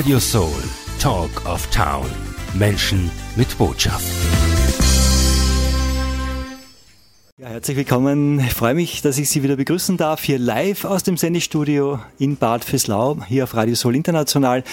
Radio 0.00 0.18
Soul, 0.18 0.62
Talk 0.98 1.44
of 1.44 1.66
Town. 1.66 2.06
Menschen 2.54 3.10
mit 3.36 3.58
Botschaft. 3.58 4.06
Ja, 7.36 7.48
herzlich 7.48 7.76
willkommen. 7.76 8.40
Ich 8.40 8.54
freue 8.54 8.72
mich, 8.72 9.02
dass 9.02 9.18
ich 9.18 9.28
Sie 9.28 9.42
wieder 9.42 9.56
begrüßen 9.56 9.98
darf, 9.98 10.22
hier 10.22 10.38
live 10.38 10.86
aus 10.86 11.02
dem 11.02 11.18
Sendestudio 11.18 11.98
in 12.18 12.38
Bad 12.38 12.64
Fürslau, 12.64 13.18
hier 13.28 13.44
auf 13.44 13.54
Radio 13.54 13.74
Soul 13.74 13.94
International. 13.94 14.64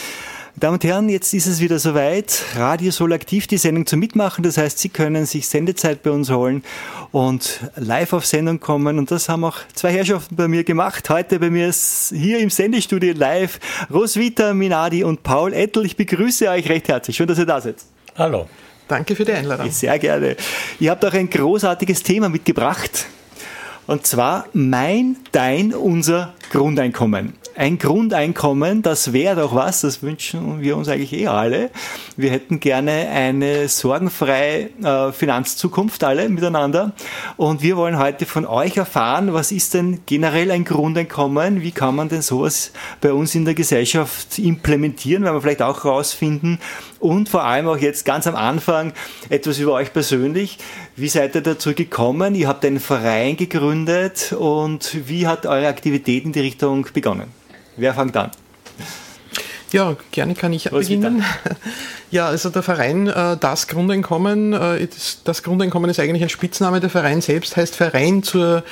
Damen 0.59 0.73
und 0.73 0.83
Herren, 0.83 1.07
jetzt 1.07 1.35
ist 1.35 1.45
es 1.45 1.59
wieder 1.59 1.77
soweit. 1.77 2.43
Radio 2.55 2.89
Soul 2.89 3.13
aktiv, 3.13 3.45
die 3.45 3.57
Sendung 3.59 3.85
zum 3.85 3.99
Mitmachen. 3.99 4.43
Das 4.43 4.57
heißt, 4.57 4.79
Sie 4.79 4.89
können 4.89 5.27
sich 5.27 5.47
Sendezeit 5.47 6.01
bei 6.01 6.09
uns 6.09 6.31
holen 6.31 6.63
und 7.11 7.59
live 7.75 8.13
auf 8.13 8.25
Sendung 8.25 8.59
kommen. 8.59 8.97
Und 8.97 9.11
das 9.11 9.29
haben 9.29 9.43
auch 9.43 9.57
zwei 9.75 9.91
Herrschaften 9.91 10.35
bei 10.35 10.47
mir 10.47 10.63
gemacht. 10.63 11.11
Heute 11.11 11.37
bei 11.37 11.51
mir 11.51 11.67
ist 11.67 12.11
hier 12.11 12.39
im 12.39 12.49
Sendestudio 12.49 13.13
live 13.13 13.59
Roswitha 13.93 14.55
Minadi 14.55 15.03
und 15.03 15.21
Paul 15.21 15.53
Ettel. 15.53 15.85
Ich 15.85 15.95
begrüße 15.95 16.49
euch 16.49 16.67
recht 16.67 16.87
herzlich. 16.87 17.15
Schön, 17.15 17.27
dass 17.27 17.37
ihr 17.37 17.45
da 17.45 17.61
seid. 17.61 17.75
Hallo. 18.17 18.49
Danke 18.87 19.15
für 19.15 19.25
die 19.25 19.33
Einladung. 19.33 19.69
Sehr 19.69 19.99
gerne. 19.99 20.37
Ihr 20.79 20.89
habt 20.89 21.05
auch 21.05 21.13
ein 21.13 21.29
großartiges 21.29 22.01
Thema 22.01 22.29
mitgebracht. 22.29 23.05
Und 23.85 24.07
zwar 24.07 24.47
mein, 24.53 25.17
dein, 25.31 25.73
unser 25.73 26.33
Grundeinkommen 26.51 27.33
ein 27.57 27.79
Grundeinkommen, 27.79 28.83
das 28.83 29.13
wäre 29.13 29.35
doch 29.41 29.55
was, 29.55 29.81
das 29.81 30.03
wünschen 30.03 30.61
wir 30.61 30.77
uns 30.77 30.89
eigentlich 30.89 31.13
eh 31.13 31.27
alle. 31.27 31.71
Wir 32.15 32.29
hätten 32.29 32.59
gerne 32.59 33.09
eine 33.09 33.67
sorgenfreie 33.67 34.69
äh, 34.83 35.11
Finanzzukunft 35.11 36.03
alle 36.03 36.29
miteinander. 36.29 36.93
Und 37.35 37.63
wir 37.63 37.75
wollen 37.75 37.97
heute 37.97 38.27
von 38.27 38.45
euch 38.45 38.77
erfahren, 38.77 39.33
was 39.33 39.51
ist 39.51 39.73
denn 39.73 40.01
generell 40.05 40.51
ein 40.51 40.65
Grundeinkommen? 40.65 41.63
Wie 41.63 41.71
kann 41.71 41.95
man 41.95 42.09
denn 42.09 42.21
sowas 42.21 42.71
bei 43.01 43.11
uns 43.11 43.33
in 43.33 43.45
der 43.45 43.55
Gesellschaft 43.55 44.37
implementieren? 44.37 45.23
Werden 45.23 45.35
wir 45.35 45.41
vielleicht 45.41 45.63
auch 45.63 45.83
herausfinden. 45.83 46.59
Und 46.99 47.29
vor 47.29 47.43
allem 47.43 47.67
auch 47.67 47.77
jetzt 47.77 48.05
ganz 48.05 48.27
am 48.27 48.35
Anfang 48.35 48.93
etwas 49.29 49.59
über 49.59 49.73
euch 49.73 49.93
persönlich. 49.93 50.57
Wie 50.95 51.09
seid 51.09 51.35
ihr 51.35 51.41
dazu 51.41 51.73
gekommen? 51.73 52.33
Ihr 52.33 52.47
habt 52.47 52.65
einen 52.65 52.79
Verein 52.79 53.37
gegründet 53.37 54.33
und 54.33 55.07
wie 55.07 55.27
hat 55.27 55.45
eure 55.45 55.67
Aktivität 55.67 56.25
in 56.25 56.31
die 56.37 56.41
Richtung 56.41 56.87
begonnen? 56.93 57.31
Wer 57.77 57.93
fängt 57.93 58.15
an? 58.15 58.31
Ja, 59.71 59.97
gerne 60.11 60.33
kann 60.35 60.53
ich 60.53 60.71
Was 60.71 60.87
beginnen. 60.87 61.23
Ja, 62.09 62.27
also 62.27 62.49
der 62.49 62.63
Verein, 62.63 63.07
äh, 63.07 63.35
das 63.35 63.67
Grundeinkommen, 63.67 64.53
äh, 64.53 64.87
das 65.25 65.43
Grundeinkommen 65.43 65.89
ist 65.89 65.99
eigentlich 65.99 66.23
ein 66.23 66.29
Spitzname. 66.29 66.79
Der 66.79 66.89
Verein 66.89 67.19
selbst 67.19 67.57
heißt 67.57 67.75
Verein 67.75 68.23
zur 68.23 68.63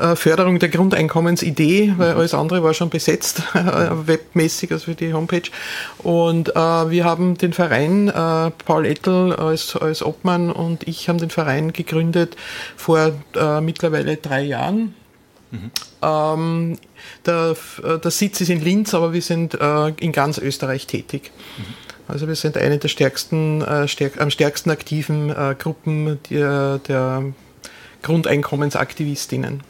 äh, 0.00 0.16
Förderung 0.16 0.58
der 0.58 0.70
Grundeinkommensidee, 0.70 1.92
weil 1.98 2.14
mhm. 2.14 2.18
alles 2.18 2.32
andere 2.32 2.62
war 2.62 2.72
schon 2.72 2.88
besetzt, 2.88 3.42
webmäßig, 3.52 4.72
also 4.72 4.86
für 4.86 4.94
die 4.94 5.12
Homepage. 5.12 5.50
Und 5.98 6.48
wir 6.48 7.04
haben 7.04 7.36
den 7.36 7.52
Verein, 7.52 8.10
Paul 8.64 8.86
Ettel 8.86 9.34
als, 9.34 9.76
als 9.76 10.02
Obmann 10.02 10.50
und 10.50 10.88
ich 10.88 11.10
haben 11.10 11.18
den 11.18 11.28
Verein 11.28 11.74
gegründet 11.74 12.36
vor 12.76 13.12
mittlerweile 13.60 14.16
drei 14.16 14.42
Jahren. 14.42 14.94
Mhm. 15.50 15.70
Ähm, 16.02 16.78
der, 17.26 17.56
äh, 17.82 17.98
der, 17.98 18.10
Sitz 18.10 18.40
ist 18.40 18.50
in 18.50 18.62
Linz, 18.62 18.94
aber 18.94 19.12
wir 19.12 19.22
sind 19.22 19.54
äh, 19.54 19.88
in 20.00 20.12
ganz 20.12 20.38
Österreich 20.38 20.86
tätig. 20.86 21.30
Mhm. 21.56 21.64
Also 22.08 22.26
wir 22.26 22.34
sind 22.34 22.56
eine 22.56 22.78
der 22.78 22.88
stärksten, 22.88 23.62
äh, 23.62 23.86
stärk, 23.86 24.20
am 24.20 24.30
stärksten 24.30 24.70
aktiven 24.70 25.30
äh, 25.30 25.54
Gruppen 25.58 26.18
der, 26.30 26.78
der 26.78 27.24
Grundeinkommensaktivistinnen. 28.02 29.62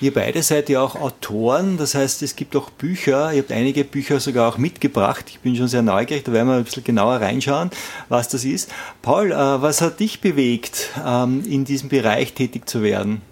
Ihr 0.00 0.14
beide 0.14 0.42
seid 0.44 0.68
ja 0.68 0.80
auch 0.80 0.94
Autoren, 0.94 1.76
das 1.76 1.96
heißt, 1.96 2.22
es 2.22 2.36
gibt 2.36 2.54
auch 2.54 2.70
Bücher. 2.70 3.32
Ihr 3.32 3.42
habt 3.42 3.50
einige 3.50 3.82
Bücher 3.82 4.20
sogar 4.20 4.48
auch 4.48 4.56
mitgebracht. 4.56 5.24
Ich 5.28 5.40
bin 5.40 5.56
schon 5.56 5.66
sehr 5.66 5.82
neugierig, 5.82 6.24
da 6.24 6.32
werden 6.32 6.46
wir 6.46 6.54
ein 6.54 6.64
bisschen 6.64 6.84
genauer 6.84 7.16
reinschauen, 7.20 7.70
was 8.08 8.28
das 8.28 8.44
ist. 8.44 8.70
Paul, 9.02 9.32
äh, 9.32 9.34
was 9.34 9.80
hat 9.80 9.98
dich 9.98 10.20
bewegt, 10.20 10.90
ähm, 11.04 11.42
in 11.48 11.64
diesem 11.64 11.88
Bereich 11.88 12.32
tätig 12.34 12.68
zu 12.68 12.82
werden? 12.82 13.22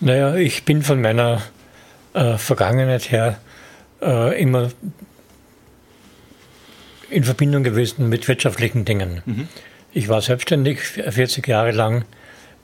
Naja, 0.00 0.34
ich 0.34 0.64
bin 0.64 0.82
von 0.82 1.00
meiner 1.00 1.42
äh, 2.14 2.36
Vergangenheit 2.36 3.10
her 3.10 3.38
äh, 4.02 4.40
immer 4.40 4.70
in 7.10 7.24
Verbindung 7.24 7.62
gewesen 7.62 8.08
mit 8.08 8.26
wirtschaftlichen 8.28 8.84
Dingen. 8.84 9.22
Mhm. 9.24 9.48
Ich 9.92 10.08
war 10.08 10.20
selbstständig 10.20 10.80
40 10.80 11.46
Jahre 11.46 11.70
lang 11.70 12.04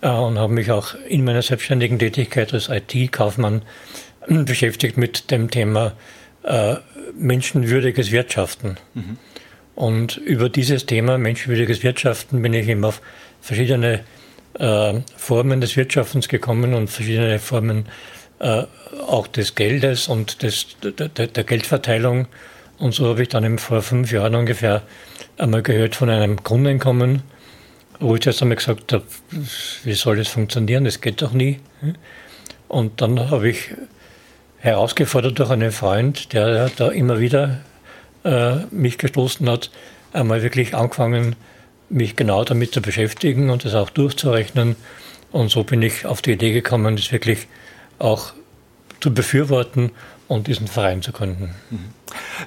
äh, 0.00 0.08
und 0.08 0.38
habe 0.38 0.52
mich 0.52 0.70
auch 0.70 0.94
in 1.08 1.24
meiner 1.24 1.42
selbstständigen 1.42 1.98
Tätigkeit 1.98 2.52
als 2.52 2.68
IT-Kaufmann 2.68 3.62
beschäftigt 4.28 4.96
mit 4.96 5.30
dem 5.30 5.50
Thema 5.50 5.92
äh, 6.42 6.76
menschenwürdiges 7.14 8.10
Wirtschaften. 8.12 8.76
Mhm. 8.94 9.18
Und 9.74 10.16
über 10.18 10.48
dieses 10.48 10.86
Thema 10.86 11.18
menschenwürdiges 11.18 11.82
Wirtschaften 11.82 12.42
bin 12.42 12.52
ich 12.52 12.68
eben 12.68 12.84
auf 12.84 13.00
verschiedene 13.40 14.00
äh, 14.60 15.00
Formen 15.16 15.60
des 15.60 15.76
Wirtschaftens 15.76 16.28
gekommen 16.28 16.74
und 16.74 16.88
verschiedene 16.88 17.38
Formen 17.38 17.86
äh, 18.38 18.64
auch 19.06 19.26
des 19.26 19.54
Geldes 19.54 20.08
und 20.08 20.42
des, 20.42 20.76
der, 20.82 21.08
der, 21.08 21.44
Geldverteilung. 21.44 22.26
Und 22.78 22.94
so 22.94 23.08
habe 23.08 23.22
ich 23.22 23.28
dann 23.28 23.44
eben 23.44 23.58
vor 23.58 23.82
fünf 23.82 24.12
Jahren 24.12 24.34
ungefähr 24.34 24.82
einmal 25.38 25.62
gehört 25.62 25.96
von 25.96 26.10
einem 26.10 26.36
Grundeinkommen, 26.36 27.22
wo 28.00 28.16
ich 28.16 28.26
erst 28.26 28.42
einmal 28.42 28.56
gesagt 28.56 28.92
habe, 28.92 29.04
wie 29.84 29.94
soll 29.94 30.16
das 30.16 30.28
funktionieren, 30.28 30.84
das 30.84 31.00
geht 31.00 31.22
doch 31.22 31.32
nie. 31.32 31.60
Und 32.68 33.00
dann 33.00 33.30
habe 33.30 33.48
ich 33.48 33.70
herausgefordert 34.58 35.38
durch 35.38 35.50
einen 35.50 35.72
Freund, 35.72 36.32
der 36.32 36.70
da 36.76 36.88
immer 36.88 37.18
wieder 37.18 37.60
äh, 38.24 38.56
mich 38.70 38.98
gestoßen 38.98 39.48
hat, 39.48 39.70
einmal 40.12 40.42
wirklich 40.42 40.74
angefangen, 40.74 41.36
mich 41.90 42.16
genau 42.16 42.44
damit 42.44 42.72
zu 42.72 42.80
beschäftigen 42.80 43.50
und 43.50 43.64
das 43.64 43.74
auch 43.74 43.90
durchzurechnen. 43.90 44.76
Und 45.32 45.50
so 45.50 45.64
bin 45.64 45.82
ich 45.82 46.06
auf 46.06 46.22
die 46.22 46.32
Idee 46.32 46.52
gekommen, 46.52 46.96
das 46.96 47.12
wirklich 47.12 47.46
auch 47.98 48.32
zu 49.00 49.12
befürworten 49.12 49.90
und 50.28 50.46
diesen 50.46 50.68
Verein 50.68 51.02
zu 51.02 51.12
gründen. 51.12 51.50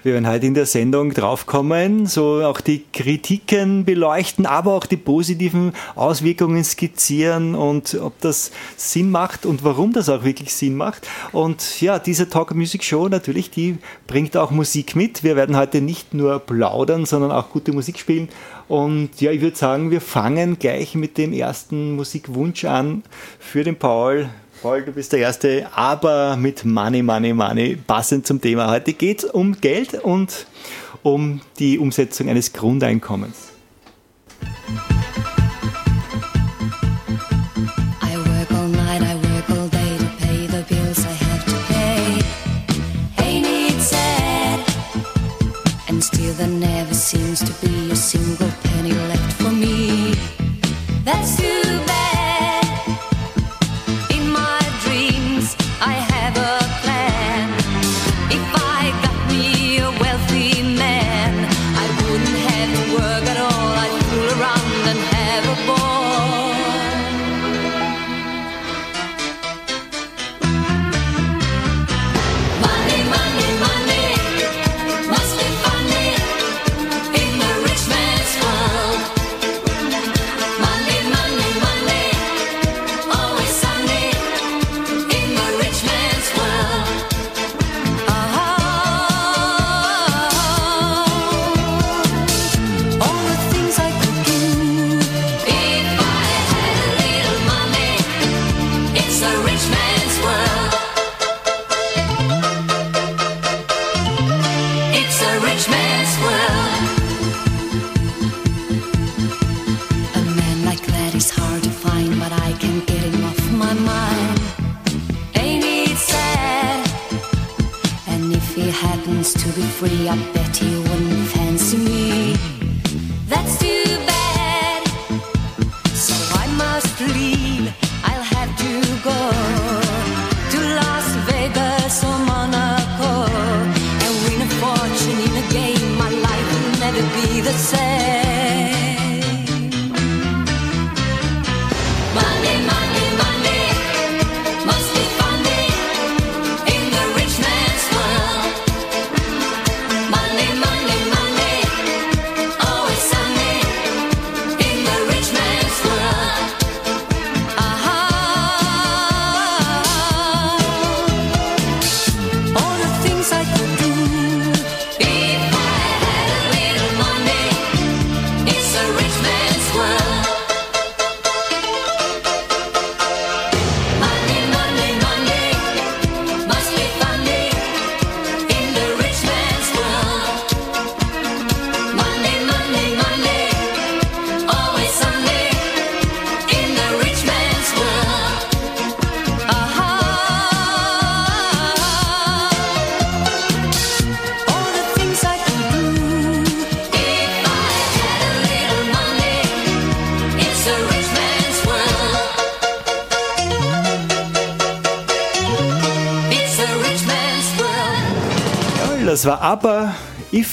Wir 0.03 0.13
werden 0.13 0.27
heute 0.27 0.45
in 0.45 0.53
der 0.53 0.65
Sendung 0.65 1.13
draufkommen, 1.13 2.05
so 2.05 2.43
auch 2.43 2.61
die 2.61 2.85
Kritiken 2.91 3.85
beleuchten, 3.85 4.45
aber 4.45 4.73
auch 4.73 4.85
die 4.85 4.97
positiven 4.97 5.73
Auswirkungen 5.95 6.63
skizzieren 6.63 7.55
und 7.55 7.95
ob 7.95 8.19
das 8.21 8.51
Sinn 8.77 9.11
macht 9.11 9.45
und 9.45 9.63
warum 9.63 9.93
das 9.93 10.09
auch 10.09 10.23
wirklich 10.23 10.53
Sinn 10.53 10.75
macht. 10.75 11.07
Und 11.31 11.81
ja, 11.81 11.99
diese 11.99 12.29
Talk 12.29 12.55
Music 12.55 12.83
Show 12.83 13.07
natürlich, 13.09 13.51
die 13.51 13.77
bringt 14.07 14.35
auch 14.37 14.51
Musik 14.51 14.95
mit. 14.95 15.23
Wir 15.23 15.35
werden 15.35 15.57
heute 15.57 15.81
nicht 15.81 16.13
nur 16.13 16.39
plaudern, 16.39 17.05
sondern 17.05 17.31
auch 17.31 17.49
gute 17.49 17.73
Musik 17.73 17.99
spielen. 17.99 18.29
Und 18.67 19.21
ja, 19.21 19.31
ich 19.31 19.41
würde 19.41 19.55
sagen, 19.55 19.91
wir 19.91 20.01
fangen 20.01 20.57
gleich 20.59 20.95
mit 20.95 21.17
dem 21.17 21.33
ersten 21.33 21.95
Musikwunsch 21.95 22.65
an 22.65 23.03
für 23.39 23.63
den 23.63 23.75
Paul. 23.75 24.29
Paul, 24.61 24.83
du 24.83 24.91
bist 24.93 25.11
der 25.11 25.19
Erste, 25.19 25.67
aber 25.75 26.37
mit 26.37 26.63
Money, 26.63 27.03
Money, 27.03 27.33
Money, 27.33 27.75
passend 27.75 28.25
zum 28.25 28.39
Thema. 28.39 28.69
Heute 28.71 28.93
geht 28.93 29.23
es 29.23 29.29
um 29.29 29.59
Geld 29.59 29.95
und 29.95 30.47
um 31.03 31.41
die 31.59 31.79
Umsetzung 31.79 32.29
eines 32.29 32.53
Grundeinkommens. 32.53 33.52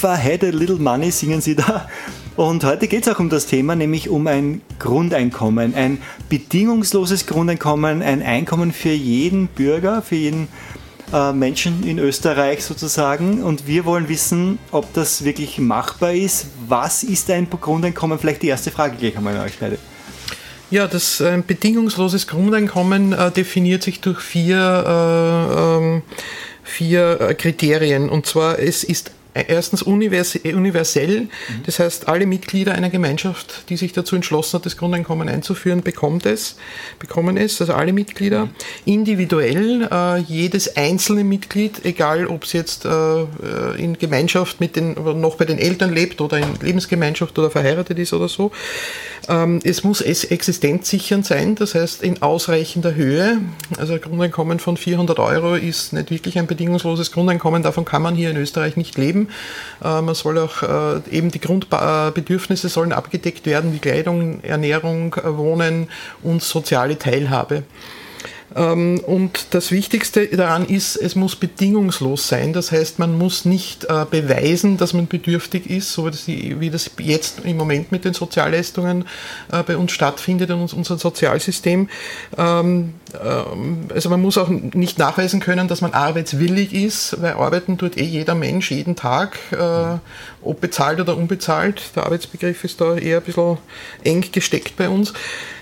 If 0.00 0.04
I 0.04 0.16
Had 0.16 0.42
a 0.44 0.48
Little 0.48 0.78
Money, 0.78 1.10
singen 1.10 1.42
sie 1.42 1.54
da. 1.54 1.86
Und 2.34 2.64
heute 2.64 2.88
geht 2.88 3.06
es 3.06 3.14
auch 3.14 3.18
um 3.20 3.28
das 3.28 3.44
Thema, 3.44 3.76
nämlich 3.76 4.08
um 4.08 4.26
ein 4.28 4.62
Grundeinkommen, 4.78 5.74
ein 5.74 5.98
bedingungsloses 6.30 7.26
Grundeinkommen, 7.26 8.00
ein 8.00 8.22
Einkommen 8.22 8.72
für 8.72 8.92
jeden 8.92 9.48
Bürger, 9.48 10.00
für 10.00 10.16
jeden 10.16 10.48
äh, 11.12 11.34
Menschen 11.34 11.86
in 11.86 11.98
Österreich 11.98 12.64
sozusagen. 12.64 13.42
Und 13.42 13.66
wir 13.66 13.84
wollen 13.84 14.08
wissen, 14.08 14.58
ob 14.70 14.90
das 14.94 15.22
wirklich 15.26 15.58
machbar 15.58 16.14
ist. 16.14 16.46
Was 16.66 17.02
ist 17.02 17.30
ein 17.30 17.46
Grundeinkommen? 17.50 18.18
Vielleicht 18.18 18.40
die 18.40 18.48
erste 18.48 18.70
Frage 18.70 18.96
gleich 18.96 19.18
einmal 19.18 19.36
an 19.36 19.44
euch 19.44 19.58
beide. 19.60 19.76
Ja, 20.70 20.86
das 20.86 21.20
äh, 21.20 21.42
bedingungsloses 21.46 22.26
Grundeinkommen 22.26 23.12
äh, 23.12 23.30
definiert 23.30 23.82
sich 23.82 24.00
durch 24.00 24.20
vier, 24.20 24.56
äh, 24.56 25.76
ähm, 25.76 26.02
vier 26.62 27.20
äh, 27.20 27.34
Kriterien. 27.34 28.08
Und 28.08 28.24
zwar, 28.24 28.58
es 28.58 28.82
ist 28.82 29.10
erstens 29.34 29.82
univers 29.82 30.36
universell, 30.36 31.28
das 31.66 31.78
heißt, 31.78 32.08
alle 32.08 32.26
Mitglieder 32.26 32.72
einer 32.72 32.90
Gemeinschaft, 32.90 33.68
die 33.68 33.76
sich 33.76 33.92
dazu 33.92 34.16
entschlossen 34.16 34.54
hat, 34.54 34.66
das 34.66 34.76
Grundeinkommen 34.76 35.28
einzuführen, 35.28 35.82
bekommt 35.82 36.26
es, 36.26 36.56
bekommen 36.98 37.36
es, 37.36 37.60
also 37.60 37.74
alle 37.74 37.92
Mitglieder. 37.92 38.48
Individuell, 38.84 39.88
äh, 39.90 40.18
jedes 40.20 40.76
einzelne 40.76 41.24
Mitglied, 41.24 41.84
egal 41.84 42.26
ob 42.26 42.44
es 42.44 42.52
jetzt 42.52 42.84
äh, 42.84 43.22
in 43.76 43.98
Gemeinschaft 43.98 44.60
mit 44.60 44.76
den, 44.76 44.94
noch 44.94 45.36
bei 45.36 45.44
den 45.44 45.58
Eltern 45.58 45.92
lebt 45.92 46.20
oder 46.20 46.38
in 46.38 46.54
Lebensgemeinschaft 46.60 47.38
oder 47.38 47.50
verheiratet 47.50 47.98
ist 47.98 48.12
oder 48.12 48.28
so. 48.28 48.50
Ähm, 49.28 49.60
es 49.62 49.84
muss 49.84 50.00
es 50.00 50.24
existenzsichernd 50.24 51.24
sein, 51.24 51.54
das 51.54 51.74
heißt 51.74 52.02
in 52.02 52.22
ausreichender 52.22 52.94
Höhe. 52.94 53.38
Also 53.78 53.94
ein 53.94 54.00
Grundeinkommen 54.00 54.58
von 54.58 54.76
400 54.76 55.18
Euro 55.18 55.54
ist 55.54 55.92
nicht 55.92 56.10
wirklich 56.10 56.38
ein 56.38 56.46
bedingungsloses 56.46 57.12
Grundeinkommen, 57.12 57.62
davon 57.62 57.84
kann 57.84 58.02
man 58.02 58.14
hier 58.14 58.30
in 58.30 58.36
Österreich 58.36 58.76
nicht 58.76 58.96
leben. 58.98 59.19
Äh, 59.82 60.00
man 60.00 60.14
soll 60.14 60.38
auch 60.38 60.62
äh, 60.62 61.00
eben 61.10 61.30
die 61.30 61.40
Grundbedürfnisse 61.40 62.68
sollen 62.68 62.92
abgedeckt 62.92 63.46
werden, 63.46 63.72
wie 63.72 63.78
Kleidung, 63.78 64.42
Ernährung, 64.42 65.14
äh, 65.14 65.36
Wohnen 65.36 65.88
und 66.22 66.42
soziale 66.42 66.98
Teilhabe. 66.98 67.64
Ähm, 68.56 69.00
Und 69.06 69.54
das 69.54 69.70
Wichtigste 69.70 70.26
daran 70.26 70.66
ist, 70.66 70.96
es 70.96 71.14
muss 71.14 71.36
bedingungslos 71.36 72.26
sein. 72.26 72.52
Das 72.52 72.72
heißt, 72.72 72.98
man 72.98 73.16
muss 73.16 73.44
nicht 73.44 73.86
beweisen, 74.10 74.76
dass 74.76 74.92
man 74.92 75.06
bedürftig 75.06 75.70
ist, 75.70 75.92
so 75.92 76.10
wie 76.26 76.70
das, 76.70 76.90
jetzt 76.98 77.44
im 77.44 77.56
Moment 77.56 77.92
mit 77.92 78.04
den 78.04 78.12
Sozialleistungen 78.12 79.04
bei 79.48 79.76
uns 79.76 79.92
stattfindet 79.92 80.50
in 80.50 80.56
uns, 80.56 80.72
unserem 80.72 80.98
Sozialsystem. 80.98 81.88
Ähm, 83.14 83.88
Also 83.94 84.08
man 84.08 84.20
muss 84.20 84.38
auch 84.38 84.48
nicht 84.48 84.98
nachweisen 84.98 85.40
können, 85.40 85.68
dass 85.68 85.80
man 85.80 85.92
arbeitswillig 85.92 86.72
ist, 86.72 87.20
weil 87.20 87.32
arbeiten 87.32 87.78
tut 87.78 87.96
eh 87.96 88.04
jeder 88.04 88.34
Mensch 88.34 88.70
jeden 88.70 88.96
Tag, 88.96 89.38
äh, 89.52 89.98
ob 90.42 90.60
bezahlt 90.60 91.00
oder 91.00 91.16
unbezahlt. 91.16 91.82
Der 91.96 92.04
Arbeitsbegriff 92.04 92.64
ist 92.64 92.80
da 92.80 92.96
eher 92.96 93.18
ein 93.18 93.22
bisschen 93.22 93.58
eng 94.04 94.24
gesteckt 94.32 94.76
bei 94.76 94.88
uns. 94.88 95.12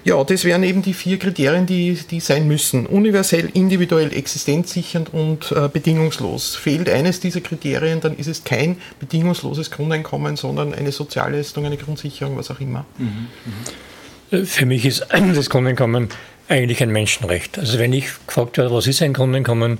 Ja, 0.04 0.22
das 0.24 0.44
wären 0.44 0.62
eben 0.62 0.82
die 0.82 0.94
vier 0.94 1.18
Kriterien, 1.18 1.66
die, 1.66 1.98
die 2.10 2.20
sein 2.20 2.46
müssen. 2.46 2.86
Universell, 2.86 3.50
individuell, 3.52 4.12
existenzsichernd 4.12 5.12
und 5.12 5.52
äh, 5.52 5.68
bedingungslos. 5.68 6.56
Fehlt 6.56 6.88
eines 6.88 7.20
dieser 7.20 7.40
Kriterien, 7.40 8.00
dann 8.00 8.16
ist 8.16 8.28
es 8.28 8.44
kein 8.44 8.76
bedingungsloses 9.00 9.70
Grundeinkommen, 9.70 10.37
sondern 10.37 10.75
eine 10.75 10.92
Sozialleistung, 10.92 11.66
eine 11.66 11.76
Grundsicherung, 11.76 12.37
was 12.37 12.50
auch 12.50 12.61
immer. 12.61 12.87
Für 14.30 14.66
mich 14.66 14.84
ist 14.84 15.06
das 15.34 15.50
Grundeinkommen 15.50 16.08
eigentlich 16.49 16.83
ein 16.83 16.90
Menschenrecht. 16.90 17.59
Also 17.59 17.78
wenn 17.78 17.93
ich 17.93 18.09
gefragt 18.26 18.59
werde, 18.59 18.73
was 18.73 18.87
ist 18.87 19.02
ein 19.02 19.12
Grundeinkommen, 19.12 19.78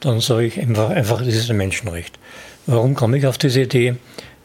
dann 0.00 0.20
sage 0.20 0.46
ich 0.46 0.60
einfach, 0.60 0.90
einfach, 0.90 1.18
das 1.18 1.34
ist 1.34 1.50
ein 1.50 1.56
Menschenrecht. 1.56 2.18
Warum 2.66 2.94
komme 2.94 3.18
ich 3.18 3.26
auf 3.26 3.38
diese 3.38 3.62
Idee? 3.62 3.96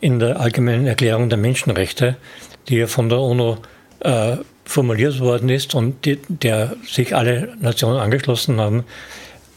In 0.01 0.19
der 0.19 0.39
Allgemeinen 0.39 0.87
Erklärung 0.87 1.29
der 1.29 1.37
Menschenrechte, 1.37 2.15
die 2.67 2.77
ja 2.77 2.87
von 2.87 3.09
der 3.09 3.19
UNO 3.19 3.57
äh, 3.99 4.37
formuliert 4.65 5.19
worden 5.19 5.49
ist 5.49 5.75
und 5.75 6.05
die, 6.05 6.19
der 6.27 6.75
sich 6.87 7.15
alle 7.15 7.55
Nationen 7.59 7.99
angeschlossen 7.99 8.59
haben, 8.59 8.83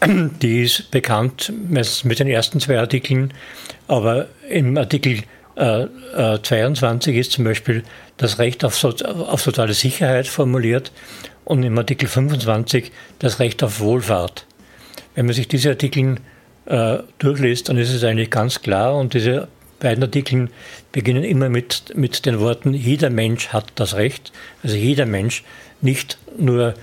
die 0.42 0.62
ist 0.62 0.90
bekannt 0.90 1.52
mit 1.68 2.18
den 2.18 2.28
ersten 2.28 2.60
zwei 2.60 2.78
Artikeln, 2.78 3.32
aber 3.88 4.26
im 4.48 4.76
Artikel 4.76 5.22
äh, 5.56 5.82
äh, 6.16 6.42
22 6.42 7.16
ist 7.16 7.32
zum 7.32 7.44
Beispiel 7.44 7.84
das 8.16 8.38
Recht 8.38 8.64
auf, 8.64 8.76
so, 8.76 8.88
auf 8.88 9.44
totale 9.44 9.74
Sicherheit 9.74 10.26
formuliert 10.26 10.92
und 11.44 11.62
im 11.62 11.76
Artikel 11.78 12.08
25 12.08 12.92
das 13.18 13.38
Recht 13.38 13.62
auf 13.62 13.80
Wohlfahrt. 13.80 14.46
Wenn 15.14 15.26
man 15.26 15.34
sich 15.34 15.48
diese 15.48 15.70
Artikel 15.70 16.16
äh, 16.66 16.98
durchliest, 17.18 17.68
dann 17.68 17.78
ist 17.78 17.92
es 17.92 18.04
eigentlich 18.04 18.30
ganz 18.30 18.62
klar 18.62 18.96
und 18.96 19.14
diese 19.14 19.48
beiden 19.80 20.04
Artikeln 20.04 20.50
beginnen 20.92 21.24
immer 21.24 21.48
mit, 21.48 21.92
mit 21.96 22.24
den 22.24 22.38
Worten, 22.38 22.72
jeder 22.72 23.10
Mensch 23.10 23.48
hat 23.48 23.72
das 23.74 23.94
Recht, 23.94 24.32
also 24.62 24.76
jeder 24.76 25.06
Mensch, 25.06 25.42
nicht 25.80 26.18
nur 26.38 26.74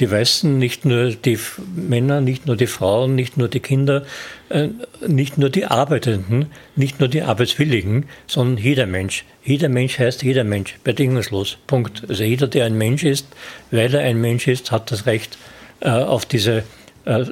die 0.00 0.10
Weißen, 0.10 0.58
nicht 0.58 0.84
nur 0.84 1.10
die 1.10 1.38
Männer, 1.74 2.20
nicht 2.20 2.46
nur 2.46 2.56
die 2.56 2.66
Frauen, 2.66 3.14
nicht 3.14 3.36
nur 3.36 3.48
die 3.48 3.60
Kinder, 3.60 4.04
äh, 4.48 4.68
nicht 5.06 5.38
nur 5.38 5.50
die 5.50 5.66
Arbeitenden, 5.66 6.46
nicht 6.74 7.00
nur 7.00 7.08
die 7.08 7.22
Arbeitswilligen, 7.22 8.06
sondern 8.26 8.62
jeder 8.62 8.86
Mensch. 8.86 9.24
Jeder 9.44 9.68
Mensch 9.68 9.98
heißt 9.98 10.22
jeder 10.22 10.44
Mensch, 10.44 10.78
bedingungslos. 10.84 11.58
Punkt. 11.66 12.02
Also 12.08 12.24
jeder, 12.24 12.46
der 12.46 12.66
ein 12.66 12.76
Mensch 12.76 13.04
ist, 13.04 13.26
weil 13.70 13.94
er 13.94 14.02
ein 14.02 14.20
Mensch 14.20 14.48
ist, 14.48 14.70
hat 14.70 14.90
das 14.90 15.06
Recht 15.06 15.38
äh, 15.80 15.88
auf 15.88 16.26
diese 16.26 16.64
äh, 17.04 17.24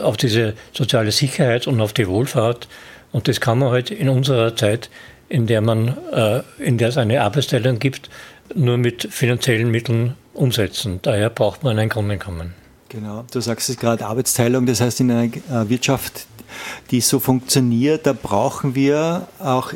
auf 0.00 0.16
diese 0.16 0.54
soziale 0.72 1.10
Sicherheit 1.10 1.66
und 1.66 1.80
auf 1.80 1.92
die 1.92 2.06
Wohlfahrt. 2.06 2.68
Und 3.10 3.26
das 3.26 3.40
kann 3.40 3.58
man 3.58 3.70
halt 3.70 3.90
in 3.90 4.08
unserer 4.08 4.54
Zeit, 4.54 4.90
in 5.28 5.46
der 5.46 5.60
man, 5.60 5.96
in 6.58 6.78
der 6.78 6.88
es 6.88 6.98
eine 6.98 7.22
Arbeitsteilung 7.22 7.78
gibt, 7.78 8.10
nur 8.54 8.76
mit 8.76 9.08
finanziellen 9.10 9.70
Mitteln 9.70 10.14
umsetzen. 10.38 11.00
Daher 11.02 11.30
braucht 11.30 11.62
man 11.62 11.78
ein 11.78 11.88
Grundeinkommen. 11.88 12.54
Genau, 12.88 13.24
du 13.30 13.40
sagst 13.40 13.68
es 13.68 13.76
gerade, 13.76 14.06
Arbeitsteilung, 14.06 14.64
das 14.64 14.80
heißt 14.80 15.00
in 15.00 15.10
einer 15.10 15.24
äh, 15.24 15.68
Wirtschaft, 15.68 16.26
die 16.90 17.02
so 17.02 17.20
funktioniert, 17.20 18.06
da 18.06 18.14
brauchen 18.14 18.74
wir 18.74 19.28
auch 19.38 19.74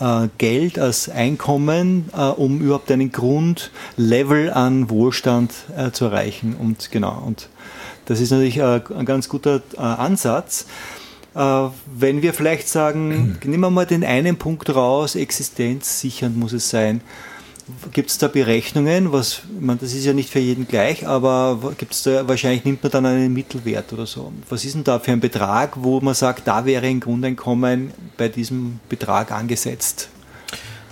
äh, 0.00 0.28
Geld 0.38 0.76
als 0.78 1.08
Einkommen, 1.08 2.10
äh, 2.12 2.20
um 2.20 2.60
überhaupt 2.60 2.90
einen 2.90 3.12
Grundlevel 3.12 4.50
an 4.50 4.90
Wohlstand 4.90 5.52
zu 5.92 6.06
erreichen. 6.06 6.56
Und 6.56 6.90
genau, 6.90 7.22
und 7.24 7.48
das 8.06 8.20
ist 8.20 8.30
natürlich 8.30 8.60
ein 8.62 9.04
ganz 9.04 9.28
guter 9.28 9.60
Ansatz. 9.76 10.64
Wenn 11.34 12.22
wir 12.22 12.32
vielleicht 12.32 12.68
sagen, 12.68 13.38
nehmen 13.44 13.60
wir 13.60 13.70
mal 13.70 13.84
den 13.84 14.02
einen 14.02 14.36
Punkt 14.36 14.74
raus, 14.74 15.14
existenzsichernd 15.14 16.36
muss 16.36 16.54
es 16.54 16.70
sein. 16.70 17.02
Gibt 17.92 18.10
es 18.10 18.18
da 18.18 18.28
Berechnungen? 18.28 19.12
Was, 19.12 19.42
ich 19.54 19.60
meine, 19.60 19.78
das 19.78 19.92
ist 19.92 20.04
ja 20.04 20.12
nicht 20.12 20.30
für 20.30 20.38
jeden 20.38 20.66
gleich, 20.66 21.06
aber 21.06 21.74
gibt 21.76 21.92
es 21.92 22.02
da, 22.02 22.26
wahrscheinlich 22.26 22.64
nimmt 22.64 22.82
man 22.82 22.92
dann 22.92 23.06
einen 23.06 23.32
Mittelwert 23.32 23.92
oder 23.92 24.06
so. 24.06 24.32
Was 24.48 24.64
ist 24.64 24.74
denn 24.74 24.84
da 24.84 24.98
für 24.98 25.12
ein 25.12 25.20
Betrag, 25.20 25.72
wo 25.76 26.00
man 26.00 26.14
sagt, 26.14 26.46
da 26.46 26.64
wäre 26.64 26.86
ein 26.86 27.00
Grundeinkommen 27.00 27.92
bei 28.16 28.28
diesem 28.28 28.80
Betrag 28.88 29.32
angesetzt? 29.32 30.08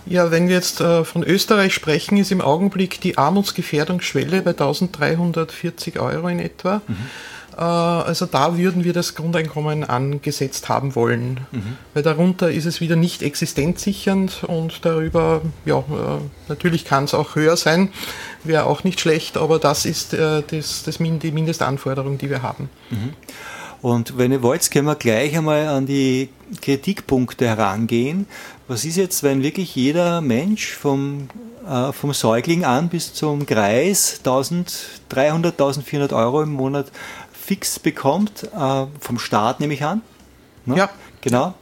Ja, 0.07 0.31
wenn 0.31 0.49
wir 0.49 0.55
jetzt 0.55 0.81
äh, 0.81 1.05
von 1.05 1.25
Österreich 1.25 1.75
sprechen, 1.75 2.17
ist 2.17 2.31
im 2.31 2.41
Augenblick 2.41 3.01
die 3.01 3.19
Armutsgefährdungsschwelle 3.19 4.43
bei 4.43 4.51
1340 4.51 5.99
Euro 5.99 6.29
in 6.29 6.39
etwa. 6.39 6.81
Mhm. 6.87 6.97
Äh, 7.57 7.61
also 7.61 8.27
da 8.27 8.57
würden 8.57 8.85
wir 8.85 8.93
das 8.93 9.15
Grundeinkommen 9.15 9.85
angesetzt 9.85 10.69
haben 10.69 10.95
wollen, 10.95 11.41
mhm. 11.53 11.77
weil 11.95 12.03
darunter 12.03 12.51
ist 12.51 12.67
es 12.67 12.81
wieder 12.81 12.97
nicht 12.97 13.23
existenzsichernd 13.23 14.45
und 14.45 14.85
darüber, 14.85 15.41
ja, 15.65 15.79
äh, 15.79 15.83
natürlich 16.49 16.85
kann 16.85 17.05
es 17.05 17.15
auch 17.15 17.35
höher 17.35 17.57
sein, 17.57 17.91
wäre 18.45 18.65
auch 18.65 18.85
nicht 18.85 19.01
schlecht, 19.01 19.37
aber 19.37 19.59
das 19.59 19.87
ist 19.87 20.15
äh, 20.15 20.43
das, 20.47 20.83
das, 20.85 20.99
die 20.99 21.31
Mindestanforderung, 21.33 22.19
die 22.19 22.31
wir 22.31 22.43
haben. 22.43 22.69
Mhm. 22.91 23.15
Und 23.83 24.19
wenn 24.19 24.33
ihr 24.33 24.43
wollt, 24.43 24.69
können 24.71 24.87
wir 24.87 24.95
gleich 24.97 25.37
einmal 25.37 25.69
an 25.69 25.87
die 25.87 26.31
Kritikpunkte 26.61 27.47
herangehen. 27.47 28.27
Was 28.69 28.85
ist 28.85 28.97
jetzt, 28.97 29.23
wenn 29.23 29.43
wirklich 29.43 29.77
jeder 29.77 30.21
Mensch 30.21 30.73
vom, 30.73 31.29
äh, 31.69 31.93
vom 31.93 32.13
Säugling 32.13 32.65
an 32.65 32.89
bis 32.89 33.15
zum 33.15 33.47
Kreis 33.47 34.21
1300, 34.25 35.53
1400 35.53 36.13
Euro 36.13 36.43
im 36.43 36.53
Monat 36.53 36.87
fix 37.47 37.79
bekommt, 37.79 38.45
äh, 38.45 38.87
vom 39.01 39.19
Staat 39.19 39.61
nehme 39.61 39.75
ich 39.75 39.85
an? 39.85 40.03
Ne? 40.65 40.77
Ja. 40.77 40.91
Genau. 41.21 41.55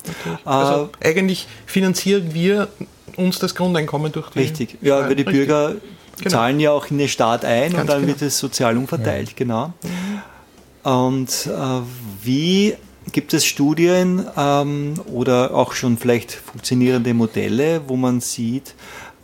Also 0.44 0.90
äh, 1.00 1.08
eigentlich 1.08 1.46
finanzieren 1.64 2.34
wir 2.34 2.68
uns 3.16 3.38
das 3.38 3.54
Grundeinkommen 3.54 4.12
durch 4.12 4.28
die 4.30 4.40
Richtig, 4.40 4.78
ja, 4.82 5.00
weil 5.00 5.14
die 5.14 5.22
richtig. 5.22 5.46
Bürger 5.46 5.76
genau. 6.18 6.30
zahlen 6.30 6.60
ja 6.60 6.72
auch 6.72 6.90
in 6.90 6.98
den 6.98 7.08
Staat 7.08 7.44
ein 7.44 7.70
Ganz 7.70 7.80
und 7.80 7.88
dann 7.88 8.00
genau. 8.00 8.08
wird 8.08 8.22
es 8.22 8.38
sozial 8.38 8.76
umverteilt, 8.76 9.30
ja. 9.30 9.34
genau. 9.36 9.72
Mhm. 9.82 10.90
Und 10.90 11.46
äh, 11.46 11.80
wie 12.22 12.76
Gibt 13.12 13.34
es 13.34 13.44
Studien 13.44 14.24
ähm, 14.36 14.94
oder 15.12 15.54
auch 15.54 15.74
schon 15.74 15.98
vielleicht 15.98 16.32
funktionierende 16.32 17.12
Modelle, 17.12 17.82
wo 17.86 17.96
man 17.96 18.20
sieht, 18.20 18.74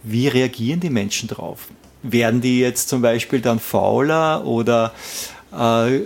wie 0.03 0.29
reagieren 0.29 0.81
die 0.81 0.91
Menschen 0.91 1.29
drauf? 1.29 1.69
Werden 2.03 2.41
die 2.41 2.61
jetzt 2.61 2.89
zum 2.89 3.03
Beispiel 3.03 3.41
dann 3.41 3.59
fauler 3.59 4.45
oder 4.45 4.93
äh, 5.53 6.01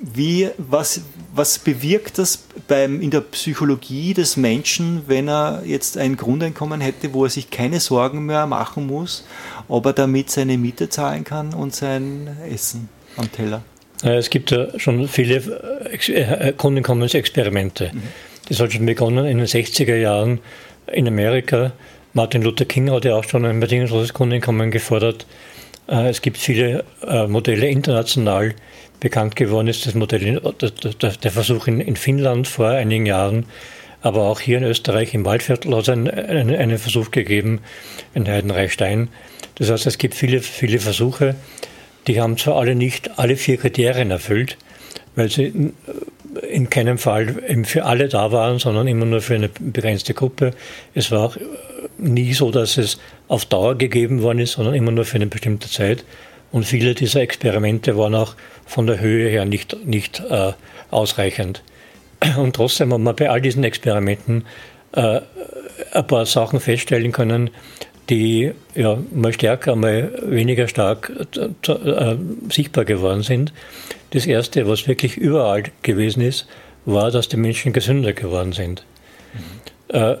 wie, 0.00 0.48
was, 0.58 1.02
was 1.34 1.58
bewirkt 1.58 2.18
das 2.18 2.44
beim, 2.68 3.00
in 3.00 3.10
der 3.10 3.20
Psychologie 3.20 4.14
des 4.14 4.36
Menschen, 4.36 5.02
wenn 5.06 5.28
er 5.28 5.62
jetzt 5.64 5.96
ein 5.98 6.16
Grundeinkommen 6.16 6.80
hätte, 6.80 7.12
wo 7.12 7.24
er 7.24 7.30
sich 7.30 7.50
keine 7.50 7.80
Sorgen 7.80 8.26
mehr 8.26 8.46
machen 8.46 8.86
muss, 8.86 9.26
ob 9.68 9.86
er 9.86 9.92
damit 9.92 10.30
seine 10.30 10.58
Miete 10.58 10.88
zahlen 10.88 11.24
kann 11.24 11.54
und 11.54 11.74
sein 11.74 12.36
Essen 12.50 12.88
am 13.16 13.30
Teller? 13.30 13.62
Es 14.02 14.28
gibt 14.28 14.50
ja 14.50 14.78
schon 14.78 15.08
viele 15.08 15.36
äh, 15.90 16.52
Grundeinkommensexperimente. 16.52 17.90
Mhm. 17.92 18.02
Das 18.48 18.60
hat 18.60 18.72
schon 18.72 18.86
begonnen 18.86 19.24
in 19.26 19.38
den 19.38 19.46
60er 19.46 19.96
Jahren 19.96 20.40
in 20.92 21.08
Amerika. 21.08 21.72
Martin 22.12 22.42
Luther 22.42 22.64
King 22.64 22.90
hat 22.90 23.04
ja 23.04 23.14
auch 23.14 23.24
schon 23.24 23.44
ein 23.44 23.58
bedingungsloses 23.58 24.14
Grundeinkommen 24.14 24.70
gefordert. 24.70 25.26
Äh, 25.88 26.08
es 26.10 26.22
gibt 26.22 26.36
viele 26.36 26.84
äh, 27.06 27.26
Modelle 27.26 27.68
international. 27.68 28.54
Bekannt 29.00 29.36
geworden 29.36 29.68
ist 29.68 29.86
das 29.86 29.94
Modell, 29.94 30.40
der 30.60 31.30
Versuch 31.30 31.66
in 31.66 31.96
Finnland 31.96 32.48
vor 32.48 32.68
einigen 32.68 33.06
Jahren, 33.06 33.46
aber 34.00 34.22
auch 34.22 34.40
hier 34.40 34.58
in 34.58 34.64
Österreich 34.64 35.14
im 35.14 35.24
Waldviertel 35.24 35.74
hat 35.74 35.82
es 35.82 35.88
einen, 35.88 36.08
einen 36.08 36.78
Versuch 36.78 37.10
gegeben, 37.10 37.60
in 38.14 38.26
Heidenreichstein. 38.26 39.08
Das 39.56 39.70
heißt, 39.70 39.86
es 39.86 39.98
gibt 39.98 40.14
viele, 40.14 40.40
viele 40.40 40.78
Versuche. 40.78 41.34
Die 42.06 42.20
haben 42.20 42.38
zwar 42.38 42.56
alle 42.56 42.74
nicht 42.74 43.18
alle 43.18 43.36
vier 43.36 43.56
Kriterien 43.56 44.10
erfüllt, 44.10 44.56
weil 45.16 45.30
sie 45.30 45.72
in 46.48 46.70
keinem 46.70 46.98
Fall 46.98 47.34
für 47.64 47.84
alle 47.84 48.08
da 48.08 48.30
waren, 48.32 48.58
sondern 48.58 48.86
immer 48.86 49.06
nur 49.06 49.20
für 49.20 49.34
eine 49.34 49.48
begrenzte 49.48 50.14
Gruppe. 50.14 50.52
Es 50.94 51.10
war 51.10 51.20
auch 51.24 51.36
nie 51.98 52.32
so, 52.34 52.50
dass 52.50 52.76
es 52.76 52.98
auf 53.28 53.46
Dauer 53.46 53.76
gegeben 53.76 54.22
worden 54.22 54.38
ist, 54.38 54.52
sondern 54.52 54.74
immer 54.74 54.92
nur 54.92 55.04
für 55.04 55.16
eine 55.16 55.26
bestimmte 55.26 55.68
Zeit. 55.68 56.04
Und 56.56 56.64
viele 56.64 56.94
dieser 56.94 57.20
Experimente 57.20 57.98
waren 57.98 58.14
auch 58.14 58.34
von 58.64 58.86
der 58.86 58.98
Höhe 58.98 59.28
her 59.28 59.44
nicht, 59.44 59.76
nicht 59.84 60.22
äh, 60.30 60.54
ausreichend. 60.90 61.62
Und 62.38 62.56
trotzdem 62.56 62.94
haben 62.94 63.02
wir 63.02 63.12
bei 63.12 63.28
all 63.28 63.42
diesen 63.42 63.62
Experimenten 63.62 64.46
äh, 64.92 65.20
ein 65.92 66.06
paar 66.06 66.24
Sachen 66.24 66.58
feststellen 66.60 67.12
können, 67.12 67.50
die 68.08 68.52
ja, 68.74 68.96
mal 69.12 69.34
stärker, 69.34 69.76
mal 69.76 70.10
weniger 70.22 70.66
stark 70.66 71.12
äh, 71.36 71.70
äh, 71.70 72.16
sichtbar 72.50 72.86
geworden 72.86 73.22
sind. 73.22 73.52
Das 74.12 74.24
Erste, 74.24 74.66
was 74.66 74.88
wirklich 74.88 75.18
überall 75.18 75.64
gewesen 75.82 76.22
ist, 76.22 76.48
war, 76.86 77.10
dass 77.10 77.28
die 77.28 77.36
Menschen 77.36 77.74
gesünder 77.74 78.14
geworden 78.14 78.52
sind. 78.52 78.82
Mhm. 79.92 80.16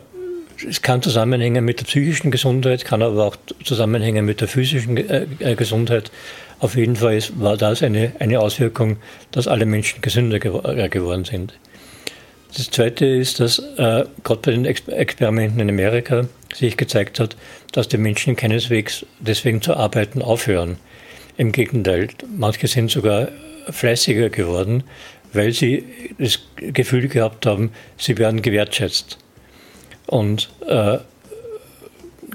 Äh, 0.56 0.66
es 0.68 0.82
kann 0.82 1.02
zusammenhängen 1.02 1.64
mit 1.64 1.80
der 1.80 1.84
psychischen 1.84 2.30
Gesundheit, 2.30 2.84
kann 2.84 3.02
aber 3.02 3.24
auch 3.24 3.36
zusammenhängen 3.64 4.24
mit 4.24 4.40
der 4.40 4.48
physischen 4.48 4.96
äh, 4.96 5.26
äh, 5.40 5.54
Gesundheit. 5.54 6.10
Auf 6.58 6.76
jeden 6.76 6.96
Fall 6.96 7.16
ist, 7.16 7.38
war 7.38 7.56
das 7.56 7.82
eine, 7.82 8.12
eine 8.18 8.40
Auswirkung, 8.40 8.96
dass 9.30 9.46
alle 9.46 9.66
Menschen 9.66 10.00
gesünder 10.00 10.38
geworden 10.38 11.24
sind. 11.24 11.52
Das 12.56 12.70
Zweite 12.70 13.04
ist, 13.04 13.40
dass 13.40 13.58
äh, 13.58 14.04
gerade 14.24 14.40
bei 14.40 14.52
den 14.52 14.64
Experimenten 14.64 15.60
in 15.60 15.68
Amerika 15.68 16.26
sich 16.54 16.78
gezeigt 16.78 17.20
hat, 17.20 17.36
dass 17.72 17.88
die 17.88 17.98
Menschen 17.98 18.36
keineswegs 18.36 19.04
deswegen 19.20 19.60
zu 19.60 19.74
arbeiten 19.74 20.22
aufhören. 20.22 20.78
Im 21.36 21.52
Gegenteil, 21.52 22.08
manche 22.34 22.66
sind 22.66 22.90
sogar 22.90 23.28
fleißiger 23.68 24.30
geworden, 24.30 24.84
weil 25.34 25.52
sie 25.52 25.84
das 26.18 26.38
Gefühl 26.56 27.08
gehabt 27.08 27.44
haben, 27.44 27.72
sie 27.98 28.16
werden 28.16 28.40
gewertschätzt. 28.40 29.18
Und 30.06 30.50
äh, 30.66 30.98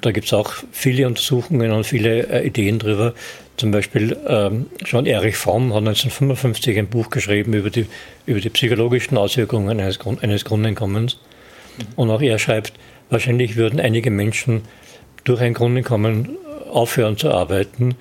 da 0.01 0.11
gibt 0.11 0.25
es 0.25 0.33
auch 0.33 0.53
viele 0.71 1.07
Untersuchungen 1.07 1.71
und 1.71 1.85
viele 1.85 2.27
äh, 2.27 2.47
Ideen 2.47 2.79
drüber. 2.79 3.13
Zum 3.57 3.71
Beispiel 3.71 4.17
ähm, 4.27 4.67
schon 4.83 5.05
Erich 5.05 5.37
Fromm 5.37 5.73
hat 5.73 5.79
1955 5.79 6.79
ein 6.79 6.87
Buch 6.87 7.09
geschrieben 7.09 7.53
über 7.53 7.69
die, 7.69 7.85
über 8.25 8.39
die 8.39 8.49
psychologischen 8.49 9.17
Auswirkungen 9.17 9.79
eines, 9.79 9.99
Grund, 9.99 10.23
eines 10.23 10.45
Grundeinkommens. 10.45 11.17
Und 11.95 12.09
auch 12.09 12.21
er 12.21 12.39
schreibt, 12.39 12.73
wahrscheinlich 13.09 13.55
würden 13.55 13.79
einige 13.79 14.11
Menschen 14.11 14.63
durch 15.23 15.41
ein 15.41 15.53
Grundeinkommen 15.53 16.37
aufhören 16.71 17.17
zu 17.17 17.29
arbeiten, 17.31 17.95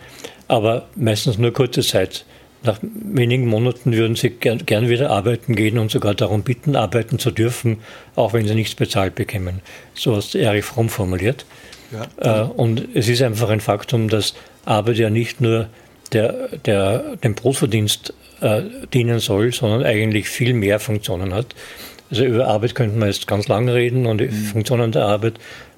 aber 0.49 0.89
meistens 0.97 1.39
nur 1.39 1.53
kurze 1.53 1.83
Zeit. 1.83 2.25
Nach 2.63 2.79
wenigen 2.83 3.47
Monaten 3.47 3.93
würden 3.93 4.17
sie 4.17 4.31
gern, 4.31 4.67
gern, 4.67 4.89
wieder 4.89 5.11
arbeiten 5.11 5.57
gehen 5.57 5.79
und 5.79 5.91
sogar 5.91 6.15
darum 6.15 6.43
bitten, 6.43 6.77
arbeiten 6.77 7.19
zu 7.19 7.31
dürfen, 7.31 7.79
auch 8.17 8.35
wenn 8.35 8.47
sie 8.47 8.55
nichts 8.55 8.75
bezahlt 8.75 9.15
bekämen. 9.15 9.61
So 9.95 10.17
hat 10.17 10.35
Erich 10.35 10.65
Fromm 10.65 10.91
formuliert. 10.91 11.47
Ja. 11.91 12.43
Äh, 12.43 12.49
und 12.49 12.89
es 12.95 13.09
ist 13.09 13.23
einfach 13.23 13.49
ein 13.49 13.61
Faktum, 13.61 14.09
dass 14.09 14.35
Arbeit 14.67 14.99
ja 14.99 15.09
nicht 15.09 15.41
nur 15.41 15.69
der, 16.13 16.49
der, 16.67 17.17
dem 17.17 17.35
Brotverdienst 17.35 18.13
äh, 18.41 18.63
dienen 18.93 19.21
soll, 19.21 19.53
sondern 19.53 19.85
eigentlich 19.85 20.29
viel 20.29 20.53
mehr 20.53 20.81
Funktionen 20.81 21.35
hat. 21.35 21.55
Also 22.11 22.25
über 22.25 22.49
Arbeit 22.49 22.75
könnte 22.75 22.99
man 22.99 23.09
jetzt 23.09 23.27
ganz 23.27 23.49
lange 23.49 23.75
reden 23.75 24.07
und 24.07 24.19
die 24.19 24.27
mhm. 24.27 24.33
Funktionen 24.33 24.93
der 24.93 25.05
Arbeit, 25.05 25.35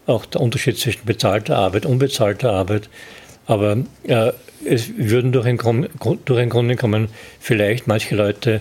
auch 0.06 0.24
der 0.26 0.40
Unterschied 0.40 0.78
zwischen 0.78 1.04
bezahlter 1.04 1.58
Arbeit, 1.58 1.86
und 1.86 1.92
unbezahlter 1.92 2.52
Arbeit. 2.52 2.88
Aber 3.46 3.76
äh, 4.04 4.32
es 4.64 4.96
würden 4.96 5.32
durch 5.32 5.46
ein, 5.46 5.58
durch 6.24 6.40
ein 6.40 6.48
Grundeinkommen 6.48 7.08
vielleicht 7.40 7.86
manche 7.86 8.14
Leute 8.14 8.60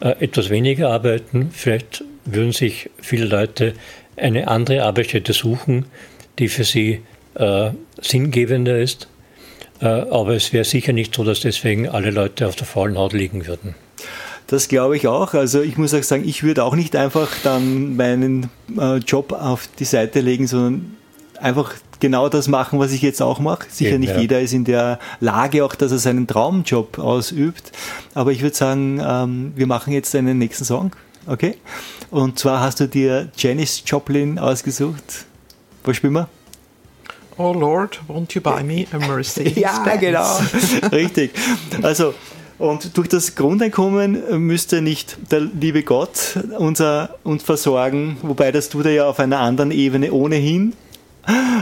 äh, 0.00 0.10
etwas 0.20 0.50
weniger 0.50 0.90
arbeiten, 0.90 1.50
vielleicht 1.52 2.04
würden 2.24 2.52
sich 2.52 2.90
viele 3.00 3.26
Leute 3.26 3.74
eine 4.16 4.48
andere 4.48 4.82
Arbeitsstätte 4.84 5.32
suchen, 5.32 5.86
die 6.38 6.48
für 6.48 6.64
sie 6.64 7.00
äh, 7.34 7.70
sinngebender 8.00 8.78
ist. 8.78 9.08
Äh, 9.80 9.86
aber 9.86 10.34
es 10.34 10.52
wäre 10.52 10.64
sicher 10.64 10.92
nicht 10.92 11.14
so, 11.14 11.24
dass 11.24 11.40
deswegen 11.40 11.88
alle 11.88 12.10
Leute 12.10 12.46
auf 12.46 12.56
der 12.56 12.66
faulen 12.66 12.96
Haut 12.96 13.12
liegen 13.12 13.46
würden. 13.46 13.74
Das 14.46 14.68
glaube 14.68 14.96
ich 14.96 15.08
auch. 15.08 15.34
Also 15.34 15.62
ich 15.62 15.78
muss 15.78 15.94
auch 15.94 16.02
sagen, 16.02 16.28
ich 16.28 16.42
würde 16.42 16.64
auch 16.64 16.74
nicht 16.74 16.94
einfach 16.94 17.30
dann 17.42 17.96
meinen 17.96 18.50
äh, 18.78 18.96
Job 18.98 19.32
auf 19.32 19.68
die 19.78 19.84
Seite 19.84 20.20
legen, 20.20 20.46
sondern 20.46 20.96
einfach 21.40 21.74
genau 22.02 22.28
das 22.28 22.48
machen, 22.48 22.78
was 22.80 22.92
ich 22.92 23.00
jetzt 23.00 23.22
auch 23.22 23.38
mache. 23.38 23.66
Sicher 23.70 23.92
Eben, 23.92 24.00
nicht 24.00 24.10
ja. 24.14 24.20
jeder 24.20 24.40
ist 24.40 24.52
in 24.52 24.64
der 24.64 24.98
Lage 25.20 25.64
auch, 25.64 25.74
dass 25.74 25.92
er 25.92 25.98
seinen 25.98 26.26
Traumjob 26.26 26.98
ausübt. 26.98 27.72
Aber 28.12 28.32
ich 28.32 28.42
würde 28.42 28.56
sagen, 28.56 29.00
ähm, 29.02 29.52
wir 29.54 29.66
machen 29.66 29.92
jetzt 29.92 30.14
einen 30.14 30.36
nächsten 30.36 30.64
Song. 30.64 30.90
Okay? 31.26 31.56
Und 32.10 32.38
zwar 32.38 32.60
hast 32.60 32.80
du 32.80 32.88
dir 32.88 33.28
Janis 33.36 33.84
Joplin 33.86 34.38
ausgesucht. 34.38 35.26
Was 35.84 35.96
spielen 35.96 36.12
wir? 36.14 36.28
Oh 37.38 37.52
Lord, 37.52 38.00
won't 38.08 38.34
you 38.34 38.42
buy 38.42 38.62
me 38.62 38.84
a 38.92 38.98
Mercedes? 38.98 39.56
ja, 39.56 39.96
genau. 39.96 40.38
Richtig. 40.92 41.30
Also, 41.82 42.14
Und 42.58 42.96
durch 42.96 43.08
das 43.08 43.34
Grundeinkommen 43.36 44.44
müsste 44.44 44.82
nicht 44.82 45.18
der 45.30 45.40
liebe 45.40 45.84
Gott 45.84 46.38
unser, 46.58 47.16
uns 47.22 47.42
versorgen, 47.42 48.16
wobei 48.22 48.52
das 48.52 48.68
tut 48.68 48.86
er 48.86 48.92
ja 48.92 49.06
auf 49.06 49.20
einer 49.20 49.38
anderen 49.38 49.70
Ebene 49.70 50.12
ohnehin. 50.12 50.74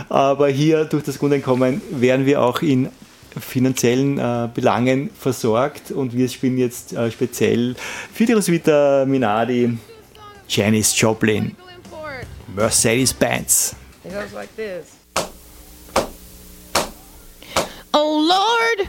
Aber 0.08 0.48
hier 0.48 0.84
durch 0.84 1.04
das 1.04 1.18
Grundeinkommen 1.18 1.82
werden 1.90 2.26
wir 2.26 2.42
auch 2.42 2.62
in 2.62 2.88
finanziellen 3.38 4.18
äh, 4.18 4.48
Belangen 4.52 5.10
versorgt 5.18 5.92
und 5.92 6.16
wir 6.16 6.28
spielen 6.28 6.58
jetzt 6.58 6.92
äh, 6.92 7.10
speziell 7.10 7.76
Roswitha 8.18 9.04
Minardi 9.06 9.78
Janis 10.48 11.00
Joplin, 11.00 11.54
Mercedes-Benz. 12.56 13.76
Like. 14.34 14.48
Oh 17.92 18.20
Lord, 18.28 18.88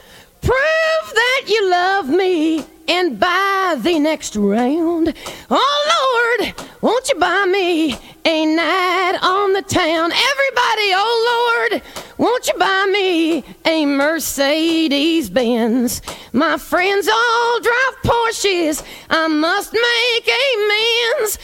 Prove 0.41 1.13
that 1.13 1.43
you 1.47 1.69
love 1.69 2.09
me 2.09 2.65
and 2.87 3.19
buy 3.19 3.77
the 3.79 3.99
next 3.99 4.35
round. 4.35 5.13
Oh 5.49 6.37
Lord, 6.39 6.53
won't 6.81 7.07
you 7.09 7.15
buy 7.15 7.45
me 7.45 7.93
a 8.25 8.45
night 8.45 9.19
on 9.21 9.53
the 9.53 9.61
town? 9.61 10.11
Everybody, 10.11 10.93
oh 10.95 11.69
Lord, 11.69 11.81
won't 12.17 12.47
you 12.47 12.53
buy 12.57 12.87
me 12.91 13.43
a 13.65 13.85
Mercedes 13.85 15.29
Benz? 15.29 16.01
My 16.33 16.57
friends 16.57 17.07
all 17.07 17.59
drive 17.61 17.95
Porsches. 18.03 18.83
I 19.09 19.27
must 19.27 19.73
make 19.73 20.29
amends. 20.51 21.37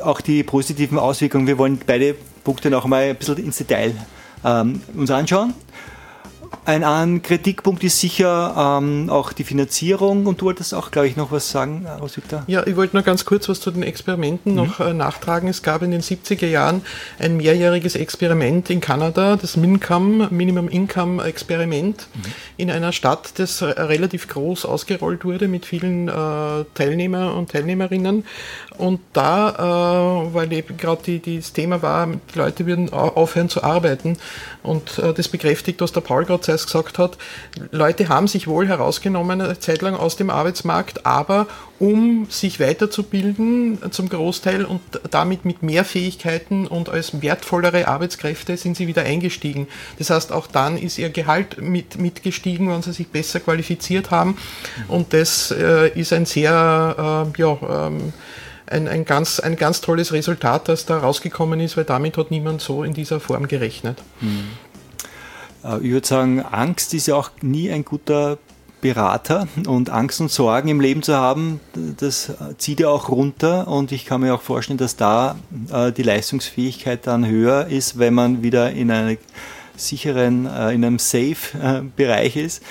auch 0.00 0.22
die 0.22 0.42
positiven 0.42 0.98
Auswirkungen? 0.98 1.46
Wir 1.46 1.58
wollen 1.58 1.78
beide 1.86 2.14
Punkte 2.42 2.70
noch 2.70 2.86
mal 2.86 3.02
ein 3.02 3.16
bisschen 3.16 3.36
ins 3.36 3.58
Detail 3.58 3.94
ähm, 4.42 4.80
uns 4.96 5.10
anschauen. 5.10 5.52
Ein, 6.64 6.84
ein 6.84 7.22
Kritikpunkt 7.22 7.84
ist 7.84 8.00
sicher 8.00 8.78
ähm, 8.80 9.10
auch 9.10 9.32
die 9.32 9.44
Finanzierung 9.44 10.26
und 10.26 10.40
du 10.40 10.46
wolltest 10.46 10.74
auch, 10.74 10.90
glaube 10.90 11.08
ich, 11.08 11.16
noch 11.16 11.30
was 11.32 11.50
sagen, 11.50 11.86
Roswitha? 12.00 12.44
Ja, 12.46 12.66
ich 12.66 12.76
wollte 12.76 12.96
nur 12.96 13.02
ganz 13.02 13.24
kurz 13.24 13.48
was 13.48 13.60
zu 13.60 13.70
den 13.70 13.82
Experimenten 13.82 14.54
noch 14.54 14.80
äh, 14.80 14.92
nachtragen. 14.94 15.48
Es 15.48 15.62
gab 15.62 15.82
in 15.82 15.90
den 15.90 16.00
70er 16.00 16.46
Jahren 16.46 16.82
ein 17.18 17.36
mehrjähriges 17.36 17.96
Experiment 17.96 18.70
in 18.70 18.80
Kanada, 18.80 19.36
das 19.36 19.56
MINCOM, 19.56 20.28
Minimum 20.30 20.68
Income 20.68 21.22
Experiment, 21.24 22.06
in 22.56 22.70
einer 22.70 22.92
Stadt, 22.92 23.32
das 23.38 23.60
äh, 23.60 23.66
relativ 23.66 24.28
groß 24.28 24.64
ausgerollt 24.64 25.24
wurde 25.24 25.48
mit 25.48 25.66
vielen 25.66 26.08
äh, 26.08 26.12
Teilnehmer 26.74 27.34
und 27.36 27.50
Teilnehmerinnen. 27.50 28.24
Und 28.78 29.00
da, 29.12 30.24
äh, 30.26 30.34
weil 30.34 30.52
eben 30.52 30.76
gerade 30.76 31.18
das 31.20 31.52
Thema 31.52 31.82
war, 31.82 32.06
die 32.08 32.38
Leute 32.38 32.66
würden 32.66 32.92
au- 32.92 33.10
aufhören 33.14 33.48
zu 33.48 33.62
arbeiten. 33.62 34.16
Und 34.64 34.98
äh, 34.98 35.14
das 35.14 35.28
bekräftigt, 35.28 35.80
was 35.80 35.92
der 35.92 36.00
Paul 36.00 36.24
gerade 36.24 36.40
zuerst 36.40 36.66
gesagt 36.66 36.98
hat. 36.98 37.16
Leute 37.70 38.08
haben 38.08 38.26
sich 38.26 38.48
wohl 38.48 38.66
herausgenommen, 38.66 39.40
eine 39.40 39.60
Zeit 39.60 39.82
lang 39.82 39.94
aus 39.94 40.16
dem 40.16 40.30
Arbeitsmarkt, 40.30 41.06
aber 41.06 41.46
um 41.78 42.26
sich 42.30 42.60
weiterzubilden 42.60 43.78
zum 43.90 44.08
Großteil 44.08 44.64
und 44.64 44.80
damit 45.10 45.44
mit 45.44 45.62
mehr 45.62 45.84
Fähigkeiten 45.84 46.66
und 46.66 46.88
als 46.88 47.20
wertvollere 47.20 47.88
Arbeitskräfte 47.88 48.56
sind 48.56 48.76
sie 48.76 48.86
wieder 48.86 49.02
eingestiegen. 49.02 49.68
Das 49.98 50.10
heißt, 50.10 50.32
auch 50.32 50.46
dann 50.46 50.78
ist 50.78 50.98
ihr 50.98 51.10
Gehalt 51.10 51.60
mit, 51.60 51.98
mitgestiegen, 51.98 52.70
wenn 52.70 52.82
sie 52.82 52.92
sich 52.92 53.08
besser 53.08 53.40
qualifiziert 53.40 54.10
haben. 54.10 54.38
Und 54.88 55.12
das 55.12 55.50
äh, 55.50 55.88
ist 55.98 56.12
ein 56.12 56.26
sehr, 56.26 57.26
äh, 57.36 57.40
ja, 57.40 57.86
ähm, 57.86 58.12
ein, 58.66 58.88
ein, 58.88 59.04
ganz, 59.04 59.40
ein 59.40 59.56
ganz 59.56 59.80
tolles 59.80 60.12
Resultat, 60.12 60.68
das 60.68 60.86
da 60.86 60.98
rausgekommen 60.98 61.60
ist, 61.60 61.76
weil 61.76 61.84
damit 61.84 62.16
hat 62.16 62.30
niemand 62.30 62.60
so 62.60 62.84
in 62.84 62.94
dieser 62.94 63.20
Form 63.20 63.48
gerechnet. 63.48 64.02
Äh, 65.64 65.78
Ich 65.78 65.90
würde 65.90 66.06
sagen, 66.06 66.40
Angst 66.42 66.94
ist 66.94 67.06
ja 67.06 67.14
auch 67.16 67.30
nie 67.42 67.70
ein 67.70 67.84
guter 67.84 68.38
Berater 68.80 69.48
und 69.66 69.88
Angst 69.88 70.20
und 70.20 70.30
Sorgen 70.30 70.68
im 70.68 70.78
Leben 70.78 71.02
zu 71.02 71.16
haben, 71.16 71.58
das 71.72 72.32
zieht 72.58 72.80
ja 72.80 72.88
auch 72.88 73.08
runter 73.08 73.66
und 73.66 73.92
ich 73.92 74.04
kann 74.04 74.20
mir 74.20 74.34
auch 74.34 74.42
vorstellen, 74.42 74.76
dass 74.76 74.96
da 74.96 75.36
äh, 75.72 75.90
die 75.90 76.02
Leistungsfähigkeit 76.02 77.06
dann 77.06 77.26
höher 77.26 77.68
ist, 77.68 77.98
wenn 77.98 78.12
man 78.12 78.42
wieder 78.42 78.72
in 78.72 78.90
einem 78.90 79.16
sicheren, 79.74 80.44
äh, 80.44 80.74
in 80.74 80.84
einem 80.84 80.98
Safe-Bereich 80.98 82.36
ist. 82.36 82.62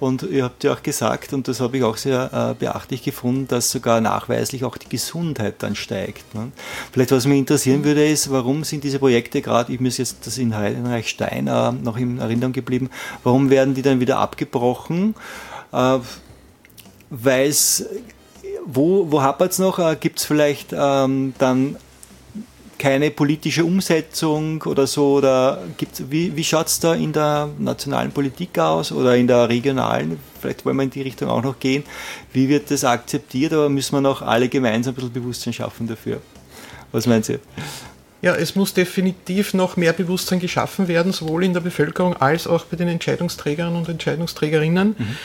Und 0.00 0.22
ihr 0.22 0.44
habt 0.44 0.64
ja 0.64 0.72
auch 0.72 0.82
gesagt, 0.82 1.34
und 1.34 1.46
das 1.46 1.60
habe 1.60 1.76
ich 1.76 1.84
auch 1.84 1.98
sehr 1.98 2.30
äh, 2.32 2.54
beachtlich 2.58 3.02
gefunden, 3.02 3.46
dass 3.48 3.70
sogar 3.70 4.00
nachweislich 4.00 4.64
auch 4.64 4.78
die 4.78 4.88
Gesundheit 4.88 5.56
dann 5.58 5.76
steigt. 5.76 6.34
Ne? 6.34 6.50
Vielleicht 6.90 7.12
was 7.12 7.26
mich 7.26 7.38
interessieren 7.38 7.84
würde, 7.84 8.08
ist, 8.08 8.30
warum 8.30 8.64
sind 8.64 8.82
diese 8.82 8.98
Projekte 8.98 9.42
gerade, 9.42 9.72
ich 9.72 9.78
mir 9.78 9.90
jetzt 9.90 10.26
das 10.26 10.38
in 10.38 10.56
Heidenreich-Stein 10.56 11.46
äh, 11.46 11.72
noch 11.72 11.98
in 11.98 12.18
Erinnerung 12.18 12.54
geblieben, 12.54 12.88
warum 13.24 13.50
werden 13.50 13.74
die 13.74 13.82
dann 13.82 14.00
wieder 14.00 14.18
abgebrochen? 14.18 15.14
Äh, 15.70 15.98
Weil 17.10 17.48
es, 17.48 17.84
wo, 18.64 19.12
wo 19.12 19.20
hapert 19.20 19.52
es 19.52 19.58
noch? 19.58 19.78
Äh, 19.78 19.96
Gibt 20.00 20.20
es 20.20 20.24
vielleicht 20.24 20.72
ähm, 20.72 21.34
dann 21.38 21.76
keine 22.80 23.10
politische 23.10 23.64
Umsetzung 23.64 24.62
oder 24.62 24.86
so? 24.86 25.18
Oder 25.18 25.62
gibt's, 25.76 26.02
wie, 26.08 26.34
wie 26.34 26.42
schaut 26.42 26.66
es 26.66 26.80
da 26.80 26.94
in 26.94 27.12
der 27.12 27.50
nationalen 27.58 28.10
Politik 28.10 28.58
aus 28.58 28.90
oder 28.90 29.16
in 29.16 29.26
der 29.26 29.48
regionalen? 29.48 30.18
Vielleicht 30.40 30.64
wollen 30.64 30.76
wir 30.76 30.84
in 30.84 30.90
die 30.90 31.02
Richtung 31.02 31.28
auch 31.28 31.42
noch 31.42 31.58
gehen. 31.58 31.84
Wie 32.32 32.48
wird 32.48 32.70
das 32.70 32.82
akzeptiert? 32.84 33.52
Aber 33.52 33.68
müssen 33.68 33.94
wir 33.94 34.00
noch 34.00 34.22
alle 34.22 34.48
gemeinsam 34.48 34.92
ein 34.92 34.94
bisschen 34.94 35.12
Bewusstsein 35.12 35.52
schaffen 35.52 35.86
dafür? 35.86 36.20
Was 36.90 37.06
meint 37.06 37.28
ihr? 37.28 37.38
Ja, 38.22 38.34
es 38.34 38.54
muss 38.54 38.74
definitiv 38.74 39.54
noch 39.54 39.76
mehr 39.76 39.92
Bewusstsein 39.92 40.40
geschaffen 40.40 40.88
werden, 40.88 41.12
sowohl 41.12 41.44
in 41.44 41.54
der 41.54 41.60
Bevölkerung 41.60 42.16
als 42.16 42.46
auch 42.46 42.64
bei 42.64 42.76
den 42.76 42.88
Entscheidungsträgern 42.88 43.76
und 43.76 43.88
Entscheidungsträgerinnen. 43.88 44.96
Ähm, 44.98 45.16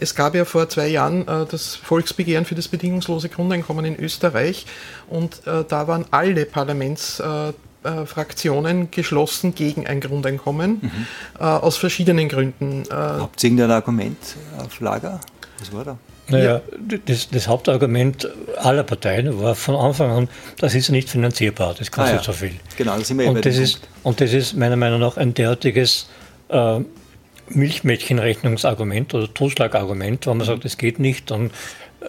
es 0.00 0.14
gab 0.14 0.34
ja 0.34 0.44
vor 0.44 0.68
zwei 0.68 0.88
Jahren 0.88 1.26
äh, 1.28 1.46
das 1.50 1.76
Volksbegehren 1.76 2.44
für 2.44 2.54
das 2.54 2.68
bedingungslose 2.68 3.28
Grundeinkommen 3.28 3.84
in 3.84 3.96
Österreich 3.98 4.66
und 5.08 5.46
äh, 5.46 5.64
da 5.68 5.86
waren 5.86 6.04
alle 6.10 6.44
Parlaments, 6.46 7.20
äh, 7.20 7.52
äh, 7.84 8.06
Fraktionen 8.06 8.90
geschlossen 8.90 9.54
gegen 9.54 9.86
ein 9.86 10.00
Grundeinkommen, 10.00 10.90
äh, 11.38 11.42
aus 11.44 11.76
verschiedenen 11.76 12.28
Gründen. 12.28 12.82
Äh, 12.90 12.94
Habt 12.94 13.42
ihr 13.44 13.48
irgendein 13.50 13.70
Argument 13.70 14.18
auf 14.58 14.80
Lager? 14.80 15.20
Was 15.60 15.72
war 15.72 15.84
da? 15.84 15.98
Naja, 16.28 16.60
das, 17.06 17.30
das 17.30 17.46
Hauptargument 17.46 18.28
aller 18.56 18.82
Parteien 18.82 19.40
war 19.40 19.54
von 19.54 19.76
Anfang 19.76 20.10
an, 20.10 20.28
das 20.58 20.74
ist 20.74 20.88
nicht 20.90 21.08
finanzierbar, 21.08 21.74
das 21.78 21.92
kostet 21.92 22.14
Ah, 22.14 22.16
ja. 22.16 22.22
so 22.24 22.32
viel. 22.32 22.56
Genau, 22.76 22.96
da 22.98 23.04
sind 23.04 23.20
wir 23.20 23.28
Und 23.28 23.46
das, 23.46 23.56
ist, 23.56 23.80
und 24.02 24.20
das 24.20 24.32
ist 24.32 24.56
meiner 24.56 24.74
Meinung 24.74 24.98
nach 24.98 25.16
ein 25.16 25.34
derartiges 25.34 26.08
äh, 26.48 26.80
Milchmädchenrechnungsargument 27.50 29.14
oder 29.14 29.32
Totschlagargument, 29.32 30.26
wo 30.26 30.34
man 30.34 30.46
sagt, 30.46 30.64
es 30.64 30.78
geht 30.78 30.98
nicht. 30.98 31.30
Und 31.30 31.52
äh, 32.00 32.06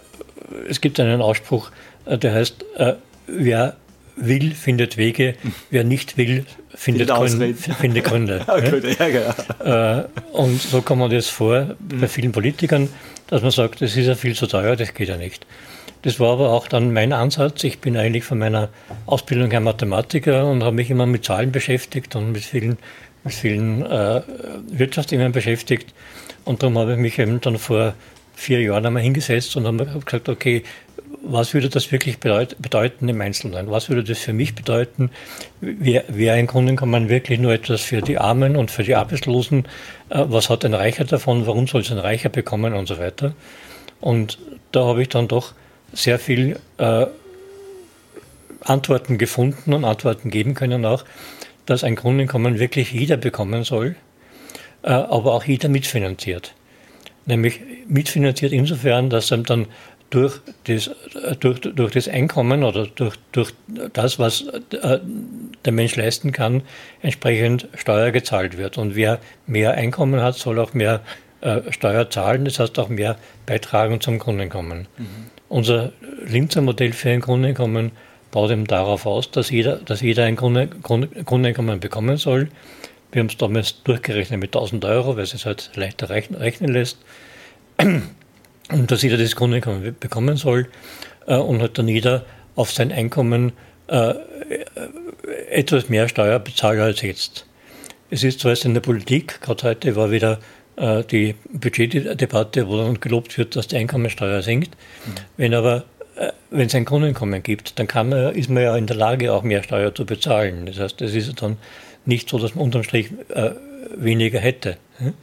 es 0.68 0.80
gibt 0.80 0.98
einen 1.00 1.20
Ausspruch, 1.20 1.70
äh, 2.06 2.18
der 2.18 2.34
heißt, 2.34 2.64
äh, 2.76 2.94
wer 3.26 3.76
will, 4.16 4.52
findet 4.54 4.96
Wege, 4.96 5.34
wer 5.70 5.84
nicht 5.84 6.16
will, 6.16 6.44
findet, 6.74 7.08
Gründe, 7.08 7.54
findet 7.80 8.04
Gründe. 8.04 8.44
Ja? 8.98 9.08
genau. 9.08 10.08
Und 10.32 10.60
so 10.60 10.82
kommt 10.82 11.00
man 11.00 11.10
das 11.10 11.28
vor 11.28 11.76
bei 11.78 12.08
vielen 12.08 12.32
Politikern, 12.32 12.88
dass 13.28 13.42
man 13.42 13.52
sagt, 13.52 13.80
das 13.80 13.96
ist 13.96 14.06
ja 14.06 14.16
viel 14.16 14.34
zu 14.34 14.46
teuer, 14.46 14.74
das 14.74 14.92
geht 14.94 15.08
ja 15.08 15.16
nicht. 15.16 15.46
Das 16.02 16.20
war 16.20 16.32
aber 16.32 16.50
auch 16.50 16.68
dann 16.68 16.92
mein 16.92 17.12
Ansatz. 17.12 17.64
Ich 17.64 17.80
bin 17.80 17.96
eigentlich 17.96 18.24
von 18.24 18.38
meiner 18.38 18.68
Ausbildung 19.06 19.50
her 19.50 19.60
Mathematiker 19.60 20.48
und 20.48 20.62
habe 20.62 20.76
mich 20.76 20.90
immer 20.90 21.06
mit 21.06 21.24
Zahlen 21.24 21.50
beschäftigt 21.50 22.14
und 22.14 22.32
mit 22.32 22.44
vielen, 22.44 22.78
mit 23.28 23.34
vielen 23.34 23.84
äh, 23.84 24.22
Wirtschaftsthemen 24.70 25.32
beschäftigt. 25.32 25.92
Und 26.44 26.62
darum 26.62 26.78
habe 26.78 26.92
ich 26.92 26.98
mich 26.98 27.18
eben 27.18 27.40
dann 27.40 27.58
vor 27.58 27.94
vier 28.34 28.62
Jahren 28.62 28.86
einmal 28.86 29.02
hingesetzt 29.02 29.56
und 29.56 29.66
habe 29.66 29.84
gesagt, 30.04 30.28
okay, 30.28 30.62
was 31.22 31.52
würde 31.52 31.68
das 31.68 31.90
wirklich 31.92 32.18
bedeut 32.18 32.56
bedeuten 32.58 33.08
im 33.08 33.20
Einzelnen? 33.20 33.70
Was 33.70 33.88
würde 33.88 34.04
das 34.04 34.18
für 34.18 34.32
mich 34.32 34.54
bedeuten? 34.54 35.10
Wäre 35.60 36.04
wär 36.08 36.34
ein 36.34 36.46
Grundeinkommen 36.46 37.08
wirklich 37.08 37.38
nur 37.38 37.52
etwas 37.52 37.82
für 37.82 38.00
die 38.00 38.18
Armen 38.18 38.56
und 38.56 38.70
für 38.70 38.84
die 38.84 38.94
Arbeitslosen? 38.94 39.66
Äh, 40.10 40.24
was 40.28 40.48
hat 40.48 40.64
ein 40.64 40.74
Reicher 40.74 41.04
davon? 41.04 41.46
Warum 41.46 41.66
soll 41.66 41.82
es 41.82 41.90
ein 41.90 41.98
Reicher 41.98 42.28
bekommen 42.30 42.72
und 42.72 42.86
so 42.88 42.98
weiter? 42.98 43.34
Und 44.00 44.38
da 44.72 44.84
habe 44.86 45.02
ich 45.02 45.08
dann 45.08 45.28
doch 45.28 45.52
sehr 45.92 46.18
viel 46.18 46.58
äh, 46.78 47.06
Antworten 48.60 49.18
gefunden 49.18 49.72
und 49.72 49.84
Antworten 49.84 50.30
geben 50.30 50.54
können 50.54 50.84
auch, 50.84 51.04
dass 51.68 51.84
ein 51.84 51.96
Grundeinkommen 51.96 52.58
wirklich 52.58 52.92
jeder 52.92 53.16
bekommen 53.16 53.62
soll, 53.62 53.94
äh, 54.82 54.90
aber 54.90 55.34
auch 55.34 55.44
jeder 55.44 55.68
mitfinanziert. 55.68 56.54
Nämlich 57.26 57.60
mitfinanziert 57.86 58.52
insofern, 58.52 59.10
dass 59.10 59.32
einem 59.32 59.44
dann 59.44 59.66
durch 60.08 60.40
das, 60.64 60.86
äh, 60.86 61.36
durch, 61.38 61.60
durch 61.60 61.92
das 61.92 62.08
Einkommen 62.08 62.64
oder 62.64 62.86
durch, 62.86 63.16
durch 63.32 63.52
das, 63.92 64.18
was 64.18 64.46
äh, 64.46 65.00
der 65.64 65.72
Mensch 65.72 65.94
leisten 65.96 66.32
kann, 66.32 66.62
entsprechend 67.02 67.68
Steuer 67.74 68.12
gezahlt 68.12 68.56
wird. 68.56 68.78
Und 68.78 68.96
wer 68.96 69.18
mehr 69.46 69.72
Einkommen 69.72 70.22
hat, 70.22 70.36
soll 70.36 70.58
auch 70.58 70.74
mehr 70.74 71.00
Steuer 71.70 72.10
zahlen, 72.10 72.44
das 72.44 72.58
heißt 72.58 72.80
auch 72.80 72.88
mehr 72.88 73.16
beitragen 73.46 74.00
zum 74.00 74.18
Grundeinkommen. 74.18 74.88
Unser 75.48 75.92
Linzer 76.26 76.62
Modell 76.62 76.92
für 76.92 77.10
ein 77.10 77.20
Grundeinkommen 77.20 77.92
baut 78.30 78.50
eben 78.50 78.66
darauf 78.66 79.06
aus, 79.06 79.30
dass 79.30 79.50
jeder, 79.50 79.76
dass 79.76 80.00
jeder 80.00 80.24
ein 80.24 80.36
Grunde, 80.36 80.68
Grund, 80.68 81.08
Grundeinkommen 81.26 81.80
bekommen 81.80 82.16
soll. 82.16 82.48
Wir 83.12 83.20
haben 83.20 83.28
es 83.28 83.36
damals 83.36 83.82
durchgerechnet 83.84 84.38
mit 84.38 84.54
1000 84.54 84.84
Euro, 84.84 85.16
weil 85.16 85.24
es 85.24 85.34
es 85.34 85.46
halt 85.46 85.70
leichter 85.74 86.10
rechnen, 86.10 86.72
lässt. 86.72 86.98
Und 87.78 88.90
dass 88.90 89.02
jeder 89.02 89.16
das 89.16 89.34
Grundeinkommen 89.34 89.96
bekommen 89.98 90.36
soll 90.36 90.68
äh, 91.26 91.36
und 91.36 91.62
halt 91.62 91.78
dann 91.78 91.88
jeder 91.88 92.26
auf 92.54 92.70
sein 92.70 92.92
Einkommen 92.92 93.52
äh, 93.86 94.12
etwas 95.50 95.88
mehr 95.88 96.06
Steuer 96.08 96.38
bezahlt 96.38 96.78
als 96.78 97.00
jetzt. 97.00 97.46
Es 98.10 98.24
ist 98.24 98.40
zwar 98.40 98.52
jetzt 98.52 98.66
in 98.66 98.74
der 98.74 98.82
Politik, 98.82 99.40
gerade 99.40 99.62
heute 99.62 99.96
war 99.96 100.10
wieder 100.10 100.38
äh, 100.76 101.02
die 101.04 101.34
Budgetdebatte, 101.50 102.68
wo 102.68 102.76
dann 102.76 103.00
gelobt 103.00 103.36
wird, 103.38 103.56
dass 103.56 103.68
die 103.68 103.76
Einkommensteuer 103.76 104.42
sinkt. 104.42 104.76
Wenn 105.36 105.54
aber 105.54 105.84
äh, 105.97 105.97
wenn 106.50 106.66
es 106.66 106.74
ein 106.74 106.84
Grundeinkommen 106.84 107.42
gibt, 107.42 107.78
dann 107.78 107.86
kann 107.86 108.08
man, 108.08 108.34
ist 108.34 108.50
man 108.50 108.62
ja 108.62 108.76
in 108.76 108.86
der 108.86 108.96
Lage, 108.96 109.32
auch 109.32 109.42
mehr 109.42 109.62
Steuer 109.62 109.94
zu 109.94 110.04
bezahlen. 110.04 110.66
Das 110.66 110.78
heißt, 110.78 111.00
es 111.02 111.14
ist 111.14 111.42
dann 111.42 111.58
nicht 112.04 112.28
so, 112.28 112.38
dass 112.38 112.54
man 112.54 112.64
unterm 112.64 112.82
Strich 112.82 113.10
äh, 113.28 113.50
weniger 113.96 114.40
hätte. 114.40 114.76
hm? 114.98 115.14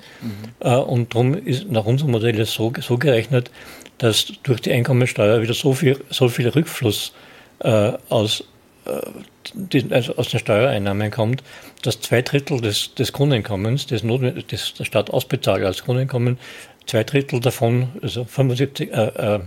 Äh, 0.60 0.76
und 0.76 1.14
darum 1.14 1.34
ist 1.34 1.70
nach 1.70 1.86
unserem 1.86 2.12
Modell 2.12 2.40
ist 2.40 2.54
so, 2.54 2.72
so 2.80 2.98
gerechnet, 2.98 3.52
dass 3.98 4.32
durch 4.44 4.62
die 4.62 4.72
Einkommensteuer 4.72 5.42
wieder 5.42 5.54
so 5.54 5.74
viel, 5.74 6.00
so 6.10 6.30
viel 6.30 6.48
Rückfluss 6.50 7.14
äh, 7.60 7.94
aus, 8.10 8.44
äh, 8.86 9.02
die, 9.54 9.86
also 9.92 10.16
aus 10.18 10.30
den 10.30 10.40
Steuereinnahmen 10.40 11.12
kommt, 11.12 11.44
dass 11.82 12.02
zwei 12.02 12.22
Drittel 12.22 12.62
des, 12.62 12.94
des 12.96 13.14
Grundeinkommens, 13.14 13.88
das 13.88 14.02
der 14.02 14.86
Staat 14.86 15.10
ausbezahlt 15.10 15.64
als 15.64 15.84
Grundeinkommen, 15.84 16.38
zwei 16.86 17.04
Drittel 17.04 17.40
davon, 17.40 17.90
also 18.02 18.26
75, 18.26 18.92
äh, 18.92 19.06
äh, 19.36 19.40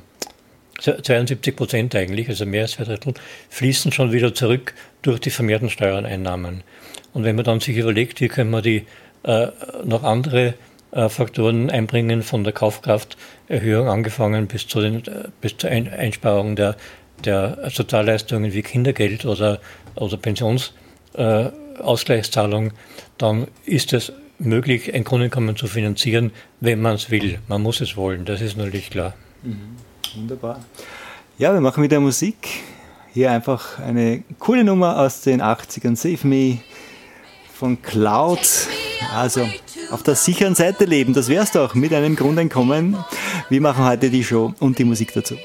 72 0.78 1.56
Prozent 1.56 1.94
eigentlich, 1.94 2.28
also 2.28 2.44
mehr 2.46 2.62
als 2.62 2.72
zwei 2.72 2.84
Drittel, 2.84 3.14
fließen 3.50 3.92
schon 3.92 4.12
wieder 4.12 4.34
zurück 4.34 4.74
durch 5.02 5.20
die 5.20 5.30
vermehrten 5.30 5.70
Steuereinnahmen. 5.70 6.62
Und 7.12 7.24
wenn 7.24 7.36
man 7.36 7.44
dann 7.44 7.60
sich 7.60 7.76
überlegt, 7.76 8.20
wie 8.20 8.26
können 8.28 8.50
wir 8.50 8.62
die 8.62 8.86
äh, 9.24 9.48
noch 9.84 10.04
andere 10.04 10.54
äh, 10.92 11.08
Faktoren 11.08 11.68
einbringen, 11.70 12.22
von 12.22 12.44
der 12.44 12.52
Kaufkrafterhöhung 12.52 13.88
angefangen 13.88 14.46
bis, 14.46 14.68
zu 14.68 14.80
den, 14.80 15.04
äh, 15.06 15.24
bis 15.40 15.56
zur 15.56 15.70
Ein 15.70 15.92
Einsparung 15.92 16.54
der, 16.56 16.76
der 17.24 17.70
Sozialleistungen 17.70 18.52
wie 18.52 18.62
Kindergeld 18.62 19.24
oder, 19.24 19.60
oder 19.96 20.16
Pensionsausgleichszahlung, 20.16 22.68
äh, 22.68 22.72
dann 23.18 23.48
ist 23.66 23.92
es 23.92 24.12
möglich, 24.38 24.94
ein 24.94 25.02
Grundeinkommen 25.04 25.56
zu 25.56 25.66
finanzieren, 25.66 26.30
wenn 26.60 26.80
man 26.80 26.94
es 26.94 27.10
will. 27.10 27.40
Man 27.48 27.62
muss 27.62 27.80
es 27.80 27.96
wollen, 27.96 28.24
das 28.24 28.40
ist 28.40 28.56
natürlich 28.56 28.90
klar. 28.90 29.14
Wunderbar. 30.16 30.60
Ja, 31.38 31.52
wir 31.52 31.60
machen 31.60 31.82
wieder 31.82 32.00
Musik. 32.00 32.62
Hier 33.12 33.30
einfach 33.30 33.78
eine 33.78 34.22
coole 34.38 34.64
Nummer 34.64 34.98
aus 34.98 35.22
den 35.22 35.42
80ern. 35.42 35.96
Save 35.96 36.26
Me 36.26 36.58
von 37.52 37.80
Cloud. 37.82 38.40
Also 39.14 39.48
auf 39.90 40.02
der 40.02 40.14
sicheren 40.14 40.54
Seite 40.54 40.84
leben, 40.84 41.14
das 41.14 41.28
wär's 41.28 41.52
doch 41.52 41.74
mit 41.74 41.92
einem 41.94 42.16
Grundeinkommen. 42.16 42.96
Wir 43.48 43.60
machen 43.60 43.84
heute 43.84 44.10
die 44.10 44.22
Show 44.22 44.52
und 44.60 44.78
die 44.78 44.84
Musik 44.84 45.12
dazu. 45.14 45.36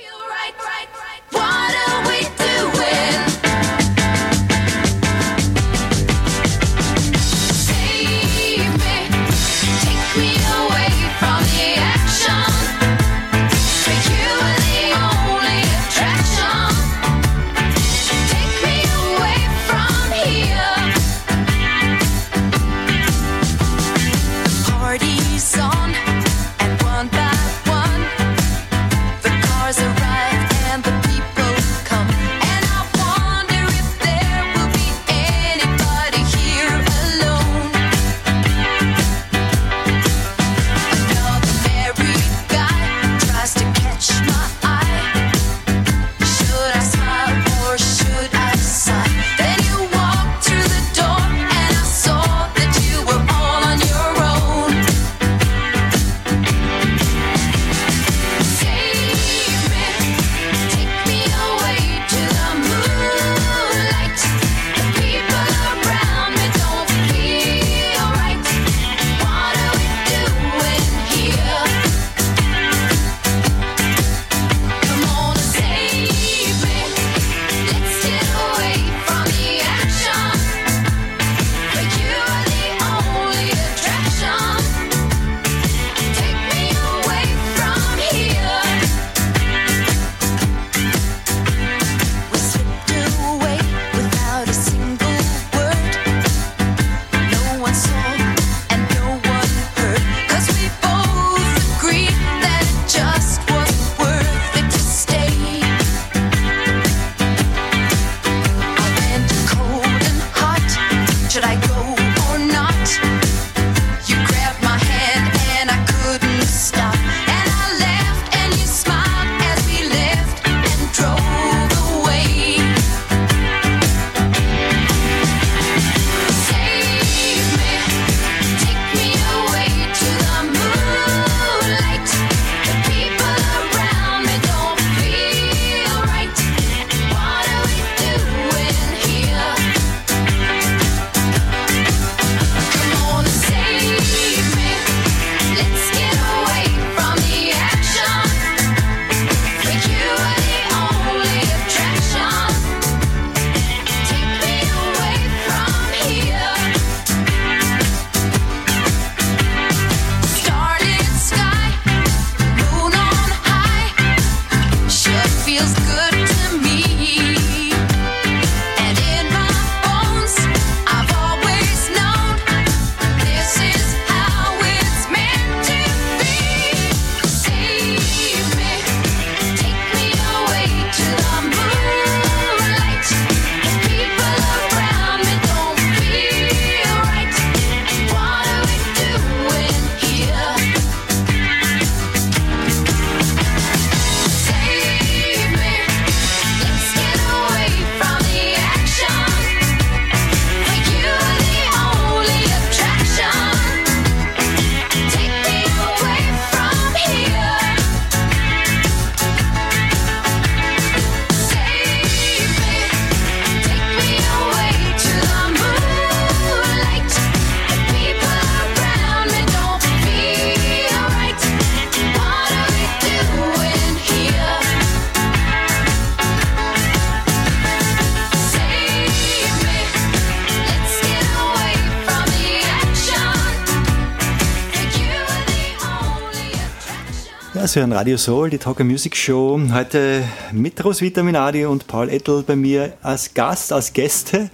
Sie 237.73 237.79
hören 237.79 237.91
Radio 237.91 238.17
Soul, 238.17 238.51
die 238.51 238.59
Talker 238.59 238.83
Music 238.83 239.15
Show. 239.15 239.59
Heute 239.71 240.23
mit 240.51 240.85
Roswitha 240.85 241.23
Minardi 241.23 241.65
und 241.65 241.87
Paul 241.87 242.07
Ettel 242.07 242.43
bei 242.43 242.55
mir 242.55 242.93
als 243.01 243.33
Gast, 243.33 243.73
als 243.73 243.93
Gäste. 243.93 244.51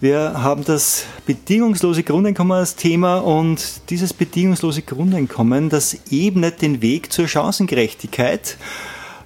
Wir 0.00 0.42
haben 0.42 0.64
das 0.64 1.04
bedingungslose 1.26 2.02
Grundeinkommen 2.02 2.58
als 2.58 2.74
Thema 2.74 3.18
und 3.18 3.88
dieses 3.88 4.12
bedingungslose 4.12 4.82
Grundeinkommen, 4.82 5.68
das 5.68 5.96
ebnet 6.10 6.60
den 6.60 6.82
Weg 6.82 7.12
zur 7.12 7.28
Chancengerechtigkeit, 7.28 8.56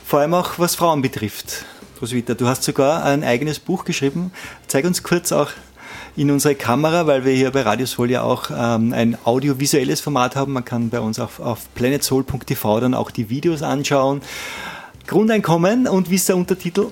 vor 0.05 0.20
allem 0.20 0.35
auch 0.35 0.59
was 0.59 0.74
Frauen 0.74 1.00
betrifft. 1.00 1.64
Roswitha, 2.03 2.35
du 2.35 2.46
hast 2.46 2.62
sogar 2.62 3.07
ein 3.07 3.24
eigenes 3.24 3.59
Buch 3.59 3.87
geschrieben. 3.87 4.33
Zeig 4.66 4.85
uns 4.85 5.03
kurz 5.03 5.33
auch 5.33 5.48
in 6.16 6.30
unsere 6.30 6.54
Kamera, 6.54 7.06
weil 7.06 7.24
wir 7.24 7.32
hier 7.32 7.50
bei 7.50 7.62
Radio 7.62 7.86
Soul 7.86 8.10
ja 8.10 8.22
auch 8.22 8.50
ähm, 8.50 8.92
ein 8.92 9.16
audiovisuelles 9.24 10.00
Format 10.00 10.36
haben. 10.36 10.52
Man 10.52 10.64
kann 10.64 10.90
bei 10.90 11.00
uns 11.00 11.18
auf, 11.18 11.40
auf 11.40 11.72
planetsoul.tv 11.74 12.80
dann 12.80 12.94
auch 12.94 13.10
die 13.10 13.30
Videos 13.30 13.62
anschauen. 13.62 14.20
Grundeinkommen 15.06 15.88
und 15.88 16.10
wie 16.10 16.16
ist 16.16 16.28
der 16.28 16.36
Untertitel? 16.36 16.88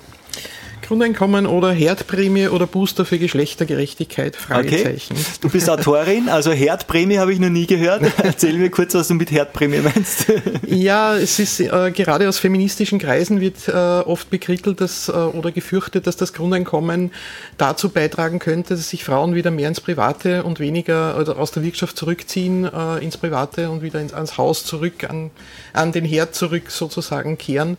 Grundeinkommen 0.88 1.46
oder 1.46 1.70
Herdprämie 1.70 2.48
oder 2.48 2.66
Booster 2.66 3.04
für 3.04 3.18
Geschlechtergerechtigkeit? 3.18 4.36
Fragezeichen. 4.36 5.16
Okay. 5.16 5.24
Du 5.42 5.50
bist 5.50 5.68
Autorin, 5.68 6.30
also 6.30 6.50
Herdprämie 6.50 7.18
habe 7.18 7.30
ich 7.30 7.38
noch 7.40 7.50
nie 7.50 7.66
gehört. 7.66 8.04
Erzähl 8.22 8.54
mir 8.54 8.70
kurz, 8.70 8.94
was 8.94 9.08
du 9.08 9.14
mit 9.14 9.30
Herdprämie 9.30 9.80
meinst. 9.80 10.32
Ja, 10.66 11.16
es 11.16 11.38
ist 11.38 11.60
äh, 11.60 11.90
gerade 11.90 12.28
aus 12.28 12.38
feministischen 12.38 12.98
Kreisen 12.98 13.40
wird 13.40 13.68
äh, 13.68 13.72
oft 13.72 14.30
bekrittelt 14.30 14.80
dass, 14.80 15.08
äh, 15.08 15.12
oder 15.12 15.50
gefürchtet, 15.50 16.06
dass 16.06 16.16
das 16.16 16.32
Grundeinkommen 16.32 17.10
dazu 17.56 17.88
beitragen 17.90 18.38
könnte, 18.38 18.74
dass 18.74 18.90
sich 18.90 19.04
Frauen 19.04 19.34
wieder 19.34 19.50
mehr 19.50 19.68
ins 19.68 19.80
Private 19.80 20.44
und 20.44 20.60
weniger 20.60 21.18
oder 21.18 21.38
aus 21.38 21.50
der 21.52 21.62
Wirtschaft 21.62 21.96
zurückziehen 21.96 22.64
äh, 22.64 23.04
ins 23.04 23.16
Private 23.16 23.70
und 23.70 23.82
wieder 23.82 24.00
ins, 24.00 24.14
ans 24.14 24.38
Haus 24.38 24.64
zurück, 24.64 25.08
an, 25.08 25.30
an 25.72 25.92
den 25.92 26.04
Herd 26.04 26.34
zurück 26.34 26.70
sozusagen 26.70 27.36
kehren. 27.36 27.76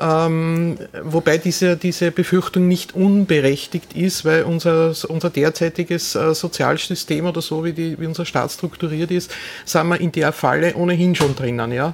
Ähm, 0.00 0.78
wobei 1.02 1.36
diese, 1.36 1.76
diese 1.76 2.10
Befürchtung 2.10 2.66
nicht 2.66 2.94
unberechtigt 2.94 3.94
ist, 3.94 4.24
weil 4.24 4.44
unser, 4.44 4.94
unser 5.08 5.28
derzeitiges 5.28 6.14
äh, 6.14 6.34
Sozialsystem 6.34 7.26
oder 7.26 7.42
so, 7.42 7.64
wie, 7.64 7.74
die, 7.74 8.00
wie 8.00 8.06
unser 8.06 8.24
Staat 8.24 8.50
strukturiert 8.50 9.10
ist, 9.10 9.30
sind 9.66 9.88
wir 9.88 10.00
in 10.00 10.10
der 10.10 10.32
Falle 10.32 10.74
ohnehin 10.74 11.14
schon 11.14 11.36
drinnen. 11.36 11.72
Ja? 11.72 11.88
Mhm. 11.88 11.92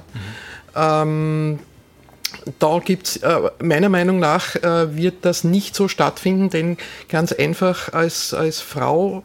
Ähm, 0.75 1.59
da 2.59 2.79
gibt's 2.79 3.17
äh, 3.17 3.39
meiner 3.61 3.89
Meinung 3.89 4.19
nach 4.19 4.55
äh, 4.55 4.95
wird 4.95 5.25
das 5.25 5.43
nicht 5.43 5.75
so 5.75 5.89
stattfinden, 5.89 6.49
denn 6.49 6.77
ganz 7.09 7.33
einfach 7.33 7.91
als, 7.93 8.33
als 8.33 8.61
Frau, 8.61 9.23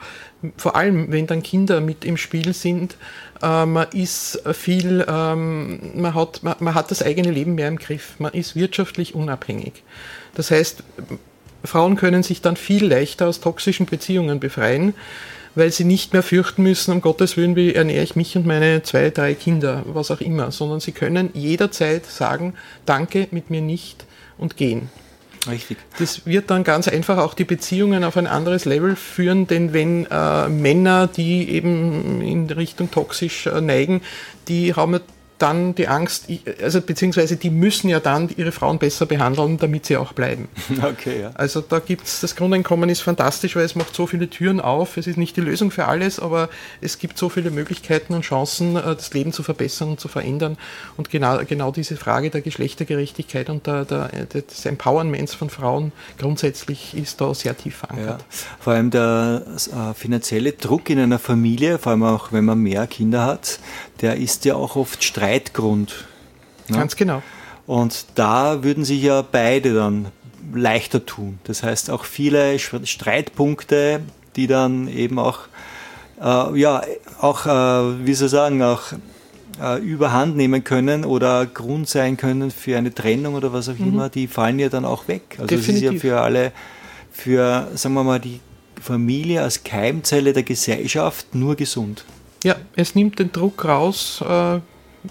vor 0.57 0.75
allem 0.75 1.13
wenn 1.13 1.29
dann 1.29 1.43
Kinder 1.43 1.81
mit 1.81 2.05
im 2.05 2.17
Spiel 2.17 2.53
sind, 2.53 2.97
äh, 3.43 3.67
man 3.67 3.89
ist 3.93 4.43
viel, 4.53 5.05
ähm, 5.09 5.81
man, 5.95 6.15
hat, 6.15 6.43
man, 6.43 6.57
man 6.61 6.75
hat 6.75 6.91
das 6.91 7.03
eigene 7.03 7.31
Leben 7.31 7.55
mehr 7.55 7.69
im 7.69 7.79
Griff, 7.79 8.15
man 8.19 8.33
ist 8.33 8.57
wirtschaftlich 8.57 9.15
unabhängig. 9.15 9.83
Das 10.35 10.51
heißt, 10.51 10.83
Frauen 11.65 11.97
können 11.97 12.23
sich 12.23 12.41
dann 12.41 12.57
viel 12.57 12.87
leichter 12.87 13.29
aus 13.29 13.41
toxischen 13.41 13.87
Beziehungen 13.87 14.41
befreien, 14.41 14.95
weil 15.55 15.71
sie 15.71 15.85
nicht 15.85 16.13
mehr 16.13 16.23
fürchten 16.23 16.63
müssen, 16.63 16.93
um 16.93 17.01
Gottes 17.01 17.37
Willen, 17.37 17.57
wie 17.57 17.75
ernähre 17.75 18.05
ich 18.05 18.17
mich 18.17 18.37
und 18.37 18.47
meine 18.47 18.83
zwei, 18.83 19.11
drei 19.11 19.35
Kinder, 19.35 19.83
was 19.87 20.11
auch 20.11 20.21
immer, 20.21 20.51
sondern 20.51 20.81
sie 20.81 20.93
können 20.93 21.31
jederzeit 21.35 22.07
sagen, 22.07 22.55
danke, 22.87 23.29
mit 23.31 23.51
mir 23.51 23.61
nicht 23.61 24.07
und 24.39 24.57
gehen. 24.57 24.89
Richtig. 25.49 25.79
Das 25.99 26.25
wird 26.25 26.51
dann 26.51 26.63
ganz 26.63 26.87
einfach 26.89 27.19
auch 27.19 27.35
die 27.35 27.45
Beziehungen 27.45 28.05
auf 28.05 28.17
ein 28.17 28.27
anderes 28.27 28.65
Level 28.65 28.95
führen, 28.95 29.47
denn 29.47 29.73
wenn 29.73 30.07
äh, 30.07 30.49
Männer, 30.49 31.09
die 31.09 31.49
eben 31.51 32.21
in 32.23 32.49
Richtung 32.51 32.91
toxisch 32.91 33.47
äh, 33.47 33.61
neigen, 33.61 34.03
die 34.49 34.75
haben 34.75 35.01
dann 35.43 35.75
die 35.75 35.89
Angst, 35.89 36.29
also 36.63 36.81
beziehungsweise 36.81 37.37
die 37.37 37.51
müssen 37.51 37.89
ja 37.89 37.99
dann 37.99 38.31
ihre 38.37 38.53
Frauen 38.53 38.79
besser 38.79 39.07
behandeln, 39.07 39.59
damit 39.59 39.87
sie 39.87 39.97
auch 39.97 40.13
bleiben. 40.13 40.49
Okay, 40.83 41.23
ja. 41.23 41.31
Also 41.35 41.61
da 41.61 41.79
gibt 41.79 42.07
es, 42.07 42.21
das 42.21 42.35
Grundeinkommen 42.35 42.89
ist 42.91 43.01
fantastisch, 43.01 43.57
weil 43.57 43.65
es 43.65 43.75
macht 43.75 43.95
so 43.95 44.07
viele 44.07 44.29
Türen 44.29 44.61
auf. 44.61 44.97
Es 44.97 45.07
ist 45.07 45.17
nicht 45.17 45.37
die 45.37 45.41
Lösung 45.41 45.71
für 45.71 45.87
alles, 45.87 46.19
aber 46.19 46.49
es 46.81 46.99
gibt 46.99 47.19
so 47.19 47.29
viele 47.29 47.51
Möglichkeiten 47.51 48.15
und 48.15 48.23
Chancen, 48.23 48.77
äh, 48.77 48.83
das 48.83 49.13
Leben 49.15 49.33
zu 49.33 49.43
verbessern 49.43 49.91
und 49.91 50.01
zu 50.01 50.09
verändern. 50.09 50.59
Und 50.97 51.09
genau, 51.11 51.39
genau 51.45 51.71
diese 51.71 51.97
Frage 51.97 52.31
der 52.31 52.41
Geschlechtergerechtigkeit 52.41 53.49
und 53.49 53.67
der, 53.67 53.85
der, 53.85 54.09
des 54.27 54.67
Empowerments 54.67 55.35
von 55.35 55.51
Frauen 55.51 55.93
grundsätzlich 56.19 56.95
ist 56.97 57.21
da 57.21 57.33
sehr 57.35 57.57
tief 57.57 57.77
verankert. 57.77 58.21
Ja. 58.21 58.37
Vor 58.61 58.73
allem 58.75 58.91
der 58.91 59.45
äh, 59.49 59.95
finanzielle 59.95 60.53
Druck 60.53 60.91
in 60.91 60.99
einer 60.99 61.19
Familie, 61.19 61.79
vor 61.79 61.93
allem 61.93 62.03
auch 62.03 62.33
wenn 62.33 62.45
man 62.45 62.59
mehr 62.59 62.87
Kinder 62.87 63.25
hat, 63.25 63.59
der 64.03 64.17
ist 64.17 64.45
ja 64.45 64.57
auch 64.57 64.77
oft 64.77 65.03
Streitgrund. 65.03 66.07
Ne? 66.69 66.79
Ganz 66.79 66.97
genau. 66.97 67.23
Und 67.67 68.07
da 68.17 68.63
würden 68.65 68.85
sich 68.85 69.03
ja 69.03 69.23
beide 69.23 69.75
dann 69.75 70.09
leichter 70.53 71.07
tun. 71.07 71.39
Das 71.45 71.63
heißt 71.63 71.91
auch 71.91 72.05
viele 72.05 72.59
Streitpunkte, 72.59 74.01
die 74.37 74.47
dann 74.47 74.89
eben 74.89 75.19
auch, 75.19 75.41
äh, 76.21 76.59
ja, 76.59 76.83
auch, 77.21 77.47
äh, 77.47 78.07
wie 78.07 78.15
soll 78.15 78.27
ich 78.27 78.33
sagen, 78.33 78.63
auch 78.63 78.93
äh, 79.61 79.79
überhand 79.81 80.37
nehmen 80.37 80.65
können 80.65 81.05
oder 81.05 81.47
Grund 81.47 81.89
sein 81.89 82.17
können 82.17 82.51
für 82.51 82.77
eine 82.77 82.93
Trennung 82.93 83.35
oder 83.35 83.53
was 83.53 83.69
auch 83.69 83.79
mhm. 83.79 83.89
immer, 83.89 84.09
die 84.09 84.27
fallen 84.27 84.59
ja 84.59 84.69
dann 84.69 84.85
auch 84.85 85.09
weg. 85.09 85.23
Also 85.39 85.47
Definitiv. 85.47 85.85
das 85.85 85.95
ist 85.95 86.03
ja 86.03 86.11
für 86.11 86.21
alle, 86.21 86.53
für, 87.13 87.69
sagen 87.75 87.95
wir 87.95 88.03
mal, 88.03 88.21
die 88.21 88.41
Familie 88.81 89.43
als 89.43 89.63
Keimzelle 89.63 90.33
der 90.33 90.43
Gesellschaft 90.43 91.35
nur 91.35 91.55
gesund. 91.55 92.05
Ja, 92.43 92.57
es 92.75 92.95
nimmt 92.95 93.19
den 93.19 93.31
Druck 93.31 93.65
raus, 93.65 94.21
äh, 94.21 94.61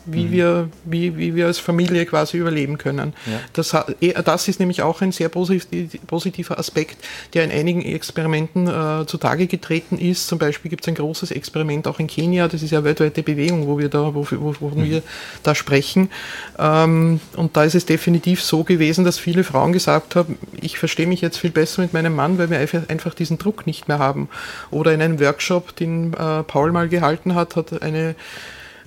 wie, 0.05 0.25
mhm. 0.25 0.31
wir, 0.31 0.69
wie, 0.85 1.17
wie 1.17 1.35
wir 1.35 1.47
als 1.47 1.59
Familie 1.59 2.05
quasi 2.05 2.37
überleben 2.37 2.77
können. 2.77 3.13
Ja. 3.25 3.39
Das, 3.53 3.75
eh, 3.99 4.13
das 4.13 4.47
ist 4.47 4.59
nämlich 4.59 4.81
auch 4.81 5.01
ein 5.01 5.11
sehr 5.11 5.29
positiver 5.29 6.57
Aspekt, 6.57 6.97
der 7.33 7.43
in 7.43 7.51
einigen 7.51 7.81
Experimenten 7.81 8.67
äh, 8.67 9.05
zutage 9.05 9.47
getreten 9.47 9.97
ist. 9.97 10.27
Zum 10.27 10.39
Beispiel 10.39 10.69
gibt 10.69 10.83
es 10.83 10.87
ein 10.87 10.95
großes 10.95 11.31
Experiment 11.31 11.87
auch 11.87 11.99
in 11.99 12.07
Kenia, 12.07 12.47
das 12.47 12.63
ist 12.63 12.71
ja 12.71 12.83
weltweite 12.83 13.23
Bewegung, 13.23 13.67
wo 13.67 13.77
wir 13.77 13.89
da, 13.89 14.13
wo, 14.13 14.25
wo, 14.31 14.55
wo 14.59 14.69
mhm. 14.69 14.83
wir 14.83 15.03
da 15.43 15.55
sprechen. 15.55 16.09
Ähm, 16.57 17.19
und 17.35 17.57
da 17.57 17.63
ist 17.63 17.75
es 17.75 17.85
definitiv 17.85 18.41
so 18.41 18.63
gewesen, 18.63 19.03
dass 19.03 19.19
viele 19.19 19.43
Frauen 19.43 19.73
gesagt 19.73 20.15
haben, 20.15 20.37
ich 20.61 20.79
verstehe 20.79 21.07
mich 21.07 21.21
jetzt 21.21 21.37
viel 21.37 21.51
besser 21.51 21.81
mit 21.81 21.93
meinem 21.93 22.15
Mann, 22.15 22.37
weil 22.37 22.49
wir 22.49 22.59
einfach 22.59 23.13
diesen 23.13 23.37
Druck 23.37 23.67
nicht 23.67 23.87
mehr 23.87 23.99
haben. 23.99 24.29
Oder 24.69 24.93
in 24.93 25.01
einem 25.01 25.19
Workshop, 25.19 25.75
den 25.75 26.13
äh, 26.13 26.43
Paul 26.43 26.71
mal 26.71 26.87
gehalten 26.87 27.35
hat, 27.35 27.55
hat 27.55 27.81
eine 27.81 28.15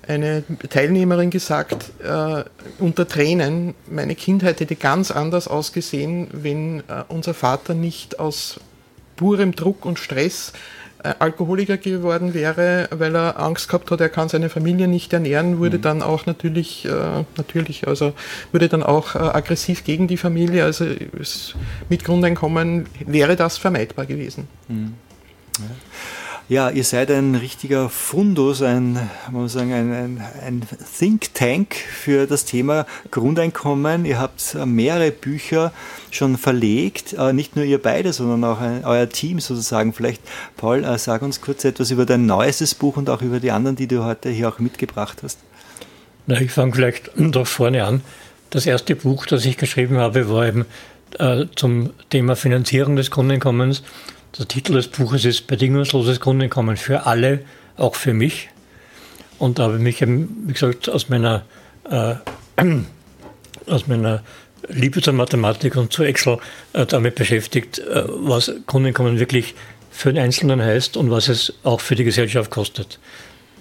eine 0.09 0.45
Teilnehmerin 0.71 1.31
gesagt, 1.31 1.93
äh, 2.03 2.45
unter 2.79 3.09
Tränen, 3.09 3.75
meine 3.91 4.15
Kindheit 4.15 4.61
hätte 4.61 4.77
ganz 4.77 5.11
anders 5.11 5.49
ausgesehen, 5.49 6.29
wenn 6.33 6.81
äh, 6.81 7.05
unser 7.09 7.35
Vater 7.35 7.75
nicht 7.75 8.19
aus 8.19 8.61
purem 9.17 9.55
Druck 9.55 9.85
und 9.85 9.99
Stress 9.99 10.53
äh, 11.05 11.15
Alkoholiker 11.19 11.77
geworden 11.77 12.33
wäre, 12.33 12.89
weil 12.91 13.15
er 13.15 13.39
Angst 13.39 13.69
gehabt 13.69 13.91
hat, 13.91 14.01
er 14.01 14.09
kann 14.09 14.29
seine 14.29 14.49
Familie 14.49 14.89
nicht 14.89 15.13
ernähren, 15.13 15.59
wurde 15.59 15.77
mhm. 15.77 15.83
dann 15.83 16.03
auch 16.03 16.27
natürlich, 16.27 16.87
äh, 16.87 17.25
natürlich, 17.37 17.87
also 17.87 18.15
wurde 18.53 18.69
dann 18.69 18.83
auch 18.83 19.15
äh, 19.15 19.19
aggressiv 19.19 19.85
gegen 19.85 20.09
die 20.09 20.17
Familie. 20.17 20.65
Also 20.65 20.87
mit 21.89 22.05
Grundeinkommen 22.05 22.87
wäre 23.07 23.37
das 23.37 23.59
vermeidbar 23.59 24.07
gewesen. 24.07 24.49
Mhm. 24.69 24.95
Ja. 25.59 26.24
Ja, 26.47 26.69
ihr 26.69 26.85
seid 26.85 27.11
ein 27.11 27.35
richtiger 27.37 27.89
Fundus, 27.89 28.61
ein, 28.61 28.99
man 29.33 29.49
sagen, 29.49 29.73
ein, 29.73 29.93
ein, 29.95 30.25
ein 30.47 30.63
Think 30.99 31.33
Tank 31.33 31.75
für 31.75 32.27
das 32.27 32.45
Thema 32.45 32.85
Grundeinkommen. 33.11 34.05
Ihr 34.05 34.21
habt 34.21 34.55
mehrere 34.67 35.11
Bücher 35.11 35.73
schon 36.11 36.37
verlegt, 36.37 37.15
äh, 37.15 37.33
nicht 37.33 37.57
nur 37.57 37.65
ihr 37.65 37.81
beide, 37.81 38.13
sondern 38.13 38.45
auch 38.45 38.61
ein, 38.61 38.85
euer 38.85 39.09
Team 39.09 39.41
sozusagen. 39.41 39.95
Vielleicht, 39.95 40.21
Paul, 40.59 40.85
äh, 40.85 40.99
sag 40.99 41.23
uns 41.23 41.41
kurz 41.41 41.65
etwas 41.65 41.91
über 41.91 42.05
dein 42.05 42.27
neuestes 42.27 42.75
Buch 42.75 42.99
und 42.99 43.09
auch 43.09 43.23
über 43.23 43.41
die 43.41 43.51
anderen, 43.51 43.77
die 43.77 43.87
du 43.87 44.05
heute 44.05 44.29
hier 44.29 44.51
auch 44.51 44.59
mitgebracht 44.59 45.23
hast. 45.23 45.39
Na, 46.27 46.39
ich 46.39 46.51
fange 46.51 46.75
vielleicht 46.75 47.11
doch 47.17 47.47
vorne 47.47 47.85
an. 47.85 48.03
Das 48.51 48.67
erste 48.67 48.97
Buch, 48.97 49.25
das 49.25 49.47
ich 49.47 49.57
geschrieben 49.57 49.97
habe, 49.97 50.29
war 50.29 50.47
eben 50.47 50.67
äh, 51.19 51.47
zum 51.57 51.95
Thema 52.11 52.37
Finanzierung 52.37 52.97
des 52.97 53.11
Grundeinkommens 53.11 53.83
der 54.39 54.49
Titel 54.49 54.75
des 54.75 54.89
Buches 54.89 55.25
ist 55.25 55.47
Bedingungsloses 55.47 56.21
Grundeinkommen 56.21 56.77
für 56.77 57.07
alle, 57.07 57.41
auch 57.77 57.95
für 57.95 58.15
mich. 58.15 58.49
Und 59.39 59.59
da 59.59 59.65
habe 59.65 59.77
ich 59.77 59.83
mich, 59.83 60.03
eben, 60.03 60.45
wie 60.47 60.53
gesagt, 60.53 60.89
aus 60.89 61.09
meiner, 61.09 61.45
äh, 61.89 62.15
aus 63.67 63.87
meiner 63.87 64.23
Liebe 64.69 65.03
zur 65.03 65.13
Mathematik 65.13 65.77
und 65.77 65.93
zu 65.93 66.03
Excel 66.03 66.39
äh, 66.73 66.87
damit 66.87 67.15
beschäftigt, 67.17 67.79
äh, 67.79 68.05
was 68.07 68.53
Grundeinkommen 68.67 69.21
wirklich 69.21 69.55
für 69.91 70.13
den 70.13 70.23
Einzelnen 70.23 70.61
heißt 70.61 70.97
und 70.97 71.11
was 71.11 71.29
es 71.29 71.55
auch 71.63 71.81
für 71.81 71.95
die 71.95 72.05
Gesellschaft 72.05 72.51
kostet, 72.51 72.99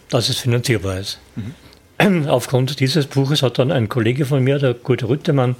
dass 0.09 0.29
es 0.29 0.39
finanzierbar 0.39 0.99
ist. 0.99 1.19
Mhm. 1.35 2.27
Aufgrund 2.27 2.79
dieses 2.79 3.05
Buches 3.05 3.43
hat 3.43 3.59
dann 3.59 3.71
ein 3.71 3.87
Kollege 3.89 4.25
von 4.25 4.43
mir, 4.43 4.57
der 4.57 4.73
Kurt 4.73 5.03
Rüttemann, 5.03 5.55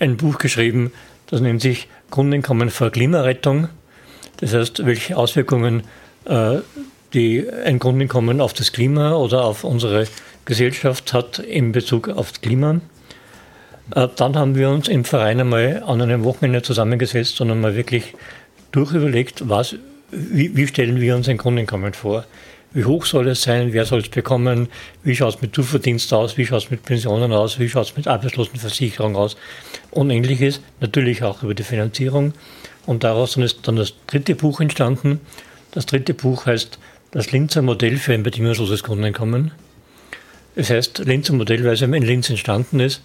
ein 0.00 0.16
Buch 0.16 0.38
geschrieben, 0.38 0.92
das 1.28 1.40
nennt 1.40 1.62
sich 1.62 1.88
Grundeinkommen 2.10 2.70
für 2.70 2.90
Klimarettung. 2.90 3.68
Das 4.38 4.54
heißt, 4.54 4.84
welche 4.84 5.16
Auswirkungen 5.16 5.82
äh, 6.26 6.58
die 7.14 7.48
ein 7.64 7.78
Grundeinkommen 7.78 8.40
auf 8.40 8.52
das 8.52 8.72
Klima 8.72 9.14
oder 9.14 9.44
auf 9.44 9.64
unsere 9.64 10.06
Gesellschaft 10.44 11.12
hat 11.12 11.38
in 11.38 11.72
Bezug 11.72 12.08
auf 12.08 12.30
das 12.30 12.40
Klima. 12.40 12.80
Äh, 13.94 14.08
Dann 14.16 14.36
haben 14.36 14.54
wir 14.54 14.70
uns 14.70 14.88
im 14.88 15.04
Verein 15.04 15.40
einmal 15.40 15.82
an 15.86 16.02
einem 16.02 16.24
Wochenende 16.24 16.62
zusammengesetzt 16.62 17.40
und 17.40 17.50
einmal 17.50 17.74
wirklich 17.74 18.14
durchüberlegt, 18.72 19.48
was, 19.48 19.76
wie, 20.10 20.56
wie 20.56 20.66
stellen 20.66 21.00
wir 21.00 21.16
uns 21.16 21.28
ein 21.28 21.38
Grundeinkommen 21.38 21.94
vor? 21.94 22.24
Wie 22.76 22.84
hoch 22.84 23.06
soll 23.06 23.26
es 23.28 23.40
sein? 23.40 23.72
Wer 23.72 23.86
soll 23.86 24.00
es 24.00 24.10
bekommen? 24.10 24.68
Wie 25.02 25.16
schaut 25.16 25.36
es 25.36 25.40
mit 25.40 25.54
Zuverdienst 25.54 26.12
aus? 26.12 26.36
Wie 26.36 26.44
schaut 26.44 26.64
es 26.64 26.70
mit 26.70 26.82
Pensionen 26.82 27.32
aus? 27.32 27.58
Wie 27.58 27.70
schaut 27.70 27.86
es 27.86 27.96
mit 27.96 28.06
Arbeitslosenversicherung 28.06 29.16
aus? 29.16 29.38
Und 29.90 30.10
ähnliches, 30.10 30.60
natürlich 30.78 31.22
auch 31.22 31.42
über 31.42 31.54
die 31.54 31.62
Finanzierung. 31.62 32.34
Und 32.84 33.02
daraus 33.02 33.38
ist 33.38 33.66
dann 33.66 33.76
das 33.76 33.94
dritte 34.06 34.34
Buch 34.34 34.60
entstanden. 34.60 35.20
Das 35.70 35.86
dritte 35.86 36.12
Buch 36.12 36.44
heißt 36.44 36.78
Das 37.12 37.32
Linzer 37.32 37.62
Modell 37.62 37.96
für 37.96 38.12
ein 38.12 38.22
bedingungsloses 38.22 38.82
Grundeinkommen. 38.82 39.52
Es 40.54 40.68
heißt 40.68 40.98
Linzer 40.98 41.32
Modell, 41.32 41.64
weil 41.64 41.72
es 41.72 41.80
in 41.80 41.92
Linz 41.94 42.28
entstanden 42.28 42.80
ist. 42.80 43.00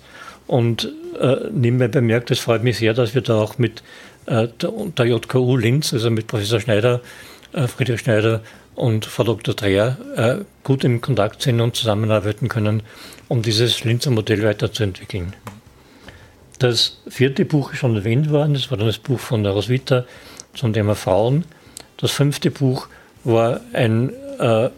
Und 0.47 0.91
äh, 1.17 1.49
nebenbei 1.49 1.87
bemerkt, 1.87 2.29
es 2.29 2.39
freut 2.39 2.61
mich 2.61 2.77
sehr, 2.77 2.93
dass 2.93 3.15
wir 3.15 3.21
da 3.21 3.35
auch 3.35 3.57
mit 3.57 3.83
äh, 4.25 4.49
der, 4.49 4.73
der 4.97 5.05
JKU 5.05 5.55
Linz, 5.55 5.93
also 5.93 6.11
mit 6.11 6.27
Professor 6.27 6.59
Schneider, 6.59 6.99
äh, 7.53 7.67
Friedrich 7.67 8.01
Schneider 8.01 8.41
und 8.75 9.05
Frau 9.05 9.23
Dr. 9.23 9.53
Dreher 9.53 9.97
äh, 10.15 10.43
gut 10.63 10.83
im 10.83 11.01
Kontakt 11.01 11.41
sind 11.41 11.61
und 11.61 11.75
zusammenarbeiten 11.75 12.47
können, 12.47 12.83
um 13.27 13.41
dieses 13.41 13.83
Linzer 13.83 14.11
Modell 14.11 14.43
weiterzuentwickeln. 14.43 15.33
Das 16.59 16.99
vierte 17.07 17.45
Buch 17.45 17.73
ist 17.73 17.79
schon 17.79 17.95
erwähnt 17.95 18.29
worden, 18.29 18.53
das 18.53 18.69
war 18.69 18.77
dann 18.77 18.87
das 18.87 18.99
Buch 18.99 19.19
von 19.19 19.43
der 19.43 19.53
Roswitha 19.53 20.05
zum 20.53 20.73
Thema 20.73 20.95
Frauen. 20.95 21.45
Das 21.97 22.11
fünfte 22.11 22.51
Buch 22.51 22.87
war 23.23 23.61
ein 23.73 24.11
äh, 24.39 24.69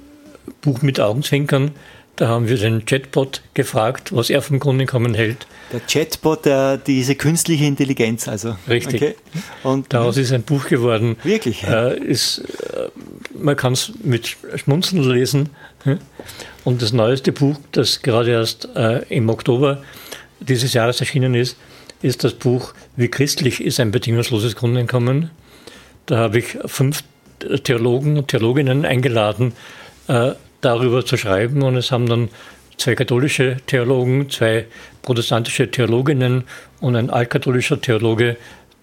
Buch 0.62 0.82
mit 0.82 0.99
Augenzwinkern. 0.99 1.71
Da 2.15 2.28
haben 2.28 2.47
wir 2.47 2.58
den 2.58 2.86
Chatbot 2.86 3.41
gefragt, 3.56 4.15
was 4.15 4.30
er 4.30 4.43
vom 4.43 4.60
Grundeinkommen 4.60 5.15
hält. 5.15 5.47
Der 5.71 5.80
Chatbot, 5.80 6.45
der, 6.45 6.78
diese 6.78 7.15
künstliche 7.15 7.65
Intelligenz, 7.65 8.28
also. 8.28 8.56
Richtig. 8.69 9.02
Okay. 9.02 9.15
Und 9.63 9.91
Daraus 9.91 10.17
ist 10.17 10.32
ein 10.32 10.43
Buch 10.43 10.67
geworden. 10.67 11.17
Wirklich? 11.23 11.63
Äh, 11.63 11.97
ist, 11.97 12.39
äh, 12.39 12.89
man 13.34 13.56
kann 13.56 13.73
es 13.73 13.93
mit 14.04 14.38
Schmunzeln 14.56 15.04
lesen. 15.04 15.49
Und 16.63 16.82
das 16.84 16.93
neueste 16.93 17.32
Buch, 17.32 17.58
das 17.71 18.04
gerade 18.04 18.32
erst 18.32 18.69
äh, 18.76 18.99
im 19.10 19.30
Oktober 19.30 19.82
dieses 20.39 20.73
Jahres 20.73 20.99
erschienen 20.99 21.34
ist, 21.34 21.58
ist 22.04 22.23
das 22.23 22.34
Buch 22.34 22.73
Wie 22.95 23.08
christlich 23.08 23.63
ist 23.63 23.80
ein 23.80 23.91
bedingungsloses 23.91 24.56
Grundeinkommen. 24.56 25.32
Da 26.06 26.17
habe 26.17 26.39
ich 26.39 26.58
fünf 26.65 27.04
Theologen 27.63 28.17
und 28.17 28.28
Theologinnen 28.28 28.86
eingeladen, 28.86 29.54
äh, 30.08 30.34
darüber 30.65 31.06
zu 31.06 31.17
schreiben. 31.17 31.62
Und 31.62 31.76
es 31.78 31.91
haben 31.91 32.08
dann 32.08 32.30
zwei 32.78 32.95
katholische 32.95 33.58
Theologen, 33.67 34.30
zwei 34.30 34.65
protestantische 35.02 35.69
Theologinnen 35.69 36.43
und 36.80 36.95
ein 36.95 37.10
altkatholischer 37.10 37.80
Theologe 37.80 38.38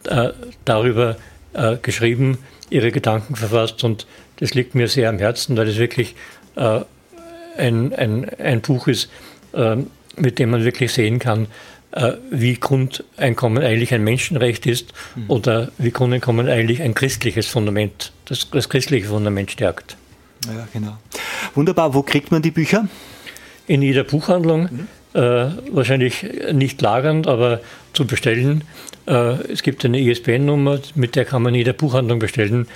äh, 0.05 0.31
darüber 0.65 1.17
äh, 1.53 1.77
geschrieben, 1.83 2.39
ihre 2.71 2.93
Gedanken 2.93 3.37
verfasst. 3.37 3.85
Und 3.85 4.07
das 4.37 4.55
liegt 4.55 4.75
mir 4.75 4.89
sehr 4.89 5.09
am 5.09 5.19
Herzen, 5.19 5.57
weil 5.57 5.69
es 5.69 5.79
wirklich 5.79 6.15
äh, 6.57 6.81
ein, 7.57 7.93
ein, 7.93 8.29
ein 8.39 8.61
Buch 8.61 8.87
ist, 8.87 9.11
äh, 9.53 9.77
mit 10.17 10.39
dem 10.39 10.51
man 10.51 10.65
wirklich 10.65 10.93
sehen 10.93 11.19
kann, 11.19 11.47
äh, 11.93 12.13
wie 12.31 12.55
Grundeinkommen 12.55 13.63
eigentlich 13.63 13.93
ein 13.93 14.05
Menschenrecht 14.05 14.67
ist 14.67 14.93
oder 15.29 15.73
wie 15.79 15.91
Grundeinkommen 15.91 16.49
eigentlich 16.49 16.83
ein 16.83 16.95
christliches 16.95 17.47
Fundament, 17.47 18.13
das, 18.27 18.49
das 18.51 18.69
christliche 18.69 19.09
Fundament 19.09 19.51
stärkt. 19.51 19.97
Ja, 20.47 20.69
genau. 20.73 20.97
Wunderbar. 21.55 21.95
Wo 21.95 22.03
kriegt 22.03 22.31
man 22.31 22.43
die 22.43 22.51
Bücher? 22.51 22.89
In 23.67 23.83
jeder 23.83 24.05
Buchhandlung, 24.05 24.69
äh, 25.15 25.47
wahrscheinlich 25.71 26.27
nicht 26.53 26.81
lagernd, 26.81 27.27
aber 27.27 27.61
zu 27.93 28.07
bestellen. 28.07 28.65
Äh, 29.07 29.53
es 29.53 29.63
gibt 29.63 29.85
eine 29.85 30.01
ISBN-Nummer, 30.01 30.81
mit 30.95 31.17
der 31.17 31.25
kann 31.25 31.43
man 31.43 31.55
in 31.55 31.59
jeder 31.59 31.73
Buchhandlung 31.73 32.19
bestellen. 32.19 32.69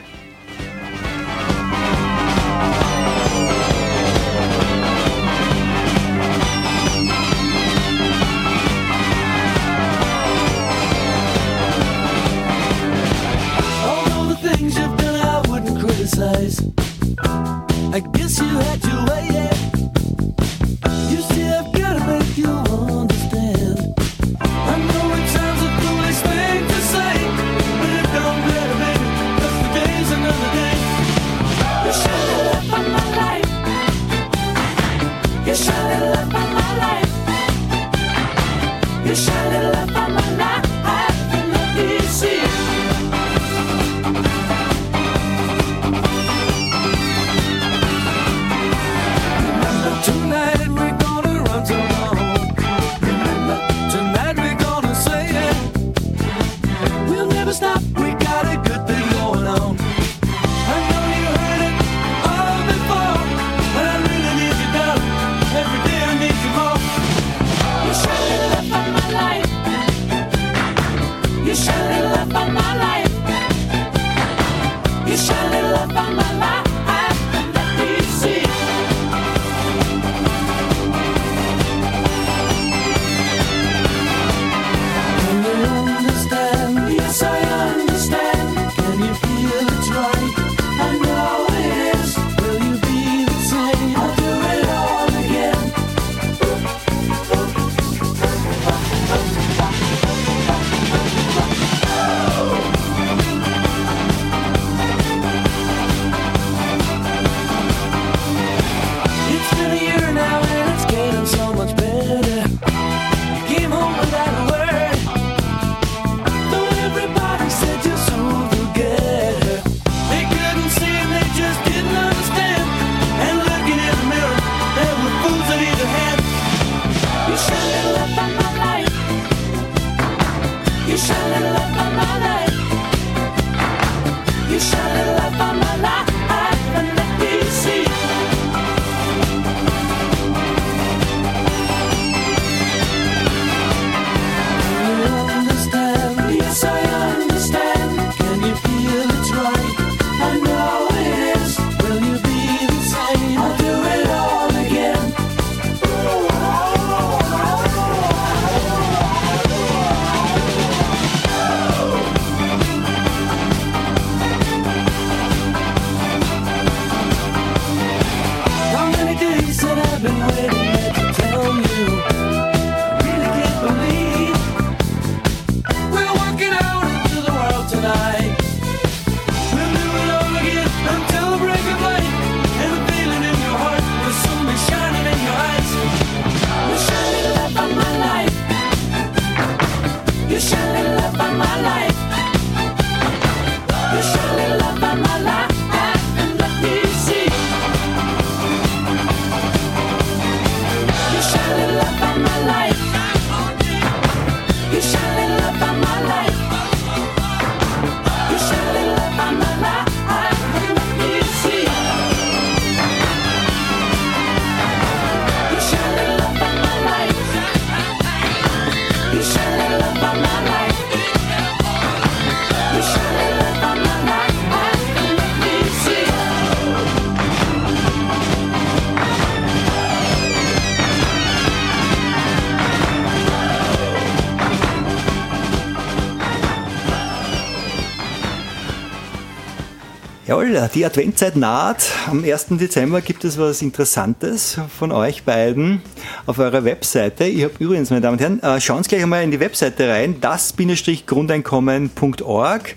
Die 240.76 240.86
Adventzeit 240.86 241.38
naht. 241.38 241.86
Am 242.08 242.26
1. 242.26 242.48
Dezember 242.52 243.00
gibt 243.00 243.24
es 243.24 243.38
was 243.38 243.62
Interessantes 243.62 244.60
von 244.78 244.92
euch 244.92 245.24
beiden 245.24 245.82
auf 246.26 246.40
eurer 246.40 246.66
Webseite. 246.66 247.24
Ich 247.24 247.44
habe 247.46 247.54
übrigens, 247.60 247.90
meine 247.90 248.02
Damen 248.02 248.18
und 248.18 248.22
Herren, 248.22 248.44
äh, 248.44 248.60
schauen 248.60 248.84
Sie 248.84 248.90
gleich 248.90 249.04
einmal 249.04 249.24
in 249.24 249.32
die 249.32 249.40
Webseite 249.40 249.88
rein, 249.88 250.20
das-grundeinkommen.org. 250.20 252.76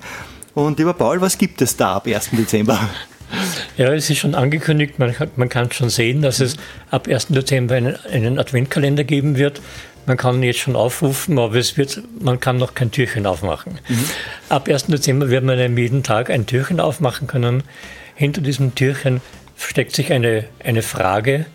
Und 0.54 0.78
lieber 0.78 0.94
Paul, 0.94 1.20
was 1.20 1.36
gibt 1.36 1.60
es 1.62 1.76
da 1.76 1.96
ab 1.96 2.06
1. 2.06 2.30
Dezember? 2.32 2.78
Ja, 3.76 3.92
es 3.92 4.08
ist 4.08 4.18
schon 4.18 4.36
angekündigt, 4.36 5.00
man, 5.00 5.12
kann- 5.12 5.30
man 5.34 5.48
kann 5.48 5.72
schon 5.72 5.90
sehen, 5.90 6.22
dass 6.22 6.38
es 6.38 6.56
ab 6.92 7.08
1. 7.08 7.26
Dezember 7.30 7.74
einen, 7.74 7.96
einen 8.12 8.38
Adventkalender 8.38 9.02
geben 9.02 9.36
wird. 9.36 9.60
Man 10.06 10.16
kann 10.16 10.42
jetzt 10.42 10.58
schon 10.58 10.76
aufrufen, 10.76 11.38
aber 11.38 11.56
es 11.56 11.76
wird, 11.76 12.02
man 12.20 12.40
kann 12.40 12.58
noch 12.58 12.74
kein 12.74 12.90
Türchen 12.90 13.26
aufmachen. 13.26 13.78
Ab 14.48 14.68
1. 14.68 14.86
Dezember 14.86 15.30
wird 15.30 15.44
man 15.44 15.76
jeden 15.76 16.02
Tag 16.02 16.30
ein 16.30 16.46
Türchen 16.46 16.80
aufmachen 16.80 17.26
können. 17.26 17.62
Hinter 18.14 18.42
diesem 18.42 18.74
Türchen 18.74 19.20
versteckt 19.56 19.94
sich 19.94 20.12
eine, 20.12 20.44
eine 20.62 20.82
Frage 20.82 21.46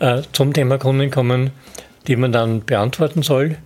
äh, 0.00 0.22
zum 0.32 0.52
Thema 0.52 0.78
Grundeinkommen, 0.78 1.50
die 2.06 2.16
man 2.16 2.32
dann 2.32 2.64
beantworten 2.64 3.22
soll. 3.22 3.56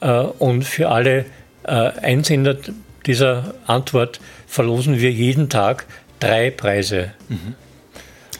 Äh, 0.00 0.20
und 0.20 0.64
für 0.64 0.88
alle 0.88 1.24
äh, 1.64 1.70
Einsender 1.70 2.56
dieser 3.06 3.54
Antwort 3.66 4.20
verlosen 4.46 5.00
wir 5.00 5.10
jeden 5.10 5.48
Tag 5.48 5.86
drei 6.20 6.50
Preise. 6.50 7.12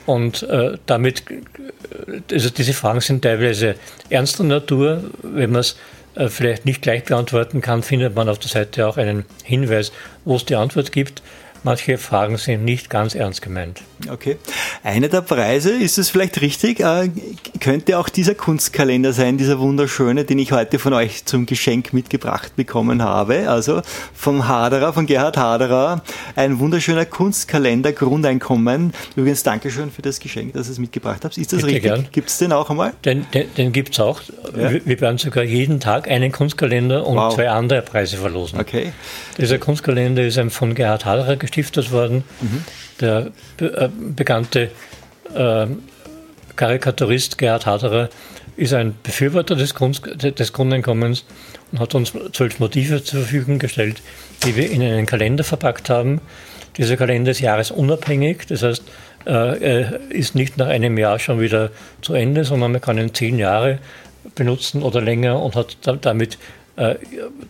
Und 0.06 0.44
äh, 0.44 0.78
damit, 0.86 1.24
äh, 1.30 2.34
also 2.34 2.50
diese 2.50 2.72
Fragen 2.72 3.00
sind 3.00 3.22
teilweise 3.22 3.74
ernster 4.08 4.44
Natur. 4.44 5.10
Wenn 5.22 5.50
man 5.50 5.60
es 5.60 5.76
äh, 6.14 6.28
vielleicht 6.28 6.64
nicht 6.64 6.82
gleich 6.82 7.04
beantworten 7.04 7.60
kann, 7.60 7.82
findet 7.82 8.14
man 8.14 8.28
auf 8.28 8.38
der 8.38 8.48
Seite 8.48 8.86
auch 8.86 8.96
einen 8.96 9.24
Hinweis, 9.44 9.92
wo 10.24 10.36
es 10.36 10.44
die 10.44 10.54
Antwort 10.54 10.92
gibt. 10.92 11.22
Manche 11.66 11.98
Fragen 11.98 12.36
sind 12.36 12.64
nicht 12.64 12.90
ganz 12.90 13.16
ernst 13.16 13.42
gemeint. 13.42 13.82
Okay. 14.08 14.36
Einer 14.84 15.08
der 15.08 15.22
Preise, 15.22 15.70
ist 15.70 15.98
es 15.98 16.10
vielleicht 16.10 16.40
richtig, 16.40 16.78
äh, 16.78 17.10
könnte 17.58 17.98
auch 17.98 18.08
dieser 18.08 18.36
Kunstkalender 18.36 19.12
sein, 19.12 19.36
dieser 19.36 19.58
wunderschöne, 19.58 20.24
den 20.24 20.38
ich 20.38 20.52
heute 20.52 20.78
von 20.78 20.92
euch 20.92 21.24
zum 21.24 21.44
Geschenk 21.44 21.92
mitgebracht 21.92 22.54
bekommen 22.54 23.02
habe. 23.02 23.48
Also 23.48 23.82
vom 24.14 24.46
Haderer, 24.46 24.92
von 24.92 25.06
Gerhard 25.06 25.38
Haderer, 25.38 26.02
ein 26.36 26.60
wunderschöner 26.60 27.04
Kunstkalender, 27.04 27.92
Grundeinkommen. 27.92 28.92
Übrigens, 29.16 29.42
Dankeschön 29.42 29.90
für 29.90 30.02
das 30.02 30.20
Geschenk, 30.20 30.52
dass 30.52 30.68
ihr 30.68 30.72
es 30.72 30.78
mitgebracht 30.78 31.24
habt. 31.24 31.36
Ist 31.36 31.52
das 31.52 31.62
Bitte 31.62 31.90
richtig? 31.90 32.12
Gibt 32.12 32.28
es 32.28 32.38
den 32.38 32.52
auch 32.52 32.70
einmal? 32.70 32.92
Den, 33.04 33.26
den, 33.34 33.52
den 33.54 33.72
gibt 33.72 33.94
es 33.94 33.98
auch. 33.98 34.20
Ja. 34.56 34.70
Wir, 34.84 35.00
werden 35.00 35.18
sogar 35.18 35.42
jeden 35.42 35.80
Tag 35.80 36.08
einen 36.08 36.30
Kunstkalender 36.30 37.04
und 37.04 37.16
Wow. 37.16 37.34
zwei 37.34 37.50
andere 37.50 37.82
Preise 37.82 38.18
verlosen. 38.18 38.60
Okay. 38.60 38.92
Dieser 39.36 39.58
Kunstkalender 39.58 40.24
ist 40.24 40.38
einem 40.38 40.50
von 40.50 40.76
Gerhard 40.76 41.04
Haderer 41.04 41.36
gestiftet 41.56 41.90
worden. 41.90 42.24
Der 43.00 43.30
be 43.56 43.66
äh, 43.66 43.88
bekannte 44.14 44.70
äh, 45.34 45.66
Karikaturist 46.54 47.38
Gerhard 47.38 47.66
Haderer 47.66 48.08
ist 48.56 48.72
ein 48.72 48.94
Befürworter 49.02 49.54
des, 49.54 49.74
Kunst 49.74 50.02
des 50.22 50.52
Grundeinkommens 50.52 51.24
und 51.72 51.80
hat 51.80 51.94
uns 51.94 52.12
zwölf 52.32 52.58
Motive 52.58 53.02
zur 53.02 53.20
Verfügung 53.20 53.58
gestellt, 53.58 54.00
die 54.44 54.56
wir 54.56 54.70
in 54.70 54.82
einen 54.82 55.06
Kalender 55.06 55.44
verpackt 55.44 55.90
haben. 55.90 56.20
Dieser 56.78 56.96
Kalender 56.96 57.30
ist 57.32 57.40
jahresunabhängig, 57.40 58.46
das 58.48 58.62
heißt, 58.62 58.82
äh, 59.26 59.30
er 59.30 60.00
ist 60.10 60.34
nicht 60.34 60.56
nach 60.56 60.68
einem 60.68 60.96
Jahr 60.96 61.18
schon 61.18 61.40
wieder 61.40 61.70
zu 62.00 62.14
Ende, 62.14 62.44
sondern 62.44 62.72
man 62.72 62.80
kann 62.80 62.98
ihn 62.98 63.12
zehn 63.12 63.38
Jahre 63.38 63.78
benutzen 64.34 64.82
oder 64.82 65.00
länger 65.00 65.42
und 65.42 65.54
hat 65.54 65.76
da, 65.82 65.96
damit 65.96 66.38
äh, 66.76 66.96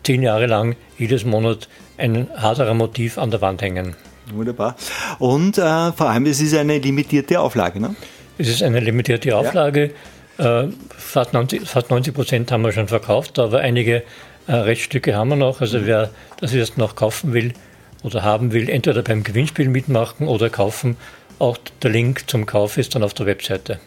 zehn 0.05 0.23
Jahre 0.23 0.47
lang 0.47 0.77
jedes 0.99 1.25
Monat 1.25 1.69
ein 1.99 2.29
Haderer 2.37 2.75
Motiv 2.75 3.19
an 3.19 3.31
der 3.31 3.41
Wand 3.41 3.63
hängen. 3.63 3.97
Wunderbar. 4.33 4.77
Und 5.19 5.59
äh, 5.59 5.93
vor 5.93 6.11
allem, 6.11 6.27
es 6.27 6.41
ist 6.41 6.55
eine 6.55 6.79
limitierte 6.79 7.41
Auflage, 7.41 7.81
ne? 7.81 7.95
Es 8.39 8.49
ist 8.49 8.63
eine 8.63 8.81
limitierte 8.81 9.37
Auflage. 9.37 9.93
Äh, 10.39 10.65
fast 10.97 11.33
90 11.33 11.69
fast 11.69 11.91
90 11.91 12.13
Prozent 12.13 12.53
haben 12.53 12.63
wir 12.63 12.73
schon 12.73 12.89
verkauft, 12.89 13.39
aber 13.39 13.61
einige 13.61 14.03
äh, 14.47 14.53
Reststücke 14.53 15.15
haben 15.15 15.31
wir 15.31 15.37
noch. 15.37 15.61
Also 15.61 15.87
wer 15.87 16.11
das 16.41 16.53
jetzt 16.53 16.77
noch 16.77 16.97
kaufen 16.97 17.33
will 17.33 17.55
oder 18.03 18.23
haben 18.23 18.53
will, 18.53 18.69
entweder 18.69 19.03
beim 19.03 19.23
Gewinnspiel 19.23 19.69
mitmachen 19.69 20.29
oder 20.29 20.51
kaufen. 20.51 20.97
Auch 21.39 21.59
der 21.83 21.91
Link 21.91 22.29
zum 22.29 22.47
Kauf 22.47 22.79
ist 22.79 22.95
dann 22.95 23.03
auf 23.03 23.15
der 23.15 23.27
Webseite. 23.27 23.79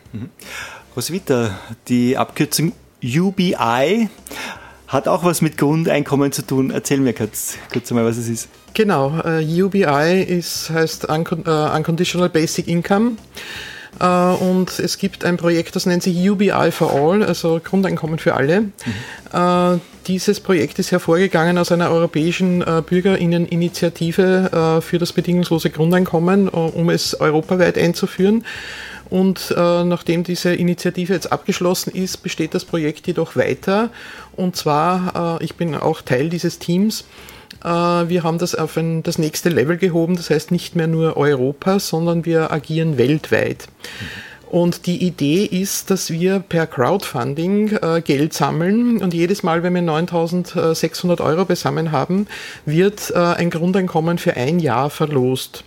Roswitha, 0.95 1.57
die 1.87 2.17
Abkürzung 2.17 2.73
UBI 3.03 4.09
hat 4.89 5.07
auch 5.07 5.23
was 5.23 5.41
mit 5.41 5.57
Grundeinkommen 5.57 6.31
zu 6.31 6.41
tun. 6.41 6.71
Erzähl 6.71 6.99
mir 6.99 7.13
kurz, 7.13 7.57
kurz 7.71 7.91
einmal, 7.91 8.05
was 8.05 8.17
es 8.17 8.27
ist. 8.27 8.49
Genau, 8.73 9.21
äh, 9.23 9.61
UBI 9.61 10.23
ist, 10.23 10.69
heißt 10.71 11.05
Uncon 11.05 11.45
äh, 11.45 11.77
Unconditional 11.77 12.29
Basic 12.29 12.67
Income. 12.67 13.13
Äh, 13.99 14.05
und 14.05 14.79
es 14.79 14.97
gibt 14.97 15.23
ein 15.25 15.37
Projekt, 15.37 15.75
das 15.75 15.85
nennt 15.85 16.01
sich 16.01 16.29
UBI 16.29 16.71
for 16.71 16.91
All, 16.91 17.23
also 17.23 17.61
Grundeinkommen 17.63 18.17
für 18.17 18.33
alle. 18.33 18.65
Äh, 19.31 19.77
dieses 20.07 20.39
Projekt 20.39 20.79
ist 20.79 20.91
hervorgegangen 20.91 21.59
aus 21.59 21.71
einer 21.71 21.91
europäischen 21.91 22.65
Bürgerinneninitiative 22.87 24.81
für 24.81 24.97
das 24.97 25.13
bedingungslose 25.13 25.69
Grundeinkommen, 25.69 26.49
um 26.49 26.89
es 26.89 27.19
europaweit 27.19 27.77
einzuführen. 27.77 28.43
Und 29.09 29.53
äh, 29.57 29.83
nachdem 29.83 30.23
diese 30.23 30.53
Initiative 30.53 31.13
jetzt 31.13 31.31
abgeschlossen 31.31 31.91
ist, 31.95 32.17
besteht 32.17 32.53
das 32.53 32.65
Projekt 32.65 33.07
jedoch 33.07 33.35
weiter. 33.35 33.89
Und 34.35 34.55
zwar, 34.55 35.39
äh, 35.39 35.43
ich 35.43 35.55
bin 35.55 35.75
auch 35.75 36.01
Teil 36.01 36.29
dieses 36.29 36.59
Teams. 36.59 37.05
Äh, 37.63 37.67
wir 37.67 38.23
haben 38.23 38.37
das 38.37 38.53
auf 38.55 38.77
ein, 38.77 39.01
das 39.03 39.17
nächste 39.17 39.49
Level 39.49 39.77
gehoben, 39.77 40.15
das 40.15 40.29
heißt 40.29 40.51
nicht 40.51 40.75
mehr 40.75 40.87
nur 40.87 41.17
Europa, 41.17 41.79
sondern 41.79 42.25
wir 42.25 42.51
agieren 42.51 42.97
weltweit. 42.97 43.67
Und 44.49 44.87
die 44.87 45.05
Idee 45.05 45.45
ist, 45.45 45.91
dass 45.91 46.09
wir 46.09 46.39
per 46.39 46.65
Crowdfunding 46.65 47.77
äh, 47.81 48.01
Geld 48.01 48.33
sammeln 48.33 48.97
und 48.99 49.13
jedes 49.13 49.43
Mal, 49.43 49.61
wenn 49.61 49.75
wir 49.75 49.83
9600 49.83 51.21
Euro 51.21 51.45
beisammen 51.45 51.91
haben, 51.91 52.25
wird 52.65 53.11
äh, 53.11 53.19
ein 53.19 53.51
Grundeinkommen 53.51 54.17
für 54.17 54.35
ein 54.35 54.59
Jahr 54.59 54.89
verlost. 54.89 55.63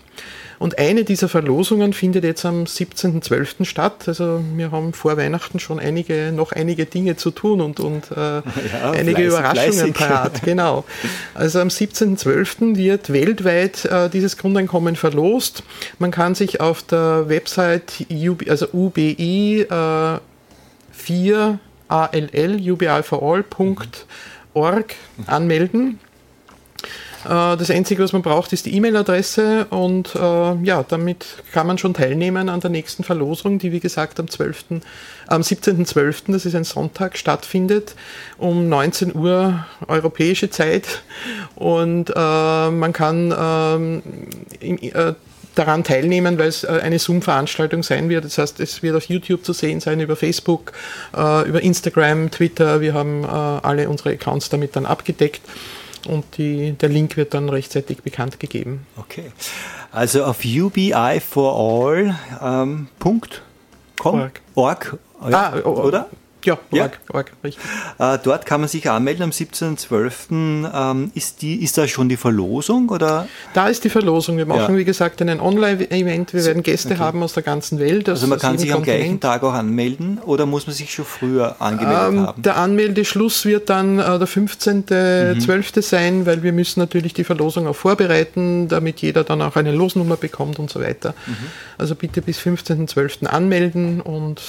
Und 0.62 0.78
eine 0.78 1.02
dieser 1.02 1.28
Verlosungen 1.28 1.92
findet 1.92 2.22
jetzt 2.22 2.44
am 2.44 2.62
17.12. 2.62 3.64
statt. 3.64 4.04
Also 4.06 4.44
wir 4.54 4.70
haben 4.70 4.92
vor 4.92 5.16
Weihnachten 5.16 5.58
schon 5.58 5.80
einige, 5.80 6.30
noch 6.30 6.52
einige 6.52 6.86
Dinge 6.86 7.16
zu 7.16 7.32
tun 7.32 7.60
und, 7.60 7.80
und 7.80 8.12
äh, 8.12 8.14
einige 8.84 9.16
fleißig, 9.16 9.26
Überraschungen 9.26 9.72
fleißig. 9.72 9.94
parat. 9.94 10.42
Genau. 10.44 10.84
Also 11.34 11.58
am 11.58 11.66
17.12. 11.66 12.76
wird 12.76 13.12
weltweit 13.12 13.86
äh, 13.86 14.08
dieses 14.08 14.36
Grundeinkommen 14.36 14.94
verlost. 14.94 15.64
Man 15.98 16.12
kann 16.12 16.36
sich 16.36 16.60
auf 16.60 16.84
der 16.84 17.28
Website 17.28 18.06
UB, 18.08 18.48
also 18.48 18.68
UBI 18.72 19.62
äh, 19.62 20.18
4 20.92 21.58
ALL, 21.88 22.70
ubiforall.org 22.70 24.94
anmelden. 25.26 25.98
Äh, 27.24 27.56
Das 27.56 27.70
Einzige, 27.70 28.02
was 28.02 28.12
man 28.12 28.22
braucht, 28.22 28.52
ist 28.52 28.66
die 28.66 28.74
E-Mail-Adresse 28.76 29.66
und 29.70 30.14
äh, 30.14 30.54
ja, 30.64 30.84
damit 30.86 31.26
kann 31.52 31.66
man 31.66 31.78
schon 31.78 31.94
teilnehmen 31.94 32.48
an 32.48 32.60
der 32.60 32.70
nächsten 32.70 33.04
Verlosung, 33.04 33.58
die 33.58 33.72
wie 33.72 33.80
gesagt 33.80 34.18
am 34.20 34.28
12., 34.28 34.64
am 35.28 35.42
17.12., 35.42 36.32
das 36.32 36.46
ist 36.46 36.54
ein 36.54 36.64
Sonntag, 36.64 37.16
stattfindet 37.16 37.94
um 38.38 38.68
19 38.68 39.14
Uhr 39.14 39.64
europäische 39.86 40.50
Zeit 40.50 41.02
und 41.54 42.10
äh, 42.10 42.70
man 42.70 42.92
kann 42.92 43.34
ähm, 43.36 44.02
im, 44.60 44.78
äh, 44.78 45.14
daran 45.54 45.84
teilnehmen, 45.84 46.38
weil 46.38 46.48
es 46.48 46.64
äh, 46.64 46.80
eine 46.82 46.98
Zoom-Veranstaltung 46.98 47.82
sein 47.82 48.08
wird. 48.08 48.24
Das 48.24 48.38
heißt, 48.38 48.58
es 48.60 48.82
wird 48.82 48.96
auf 48.96 49.04
YouTube 49.04 49.44
zu 49.44 49.52
sehen 49.52 49.80
sein, 49.80 50.00
über 50.00 50.16
Facebook, 50.16 50.72
über 51.12 51.60
Instagram, 51.60 52.30
Twitter. 52.30 52.80
Wir 52.80 52.94
haben 52.94 53.26
alle 53.26 53.90
unsere 53.90 54.12
Accounts 54.12 54.48
damit 54.48 54.76
dann 54.76 54.86
abgedeckt 54.86 55.42
und 56.06 56.24
die, 56.38 56.72
der 56.72 56.88
Link 56.88 57.16
wird 57.16 57.34
dann 57.34 57.48
rechtzeitig 57.48 58.02
bekannt 58.02 58.40
gegeben. 58.40 58.86
Okay. 58.96 59.32
Also 59.90 60.24
auf 60.24 60.38
ubiforall.com 60.44 62.16
ähm, 62.42 62.88
Punkt 62.98 63.42
com? 63.98 64.20
Org. 64.20 64.40
Org, 64.54 64.98
ja, 65.30 65.52
Ah, 65.54 65.58
oder? 65.68 66.08
Ja, 66.44 66.58
Ja. 66.72 66.82
Org, 66.84 66.98
Org, 67.12 67.32
richtig. 67.44 67.62
Äh, 67.98 68.18
dort 68.22 68.46
kann 68.46 68.60
man 68.60 68.68
sich 68.68 68.88
anmelden 68.90 69.22
am 69.24 69.30
17.12. 69.30 70.90
Ähm, 70.92 71.10
ist, 71.14 71.42
die, 71.42 71.62
ist 71.62 71.78
da 71.78 71.86
schon 71.86 72.08
die 72.08 72.16
Verlosung 72.16 72.88
oder? 72.88 73.28
Da 73.54 73.68
ist 73.68 73.84
die 73.84 73.90
Verlosung. 73.90 74.36
Wir 74.36 74.46
machen, 74.46 74.74
Ja. 74.74 74.78
wie 74.78 74.84
gesagt, 74.84 75.20
einen 75.22 75.40
Online-Event. 75.40 76.34
Wir 76.34 76.44
werden 76.44 76.62
Gäste 76.62 76.98
haben 76.98 77.22
aus 77.22 77.32
der 77.34 77.42
ganzen 77.42 77.78
Welt. 77.78 78.08
Also 78.08 78.26
man 78.26 78.38
kann 78.38 78.58
sich 78.58 78.72
am 78.72 78.82
gleichen 78.82 79.00
Kontinent. 79.02 79.22
Tag 79.22 79.42
auch 79.44 79.52
anmelden 79.54 80.18
oder 80.24 80.46
muss 80.46 80.66
man 80.66 80.74
sich 80.74 80.92
schon 80.92 81.04
früher 81.04 81.56
angemeldet 81.60 82.08
Ähm, 82.08 82.26
haben? 82.26 82.42
der 82.42 82.56
Anmeldeschluss 82.56 83.44
wird 83.44 83.70
dann 83.70 83.98
äh, 83.98 84.18
der 84.18 84.28
15.12. 84.28 85.82
sein, 85.82 86.26
weil 86.26 86.42
wir 86.42 86.52
müssen 86.52 86.80
natürlich 86.80 87.14
die 87.14 87.24
Verlosung 87.24 87.66
auch 87.66 87.76
vorbereiten, 87.76 88.68
damit 88.68 89.00
jeder 89.00 89.24
dann 89.24 89.42
auch 89.42 89.56
eine 89.56 89.72
Losnummer 89.72 90.16
bekommt 90.16 90.58
und 90.58 90.70
so 90.70 90.80
weiter. 90.80 91.14
Also 91.78 91.94
bitte 91.94 92.22
bis 92.22 92.38
15.12. 92.38 93.26
anmelden 93.26 94.00
und 94.00 94.40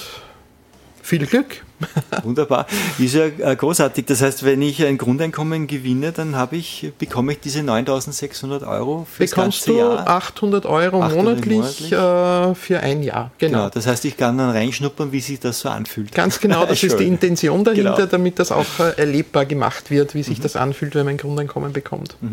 Viel 1.06 1.26
Glück. 1.28 1.64
Wunderbar. 2.24 2.66
Ist 2.98 3.14
ja 3.14 3.26
äh, 3.26 3.56
großartig. 3.58 4.06
Das 4.06 4.22
heißt, 4.22 4.46
wenn 4.46 4.62
ich 4.62 4.86
ein 4.86 4.98
Grundeinkommen 4.98 5.68
gewinne, 5.68 6.14
dann 6.14 6.38
habe 6.38 6.56
ich, 6.56 6.94
bekomme 6.98 7.34
ich 7.34 7.42
diese 7.42 7.62
9600 7.62 8.64
Euro 8.64 9.06
fürs 9.12 9.32
Bekommst 9.32 9.66
ganze 9.66 9.72
du 9.72 9.78
Jahr. 9.80 10.08
800 10.08 10.66
Euro 10.66 11.02
800 11.04 11.46
monatlich, 11.46 11.58
monatlich. 11.58 11.92
Äh, 11.92 12.56
für 12.56 12.80
ein 12.80 13.04
Jahr. 13.04 13.32
Genau. 13.38 13.58
Genau. 13.58 13.70
Das 13.70 13.86
heißt, 13.86 14.06
ich 14.06 14.16
kann 14.16 14.38
dann 14.38 14.52
reinschnuppern, 14.52 15.12
wie 15.12 15.20
sich 15.20 15.42
das 15.42 15.60
so 15.60 15.68
anfühlt. 15.68 16.14
Ganz 16.14 16.40
genau, 16.40 16.66
das 16.66 16.82
ist 16.84 16.98
die 16.98 17.06
Intention 17.08 17.66
dahinter, 17.66 17.96
Genau. 17.96 18.06
damit 18.08 18.40
das 18.40 18.54
auch 18.54 18.80
äh, 18.80 18.98
erlebbar 18.98 19.46
gemacht 19.46 19.92
wird, 19.92 20.16
wie 20.16 20.24
sich 20.24 20.40
das 20.40 20.56
anfühlt, 20.56 20.96
wenn 20.96 21.04
man 21.04 21.16
ein 21.16 21.18
Grundeinkommen 21.18 21.74
bekommt. 21.74 22.16
Äh, 22.24 22.28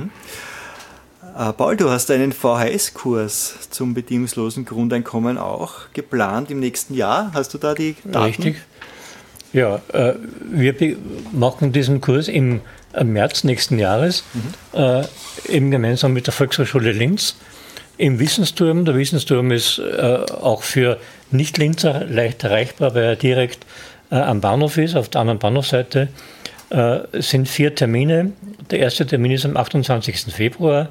Paul, 1.56 1.76
du 1.76 1.90
hast 1.90 2.10
einen 2.10 2.32
VHS-Kurs 2.32 3.70
zum 3.70 3.94
bedingungslosen 3.94 4.64
Grundeinkommen 4.64 5.38
auch 5.38 5.92
geplant 5.92 6.50
im 6.50 6.60
nächsten 6.60 6.94
Jahr. 6.94 7.30
Hast 7.34 7.54
du 7.54 7.58
da 7.58 7.74
die 7.74 7.96
Daten? 8.04 8.24
Richtig. 8.24 8.56
Ja, 9.52 9.80
äh, 9.92 10.14
wir 10.50 10.96
machen 11.32 11.72
diesen 11.72 12.00
Kurs 12.00 12.28
im 12.28 12.60
äh, 12.92 13.04
März 13.04 13.44
nächsten 13.44 13.78
Jahres, 13.78 14.22
äh, 14.72 15.02
eben 15.48 15.70
gemeinsam 15.70 16.12
mit 16.12 16.26
der 16.26 16.32
Volkshochschule 16.32 16.92
Linz 16.92 17.36
im 17.96 18.18
Wissensturm. 18.18 18.84
Der 18.84 18.96
Wissensturm 18.96 19.50
ist 19.50 19.78
äh, 19.78 20.18
auch 20.40 20.62
für 20.62 20.98
Nicht-Linzer 21.30 22.04
leicht 22.06 22.44
erreichbar, 22.44 22.94
weil 22.94 23.02
er 23.02 23.16
direkt 23.16 23.66
äh, 24.10 24.16
am 24.16 24.40
Bahnhof 24.40 24.78
ist, 24.78 24.96
auf 24.96 25.08
der 25.08 25.20
anderen 25.20 25.38
Bahnhofseite. 25.38 26.08
Äh, 26.70 27.00
sind 27.20 27.48
vier 27.48 27.74
Termine. 27.74 28.32
Der 28.70 28.78
erste 28.78 29.04
Termin 29.04 29.32
ist 29.32 29.44
am 29.44 29.56
28. 29.56 30.32
Februar 30.32 30.88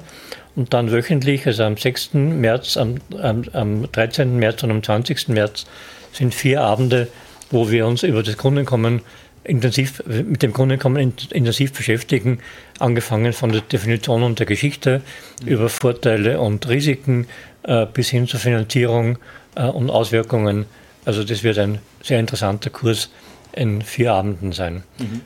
und 0.54 0.74
dann 0.74 0.92
wöchentlich, 0.92 1.46
also 1.46 1.62
am 1.64 1.78
6. 1.78 2.10
März, 2.12 2.76
am, 2.76 2.96
am, 3.22 3.44
am 3.54 3.90
13. 3.90 4.36
März 4.36 4.62
und 4.62 4.70
am 4.72 4.82
20. 4.82 5.28
März 5.28 5.64
sind 6.12 6.34
vier 6.34 6.60
Abende, 6.60 7.08
wo 7.50 7.70
wir 7.70 7.86
uns 7.86 8.02
über 8.02 8.22
das 8.22 8.36
Grundeinkommen 8.36 9.00
intensiv, 9.42 10.02
mit 10.06 10.42
dem 10.42 10.52
Grundeinkommen 10.52 11.00
in- 11.00 11.14
intensiv 11.30 11.72
beschäftigen, 11.72 12.40
angefangen 12.78 13.32
von 13.32 13.50
der 13.50 13.62
Definition 13.62 14.22
und 14.22 14.38
der 14.38 14.46
Geschichte 14.46 15.00
über 15.46 15.70
Vorteile 15.70 16.40
und 16.40 16.68
Risiken 16.68 17.26
äh, 17.62 17.86
bis 17.86 18.10
hin 18.10 18.28
zur 18.28 18.38
Finanzierung 18.38 19.16
äh, 19.54 19.62
und 19.64 19.88
Auswirkungen. 19.88 20.66
Also 21.06 21.24
das 21.24 21.42
wird 21.42 21.56
ein 21.58 21.78
sehr 22.02 22.20
interessanter 22.20 22.68
Kurs 22.68 23.08
in 23.52 23.82
vier 23.82 24.12
Abenden 24.12 24.52
sein. 24.52 24.82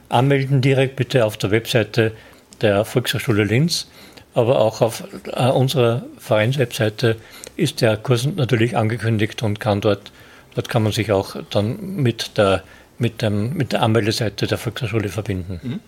Anmelden 0.09 0.61
direkt 0.61 0.97
bitte 0.97 1.25
auf 1.25 1.37
der 1.37 1.51
Webseite 1.51 2.13
der 2.61 2.85
Volkshochschule 2.85 3.45
Linz, 3.45 3.89
aber 4.35 4.61
auch 4.61 4.81
auf 4.81 5.05
äh, 5.33 5.49
unserer 5.49 6.05
Vereinswebseite 6.19 7.17
ist 7.57 7.81
der 7.81 7.97
Kurs 7.97 8.27
natürlich 8.27 8.77
angekündigt 8.77 9.43
und 9.43 9.61
kann 9.61 9.81
dort, 9.81 10.11
dort 10.55 10.69
kann 10.69 10.83
man 10.83 10.93
sich 10.93 11.13
auch 11.13 11.37
dann 11.51 11.97
mit 11.97 12.37
der, 12.37 12.63
mit 12.99 13.23
dem, 13.23 13.55
mit 13.55 13.73
der 13.73 13.83
Anmeldeseite 13.83 14.47
der 14.47 14.57
Volkshochschule 14.57 15.09
verbinden. 15.09 15.81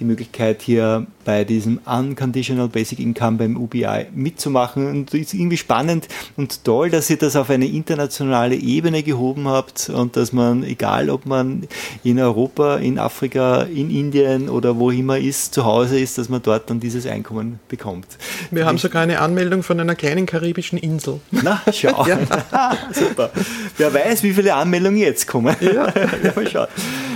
die 0.03 0.07
Möglichkeit 0.07 0.61
hier 0.61 1.07
bei 1.25 1.43
diesem 1.45 1.79
Unconditional 1.85 2.67
Basic 2.67 2.99
Income 2.99 3.37
beim 3.37 3.57
UBI 3.57 4.07
mitzumachen 4.13 4.87
und 4.87 5.13
es 5.13 5.21
ist 5.21 5.33
irgendwie 5.33 5.57
spannend 5.57 6.07
und 6.35 6.63
toll, 6.65 6.89
dass 6.89 7.09
ihr 7.09 7.17
das 7.17 7.35
auf 7.35 7.49
eine 7.49 7.65
internationale 7.65 8.55
Ebene 8.55 9.03
gehoben 9.03 9.47
habt 9.47 9.89
und 9.89 10.17
dass 10.17 10.33
man, 10.33 10.63
egal 10.63 11.09
ob 11.09 11.25
man 11.25 11.67
in 12.03 12.19
Europa, 12.19 12.77
in 12.77 12.99
Afrika, 12.99 13.61
in 13.61 13.89
Indien 13.89 14.49
oder 14.49 14.77
wo 14.77 14.91
immer 14.91 15.17
ist, 15.17 15.53
zu 15.53 15.63
Hause 15.63 15.99
ist, 15.99 16.17
dass 16.17 16.27
man 16.29 16.41
dort 16.41 16.69
dann 16.69 16.79
dieses 16.79 17.07
Einkommen 17.07 17.59
bekommt. 17.69 18.07
Wir 18.51 18.65
haben 18.65 18.77
sogar 18.77 19.03
eine 19.03 19.19
Anmeldung 19.21 19.63
von 19.63 19.79
einer 19.79 19.95
kleinen 19.95 20.25
karibischen 20.25 20.77
Insel. 20.77 21.21
Na, 21.31 21.61
schau. 21.71 22.05
Super. 22.91 23.31
Wer 23.77 23.93
weiß, 23.93 24.23
wie 24.23 24.33
viele 24.33 24.53
Anmeldungen 24.53 24.97
jetzt 24.97 25.27
kommen. 25.27 25.55
Ja, 25.61 25.91
schauen. 26.51 26.67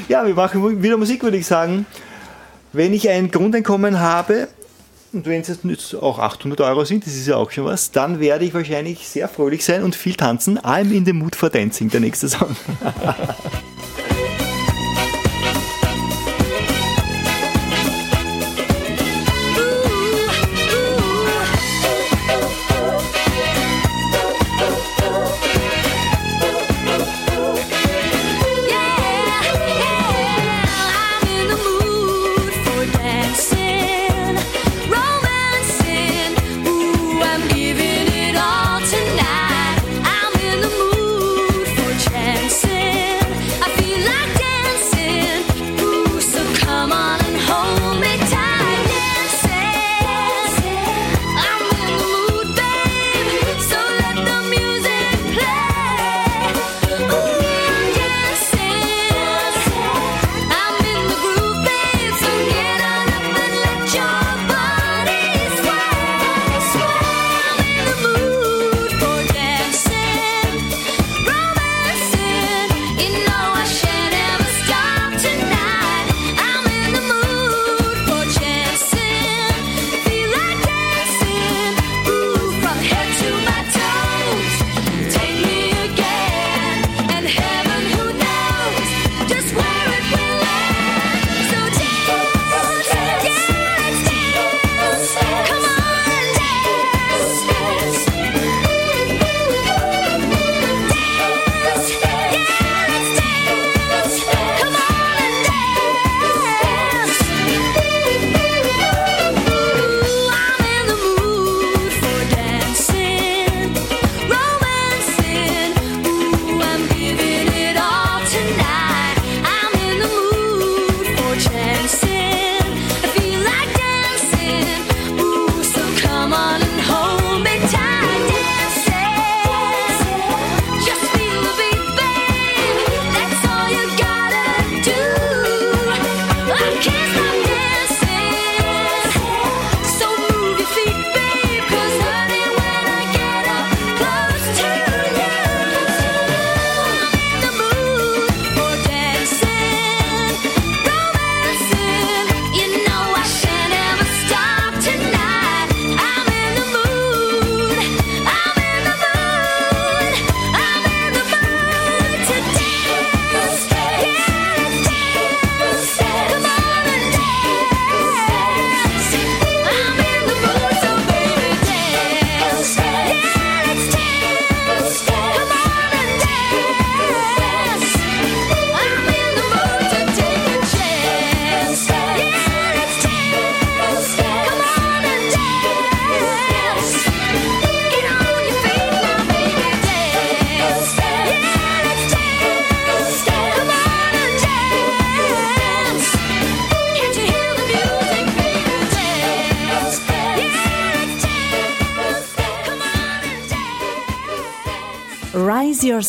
ja 0.08 0.26
wir 0.26 0.34
machen 0.34 0.82
wieder 0.82 0.98
Musik, 0.98 1.24
würde 1.24 1.38
ich 1.38 1.46
sagen. 1.46 1.86
Wenn 2.74 2.94
ich 2.94 3.10
ein 3.10 3.32
Grundeinkommen 3.32 4.00
habe, 4.00 4.48
und 5.14 5.26
wenn 5.26 5.42
es 5.42 5.48
jetzt 5.48 5.96
auch 5.96 6.20
800 6.20 6.62
Euro 6.62 6.84
sind, 6.84 7.06
das 7.06 7.16
ist 7.16 7.28
ja 7.28 7.38
auch 7.38 7.50
schon 7.50 7.66
was, 7.66 7.92
dann 7.92 8.20
werde 8.20 8.46
ich 8.46 8.54
wahrscheinlich 8.54 9.08
sehr 9.08 9.28
fröhlich 9.30 9.64
sein 9.64 9.84
und 9.84 9.96
viel 9.96 10.16
tanzen. 10.16 10.60
I'm 10.60 10.92
in 10.92 11.06
the 11.06 11.14
mood 11.14 11.36
for 11.36 11.50
dancing, 11.50 11.90
der 11.90 12.02
nächste 12.02 12.28
Song. 12.30 12.56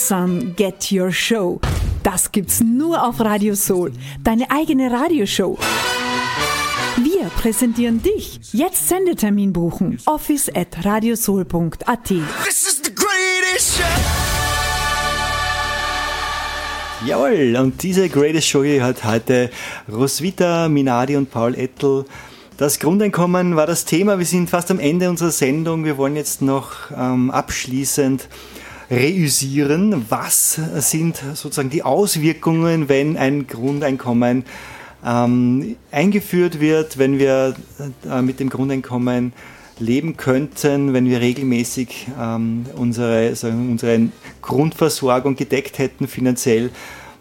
Sun, 0.08 0.54
Get 0.56 0.90
Your 0.90 1.12
Show. 1.12 1.60
Das 2.02 2.32
gibt's 2.32 2.62
nur 2.62 3.06
auf 3.06 3.20
Radio 3.20 3.54
Soul, 3.54 3.92
deine 4.24 4.50
eigene 4.50 4.90
Radioshow. 4.90 5.58
Wir 6.96 7.28
präsentieren 7.36 8.02
dich. 8.02 8.40
Jetzt 8.52 8.88
Sendetermin 8.88 9.52
buchen. 9.52 9.98
Office 10.06 10.48
at 10.54 10.82
radiosoul.at. 10.82 12.04
This 12.04 12.22
is 12.48 12.80
the 12.82 12.90
greatest 12.94 13.76
show. 13.76 13.84
Jawohl, 17.06 17.54
und 17.60 17.82
diese 17.82 18.08
Greatest 18.08 18.48
Show 18.48 18.64
hier 18.64 18.82
hat 18.82 19.04
heute 19.04 19.50
Roswitha 19.92 20.70
Minardi 20.70 21.16
und 21.16 21.30
Paul 21.30 21.54
Ettel. 21.54 22.06
Das 22.56 22.78
Grundeinkommen 22.78 23.56
war 23.56 23.66
das 23.66 23.84
Thema. 23.84 24.18
Wir 24.18 24.24
sind 24.24 24.48
fast 24.48 24.70
am 24.70 24.78
Ende 24.78 25.10
unserer 25.10 25.32
Sendung. 25.32 25.84
Wir 25.84 25.98
wollen 25.98 26.16
jetzt 26.16 26.40
noch 26.40 26.90
ähm, 26.96 27.30
abschließend 27.30 28.26
reüsieren. 28.90 30.06
Was 30.08 30.60
sind 30.76 31.22
sozusagen 31.34 31.70
die 31.70 31.82
Auswirkungen, 31.82 32.88
wenn 32.88 33.16
ein 33.16 33.46
Grundeinkommen 33.46 34.44
ähm, 35.04 35.76
eingeführt 35.90 36.60
wird, 36.60 36.98
wenn 36.98 37.18
wir 37.18 37.54
äh, 38.08 38.22
mit 38.22 38.40
dem 38.40 38.50
Grundeinkommen 38.50 39.32
leben 39.78 40.16
könnten, 40.16 40.92
wenn 40.92 41.06
wir 41.06 41.20
regelmäßig 41.20 42.08
ähm, 42.20 42.66
unsere, 42.76 43.34
sagen, 43.36 43.70
unsere 43.70 44.08
Grundversorgung 44.42 45.36
gedeckt 45.36 45.78
hätten 45.78 46.08
finanziell. 46.08 46.70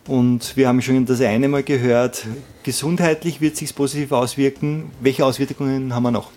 Und 0.08 0.56
wir 0.56 0.68
haben 0.68 0.82
schon 0.82 1.06
das 1.06 1.22
eine 1.22 1.50
Mal 1.50 1.64
gehört, 1.64 2.26
gesundheitlich 2.64 3.42
wird 3.42 3.58
sich 3.58 3.76
positiv 3.76 4.12
auswirken. 4.12 4.86
Welche 5.02 5.26
Auswirkungen 5.26 5.94
haben 5.94 6.04
wir 6.04 6.12
noch? 6.12 6.32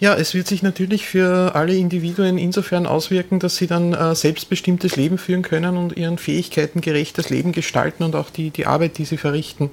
Ja, 0.00 0.14
es 0.14 0.32
wird 0.32 0.46
sich 0.46 0.62
natürlich 0.62 1.04
für 1.04 1.54
alle 1.54 1.76
Individuen 1.76 2.38
insofern 2.38 2.86
auswirken, 2.86 3.38
dass 3.38 3.56
sie 3.56 3.66
dann 3.66 3.92
äh, 3.92 4.14
selbstbestimmtes 4.14 4.96
Leben 4.96 5.18
führen 5.18 5.42
können 5.42 5.76
und 5.76 5.94
ihren 5.94 6.16
Fähigkeiten 6.16 6.80
gerechtes 6.80 7.28
Leben 7.28 7.52
gestalten 7.52 8.02
und 8.02 8.16
auch 8.16 8.30
die, 8.30 8.48
die 8.48 8.66
Arbeit, 8.66 8.96
die 8.96 9.04
sie 9.04 9.18
verrichten, 9.18 9.68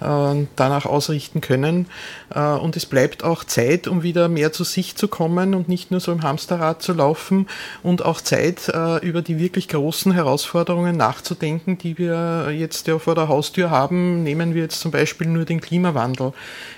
danach 0.00 0.86
ausrichten 0.86 1.40
können. 1.40 1.86
Äh, 2.34 2.40
und 2.40 2.76
es 2.76 2.86
bleibt 2.86 3.24
auch 3.24 3.44
Zeit, 3.44 3.86
um 3.86 4.02
wieder 4.02 4.28
mehr 4.28 4.52
zu 4.52 4.64
sich 4.64 4.96
zu 4.96 5.08
kommen 5.08 5.54
und 5.54 5.68
nicht 5.68 5.90
nur 5.90 6.00
so 6.00 6.12
im 6.12 6.22
Hamsterrad 6.22 6.82
zu 6.82 6.92
laufen 6.92 7.46
und 7.82 8.04
auch 8.04 8.20
Zeit, 8.20 8.68
äh, 8.68 8.98
über 9.06 9.22
die 9.22 9.38
wirklich 9.38 9.68
großen 9.68 10.12
Herausforderungen 10.12 10.96
nachzudenken, 10.96 11.78
die 11.78 11.98
wir 11.98 12.50
jetzt 12.50 12.86
ja 12.86 12.98
vor 12.98 13.14
der 13.14 13.28
Haustür 13.28 13.70
haben. 13.70 14.22
Nehmen 14.22 14.54
wir 14.54 14.62
jetzt 14.62 14.80
zum 14.80 14.90
Beispiel 14.90 15.28
nur 15.28 15.44
den 15.44 15.60
Klimawandel. 15.60 16.32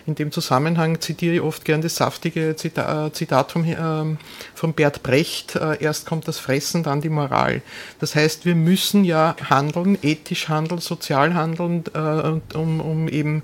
In 0.06 0.14
dem 0.14 0.30
Zusammenhang 0.30 1.00
zitiere 1.00 1.36
ich 1.36 1.40
oft 1.40 1.64
gern 1.64 1.82
das 1.82 1.96
saftige 1.96 2.54
Zita 2.56 3.06
äh, 3.06 3.12
Zitat 3.12 3.54
ähm, 3.56 4.18
von 4.54 4.72
Bert 4.72 5.02
Brecht, 5.02 5.56
äh, 5.56 5.82
erst 5.82 6.06
kommt 6.06 6.28
das 6.28 6.38
Fressen, 6.38 6.82
dann 6.82 7.00
die 7.00 7.08
Moral. 7.08 7.62
Das 7.98 8.14
heißt, 8.14 8.44
wir 8.44 8.54
müssen 8.54 9.04
ja 9.04 9.36
handeln, 9.48 9.98
ethisch 10.02 10.48
handeln, 10.48 10.80
sozial 10.80 11.34
handeln, 11.34 11.84
äh, 11.94 11.98
und 11.98 12.54
um, 12.80 13.05
eben 13.08 13.42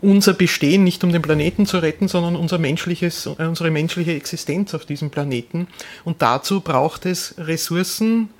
unser 0.00 0.34
Bestehen, 0.34 0.84
nicht 0.84 1.02
um 1.04 1.12
den 1.12 1.22
Planeten 1.22 1.66
zu 1.66 1.78
retten, 1.78 2.08
sondern 2.08 2.36
unser 2.36 2.58
menschliches, 2.58 3.26
äh, 3.26 3.44
unsere 3.44 3.70
menschliche 3.70 4.14
Existenz 4.14 4.74
auf 4.74 4.84
diesem 4.84 5.10
Planeten. 5.10 5.68
Und 6.04 6.22
dazu 6.22 6.60
braucht 6.60 7.06
es 7.06 7.34
Ressourcen, 7.38 8.30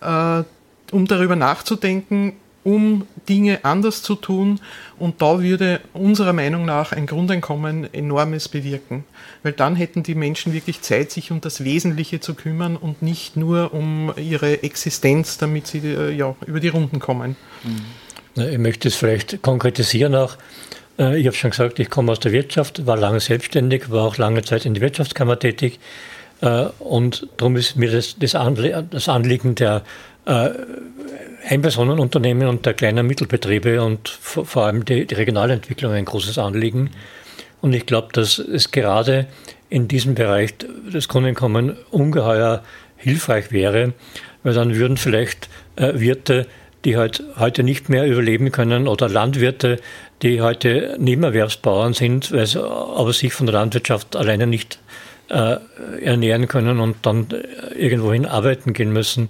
äh, 0.00 0.42
um 0.92 1.06
darüber 1.06 1.36
nachzudenken, 1.36 2.34
um 2.62 3.06
Dinge 3.28 3.64
anders 3.64 4.02
zu 4.02 4.14
tun. 4.14 4.60
Und 4.98 5.22
da 5.22 5.40
würde 5.40 5.80
unserer 5.92 6.32
Meinung 6.32 6.64
nach 6.64 6.92
ein 6.92 7.06
Grundeinkommen 7.06 7.92
enormes 7.94 8.48
bewirken. 8.48 9.04
Weil 9.42 9.52
dann 9.52 9.76
hätten 9.76 10.02
die 10.02 10.14
Menschen 10.14 10.52
wirklich 10.52 10.82
Zeit, 10.82 11.10
sich 11.10 11.30
um 11.30 11.40
das 11.40 11.64
Wesentliche 11.64 12.20
zu 12.20 12.34
kümmern 12.34 12.76
und 12.76 13.02
nicht 13.02 13.36
nur 13.36 13.72
um 13.72 14.12
ihre 14.16 14.62
Existenz, 14.62 15.38
damit 15.38 15.66
sie 15.66 15.78
äh, 15.78 16.10
ja, 16.12 16.34
über 16.46 16.60
die 16.60 16.68
Runden 16.68 16.98
kommen. 16.98 17.36
Ich 18.36 18.58
möchte 18.58 18.88
es 18.88 18.96
vielleicht 18.96 19.42
konkretisieren 19.42 20.14
auch. 20.14 20.36
Äh, 20.98 21.18
Ich 21.18 21.26
habe 21.26 21.36
schon 21.36 21.50
gesagt, 21.50 21.78
ich 21.78 21.90
komme 21.90 22.12
aus 22.12 22.20
der 22.20 22.32
Wirtschaft, 22.32 22.86
war 22.86 22.96
lange 22.96 23.20
selbstständig, 23.20 23.90
war 23.90 24.04
auch 24.04 24.16
lange 24.18 24.42
Zeit 24.42 24.66
in 24.66 24.74
der 24.74 24.82
Wirtschaftskammer 24.82 25.38
tätig. 25.38 25.80
Äh, 26.40 26.66
Und 26.78 27.26
darum 27.36 27.56
ist 27.56 27.76
mir 27.76 27.90
das, 27.90 28.16
das, 28.18 28.34
Anle 28.34 28.86
das 28.90 29.08
Anliegen 29.08 29.54
der 29.56 29.82
äh, 30.26 30.50
Einpersonenunternehmen 31.48 32.48
und 32.48 32.66
der 32.66 32.74
kleinen 32.74 33.06
Mittelbetriebe 33.06 33.82
und 33.82 34.08
vor 34.08 34.64
allem 34.66 34.84
die, 34.84 35.06
die 35.06 35.14
Regionalentwicklung 35.14 35.92
ein 35.92 36.04
großes 36.04 36.38
Anliegen. 36.38 36.90
Und 37.60 37.72
ich 37.72 37.86
glaube, 37.86 38.08
dass 38.12 38.38
es 38.38 38.70
gerade 38.70 39.26
in 39.70 39.88
diesem 39.88 40.14
Bereich 40.14 40.54
das 40.92 41.08
Grundeinkommen 41.08 41.76
ungeheuer 41.90 42.62
hilfreich 42.96 43.52
wäre, 43.52 43.92
weil 44.42 44.54
dann 44.54 44.74
würden 44.74 44.96
vielleicht 44.96 45.48
äh, 45.76 45.98
Wirte, 45.98 46.46
die 46.84 46.96
halt 46.96 47.22
heute 47.38 47.62
nicht 47.62 47.88
mehr 47.88 48.06
überleben 48.06 48.52
können, 48.52 48.88
oder 48.88 49.08
Landwirte, 49.08 49.78
die 50.22 50.40
heute 50.40 50.96
Nebenerwerbsbauern 50.98 51.94
sind, 51.94 52.32
weil 52.32 52.46
sie 52.46 52.62
aber 52.62 53.12
sich 53.12 53.32
von 53.32 53.46
der 53.46 53.54
Landwirtschaft 53.54 54.16
alleine 54.16 54.46
nicht 54.46 54.78
äh, 55.28 55.56
ernähren 56.02 56.48
können 56.48 56.80
und 56.80 56.96
dann 57.02 57.28
äh, 57.30 57.74
irgendwohin 57.78 58.26
arbeiten 58.26 58.72
gehen 58.72 58.92
müssen, 58.92 59.28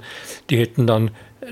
die 0.49 0.59
hätten 0.59 0.87
dann 0.87 1.11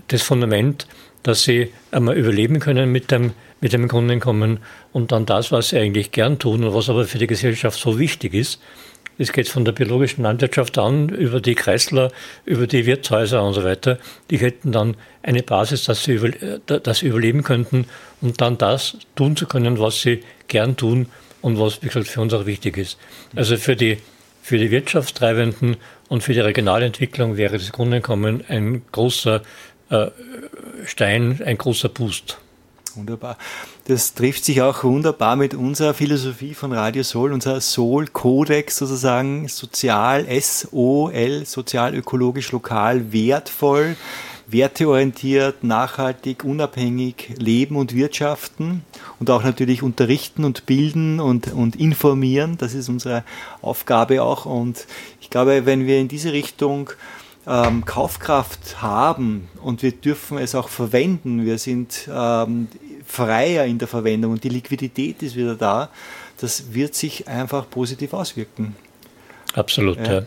das 0.08 0.22
Fundament, 0.22 0.86
dass 1.22 1.42
sie 1.42 1.72
einmal 1.90 2.16
überleben 2.16 2.60
können 2.60 2.90
mit 2.90 3.10
dem, 3.10 3.32
mit 3.60 3.72
dem 3.72 3.88
Grundeinkommen 3.88 4.58
und 4.92 5.12
dann 5.12 5.26
das, 5.26 5.52
was 5.52 5.70
sie 5.70 5.78
eigentlich 5.78 6.12
gern 6.12 6.38
tun 6.38 6.64
und 6.64 6.74
was 6.74 6.88
aber 6.88 7.04
für 7.04 7.18
die 7.18 7.26
Gesellschaft 7.26 7.78
so 7.78 7.98
wichtig 7.98 8.34
ist. 8.34 8.60
Es 9.18 9.32
geht 9.32 9.48
von 9.48 9.64
der 9.64 9.72
biologischen 9.72 10.22
Landwirtschaft 10.22 10.78
an, 10.78 11.08
über 11.08 11.40
die 11.40 11.56
Kreisler, 11.56 12.12
über 12.44 12.68
die 12.68 12.86
Wirtshäuser 12.86 13.42
und 13.42 13.52
so 13.52 13.64
weiter. 13.64 13.98
Die 14.30 14.38
hätten 14.38 14.70
dann 14.70 14.96
eine 15.22 15.42
Basis, 15.42 15.84
dass 15.84 16.04
sie, 16.04 16.12
über, 16.12 16.28
äh, 16.28 16.60
dass 16.80 17.00
sie 17.00 17.08
überleben 17.08 17.42
könnten 17.42 17.86
und 18.20 18.40
dann 18.40 18.56
das 18.58 18.96
tun 19.16 19.36
zu 19.36 19.46
können, 19.46 19.78
was 19.78 20.00
sie 20.00 20.22
gern 20.46 20.76
tun 20.76 21.06
und 21.42 21.58
was, 21.58 21.82
wie 21.82 21.86
gesagt, 21.88 22.06
für 22.06 22.20
uns 22.20 22.32
auch 22.32 22.46
wichtig 22.46 22.78
ist. 22.78 22.98
Also 23.34 23.56
für 23.56 23.74
die, 23.74 23.98
für 24.42 24.58
die 24.58 24.70
Wirtschaftstreibenden 24.70 25.76
und 26.08 26.22
für 26.22 26.32
die 26.32 26.40
Regionalentwicklung 26.40 27.36
wäre 27.36 27.58
das 27.58 27.72
Grundeinkommen 27.72 28.44
ein 28.48 28.82
großer 28.92 29.42
äh, 29.90 30.06
Stein, 30.84 31.40
ein 31.44 31.58
großer 31.58 31.88
Boost. 31.88 32.38
Wunderbar. 32.98 33.38
Das 33.86 34.14
trifft 34.14 34.44
sich 34.44 34.60
auch 34.60 34.82
wunderbar 34.82 35.36
mit 35.36 35.54
unserer 35.54 35.94
Philosophie 35.94 36.52
von 36.52 36.72
Radio 36.72 37.04
Soul, 37.04 37.32
unser 37.32 37.60
Soul-Kodex 37.60 38.76
sozusagen, 38.76 39.46
sozial, 39.46 40.26
S-O-L, 40.26 41.46
sozial, 41.46 41.94
ökologisch, 41.94 42.50
lokal, 42.50 43.12
wertvoll, 43.12 43.94
werteorientiert, 44.48 45.62
nachhaltig, 45.62 46.42
unabhängig 46.42 47.34
leben 47.38 47.76
und 47.76 47.94
wirtschaften 47.94 48.82
und 49.20 49.30
auch 49.30 49.44
natürlich 49.44 49.84
unterrichten 49.84 50.44
und 50.44 50.66
bilden 50.66 51.20
und, 51.20 51.52
und 51.52 51.76
informieren. 51.76 52.56
Das 52.58 52.74
ist 52.74 52.88
unsere 52.88 53.22
Aufgabe 53.62 54.24
auch. 54.24 54.44
Und 54.44 54.88
ich 55.20 55.30
glaube, 55.30 55.66
wenn 55.66 55.86
wir 55.86 56.00
in 56.00 56.08
diese 56.08 56.32
Richtung 56.32 56.90
ähm, 57.48 57.84
Kaufkraft 57.84 58.82
haben 58.82 59.48
und 59.62 59.82
wir 59.82 59.92
dürfen 59.92 60.38
es 60.38 60.54
auch 60.54 60.68
verwenden, 60.68 61.44
wir 61.44 61.58
sind 61.58 62.08
ähm, 62.12 62.68
freier 63.08 63.64
in 63.64 63.78
der 63.78 63.88
Verwendung 63.88 64.32
und 64.32 64.44
die 64.44 64.50
Liquidität 64.50 65.22
ist 65.22 65.34
wieder 65.34 65.54
da, 65.54 65.88
das 66.40 66.72
wird 66.74 66.94
sich 66.94 67.26
einfach 67.26 67.68
positiv 67.68 68.12
auswirken. 68.12 68.76
Absolut, 69.54 69.98
Ja. 69.98 70.12
ja. 70.12 70.22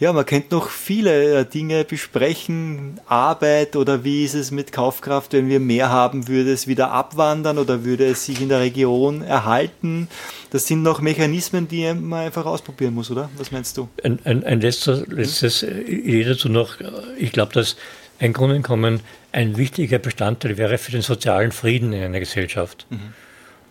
Ja, 0.00 0.12
man 0.12 0.26
könnte 0.26 0.56
noch 0.56 0.68
viele 0.68 1.42
äh, 1.42 1.44
Dinge 1.44 1.84
besprechen. 1.84 2.98
Arbeit 3.06 3.76
oder 3.76 4.02
wie 4.02 4.24
ist 4.24 4.34
es 4.34 4.50
mit 4.50 4.72
Kaufkraft, 4.72 5.32
wenn 5.32 5.48
wir 5.48 5.60
mehr 5.60 5.90
haben, 5.90 6.26
würde 6.26 6.52
es 6.52 6.66
wieder 6.66 6.90
abwandern 6.90 7.56
oder 7.56 7.84
würde 7.84 8.06
es 8.06 8.26
sich 8.26 8.40
in 8.40 8.48
der 8.48 8.58
Region 8.58 9.22
erhalten? 9.22 10.08
Das 10.50 10.66
sind 10.66 10.82
noch 10.82 11.00
Mechanismen, 11.00 11.68
die 11.68 11.94
man 11.94 12.24
einfach 12.24 12.46
ausprobieren 12.46 12.94
muss, 12.94 13.12
oder? 13.12 13.30
Was 13.36 13.52
meinst 13.52 13.76
du? 13.76 13.88
Ein, 14.02 14.18
ein, 14.24 14.42
ein 14.42 14.60
letzter, 14.60 15.04
letztes 15.06 15.62
Idee 15.62 16.24
dazu 16.24 16.48
noch. 16.48 16.78
Ich 17.16 17.30
glaube, 17.30 17.52
dass 17.52 17.76
ein 18.18 18.32
Grundeinkommen 18.32 19.02
ein 19.32 19.56
wichtiger 19.56 19.98
Bestandteil 19.98 20.58
wäre 20.58 20.78
für 20.78 20.92
den 20.92 21.02
sozialen 21.02 21.52
Frieden 21.52 21.92
in 21.92 22.02
einer 22.02 22.20
Gesellschaft. 22.20 22.86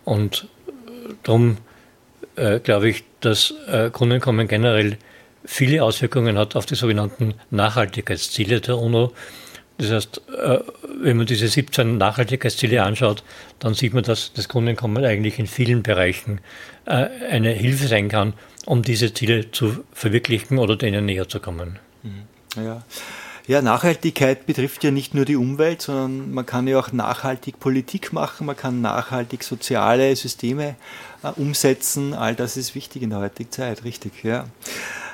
Und 0.03 0.47
darum 1.24 1.57
äh, 2.36 2.59
glaube 2.59 2.89
ich, 2.89 3.03
dass 3.20 3.53
äh, 3.68 3.89
Grundeinkommen 3.91 4.47
generell 4.47 4.97
viele 5.45 5.84
Auswirkungen 5.84 6.38
hat 6.38 6.55
auf 6.55 6.66
die 6.66 6.76
sogenannten 6.76 7.36
Nachhaltigkeitsziele 7.49 8.62
der 8.62 8.78
UNO. 8.78 9.14
Das 9.78 9.91
heißt, 9.91 10.22
äh, 10.38 10.59
wenn 11.01 11.18
man 11.18 11.26
diese 11.26 11.47
17 11.47 11.97
Nachhaltigkeitsziele 11.97 12.84
anschaut, 12.84 13.24
dann 13.59 13.74
sieht 13.74 13.93
man, 13.93 14.03
dass 14.03 14.34
das 14.34 14.47
Grundeinkommen 14.47 15.03
eigentlich 15.03 15.39
in 15.39 15.47
vielen 15.47 15.84
Bereichen 15.84 16.41
äh, 16.86 17.07
eine 17.30 17.51
Hilfe 17.51 17.88
sein 17.88 18.09
kann, 18.09 18.34
um 18.66 18.84
diese 18.84 19.14
Ziele 19.14 19.51
zu 19.51 19.84
verwirklichen 19.91 20.59
oder 20.59 20.76
denen 20.76 21.05
näher 21.05 21.28
zu 21.28 21.39
kommen. 21.39 21.80
Ja. 22.55 22.84
Ja, 23.48 23.62
Nachhaltigkeit 23.62 24.46
betrifft 24.46 24.84
ja 24.84 24.92
nicht 24.92 25.16
nur 25.16 25.26
die 25.26 25.36
Umwelt, 25.36 25.82
sondern 25.82 26.32
man 26.32 26.46
kann 26.46 26.68
ja 26.68 26.80
auch 26.80 26.92
nachhaltig 26.92 27.60
Politik 27.60 28.14
machen, 28.14 28.46
man 28.46 28.56
kann 28.56 28.82
nachhaltig 28.82 29.44
soziale 29.44 30.16
Systeme 30.16 30.76
äh, 31.24 31.30
umsetzen. 31.36 32.14
All 32.14 32.36
das 32.36 32.56
ist 32.56 32.76
wichtig 32.76 33.02
in 33.02 33.10
der 33.10 33.20
heutigen 33.20 33.52
Zeit, 33.52 33.84
richtig, 33.84 34.24
ja. 34.24 34.46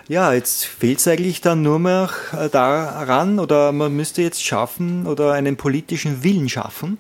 Ja, 0.10 0.32
jetzt 0.32 0.66
fehlt 0.66 1.00
es 1.00 1.08
eigentlich 1.08 1.42
dann 1.42 1.62
nur 1.62 1.80
mehr 1.80 2.10
äh, 2.32 2.50
daran 2.50 3.40
oder 3.40 3.72
man 3.72 3.96
müsste 3.96 4.22
jetzt 4.22 4.44
schaffen 4.44 5.06
oder 5.06 5.34
einen 5.34 5.58
politischen 5.58 6.24
Willen 6.24 6.50
schaffen. 6.50 6.98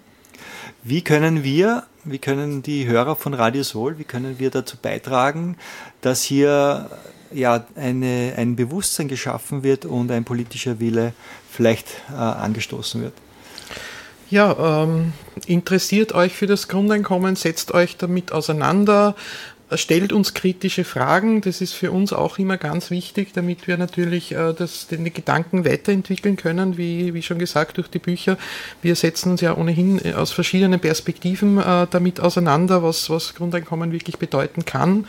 Wie 0.83 1.01
können 1.01 1.43
wir, 1.43 1.83
wie 2.05 2.19
können 2.19 2.63
die 2.63 2.85
Hörer 2.85 3.15
von 3.17 3.33
Radio 3.33 3.63
Soul, 3.63 3.97
wie 3.97 4.05
können 4.05 4.39
wir 4.39 4.49
dazu 4.49 4.77
beitragen, 4.81 5.57
dass 6.01 6.23
hier 6.23 6.89
ja 7.37 7.65
eine, 7.75 8.33
ein 8.37 8.55
Bewusstsein 8.55 9.07
geschaffen 9.07 9.63
wird 9.63 9.85
und 9.85 10.11
ein 10.11 10.23
politischer 10.23 10.79
Wille 10.79 11.13
vielleicht 11.49 11.87
äh, 12.09 12.15
angestoßen 12.15 13.01
wird? 13.01 13.13
Ja, 14.29 14.83
ähm, 14.83 15.13
interessiert 15.45 16.13
euch 16.13 16.33
für 16.33 16.47
das 16.47 16.67
Grundeinkommen, 16.67 17.37
setzt 17.37 17.73
euch 17.73 17.95
damit 17.95 18.33
auseinander, 18.33 19.15
stellt 19.75 20.11
uns 20.13 20.33
kritische 20.33 20.83
Fragen. 20.83 21.41
Das 21.41 21.61
ist 21.61 21.73
für 21.73 21.91
uns 21.91 22.11
auch 22.13 22.37
immer 22.37 22.57
ganz 22.57 22.89
wichtig, 22.89 23.29
damit 23.33 23.67
wir 23.67 23.77
natürlich 23.77 24.33
äh, 24.33 24.53
das, 24.53 24.87
den 24.87 25.05
Gedanken 25.13 25.65
weiterentwickeln 25.65 26.35
können, 26.35 26.77
wie, 26.77 27.13
wie 27.13 27.21
schon 27.21 27.39
gesagt, 27.39 27.77
durch 27.77 27.89
die 27.89 27.99
Bücher. 27.99 28.37
Wir 28.81 28.95
setzen 28.95 29.31
uns 29.31 29.41
ja 29.41 29.55
ohnehin 29.55 30.03
äh, 30.03 30.13
aus 30.13 30.31
verschiedenen 30.31 30.79
Perspektiven 30.79 31.57
äh, 31.57 31.87
damit 31.89 32.19
auseinander, 32.19 32.83
was, 32.83 33.09
was 33.09 33.33
Grundeinkommen 33.33 33.91
wirklich 33.91 34.17
bedeuten 34.17 34.65
kann. 34.65 35.05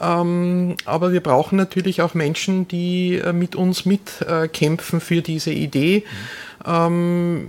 Ähm, 0.00 0.76
aber 0.84 1.12
wir 1.12 1.22
brauchen 1.22 1.56
natürlich 1.56 2.02
auch 2.02 2.14
Menschen, 2.14 2.68
die 2.68 3.16
äh, 3.16 3.32
mit 3.32 3.56
uns 3.56 3.86
mitkämpfen 3.86 5.00
für 5.00 5.22
diese 5.22 5.52
Idee. 5.52 6.04
Ähm, 6.66 7.46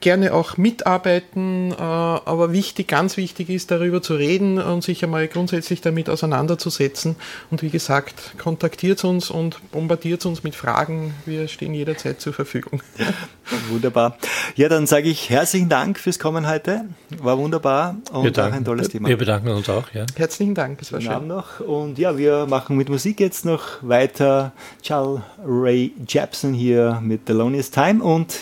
gerne 0.00 0.34
auch 0.34 0.56
mitarbeiten, 0.56 1.72
äh, 1.72 1.74
aber 1.80 2.52
wichtig, 2.52 2.88
ganz 2.88 3.16
wichtig 3.16 3.50
ist, 3.50 3.70
darüber 3.70 4.02
zu 4.02 4.14
reden 4.14 4.58
und 4.58 4.82
sich 4.82 5.02
einmal 5.04 5.28
grundsätzlich 5.28 5.80
damit 5.80 6.08
auseinanderzusetzen. 6.08 7.16
Und 7.50 7.62
wie 7.62 7.70
gesagt, 7.70 8.34
kontaktiert 8.38 9.04
uns 9.04 9.30
und 9.30 9.70
bombardiert 9.72 10.26
uns 10.26 10.42
mit 10.42 10.54
Fragen. 10.54 11.14
Wir 11.24 11.48
stehen 11.48 11.74
jederzeit 11.74 12.20
zur 12.20 12.32
Verfügung. 12.32 12.82
Wunderbar. 13.70 14.18
Ja, 14.56 14.68
dann 14.68 14.86
sage 14.86 15.08
ich 15.08 15.30
herzlichen 15.30 15.68
Dank 15.68 15.98
fürs 15.98 16.18
Kommen 16.18 16.48
heute. 16.48 16.84
War 17.20 17.38
wunderbar 17.38 17.96
und 18.12 18.24
Wir 18.36 18.44
auch 18.44 18.52
ein 18.52 18.64
tolles 18.64 18.88
Thema. 18.88 19.08
wir 19.08 19.16
bedanken 19.16 19.48
uns 19.50 19.68
auch. 19.68 19.84
Ja. 19.92 20.04
Herzlichen 20.16 20.54
Dank, 20.54 20.82
es 20.82 20.92
war 20.92 20.98
Abend 20.98 21.10
schön. 21.12 21.28
noch. 21.28 21.60
Und 21.60 21.98
ja, 21.98 22.18
wir 22.18 22.46
machen 22.46 22.76
mit 22.76 22.88
Musik 22.88 23.20
jetzt 23.20 23.44
noch 23.44 23.62
weiter. 23.82 24.52
Charles 24.82 25.20
Ray 25.44 25.92
Jepsen 26.08 26.54
hier 26.54 27.00
mit 27.02 27.22
The 27.26 27.32
Loneliest 27.34 27.74
Time. 27.74 28.02
Und 28.02 28.34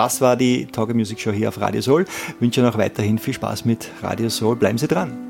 das 0.00 0.22
war 0.22 0.34
die 0.34 0.64
Talker 0.64 0.94
Music 0.94 1.20
Show 1.20 1.30
hier 1.30 1.50
auf 1.50 1.60
Radio 1.60 1.82
Soul. 1.82 2.06
Ich 2.28 2.40
wünsche 2.40 2.62
noch 2.62 2.78
weiterhin 2.78 3.18
viel 3.18 3.34
Spaß 3.34 3.66
mit 3.66 3.90
Radio 4.00 4.30
Soul. 4.30 4.56
Bleiben 4.56 4.78
Sie 4.78 4.88
dran. 4.88 5.29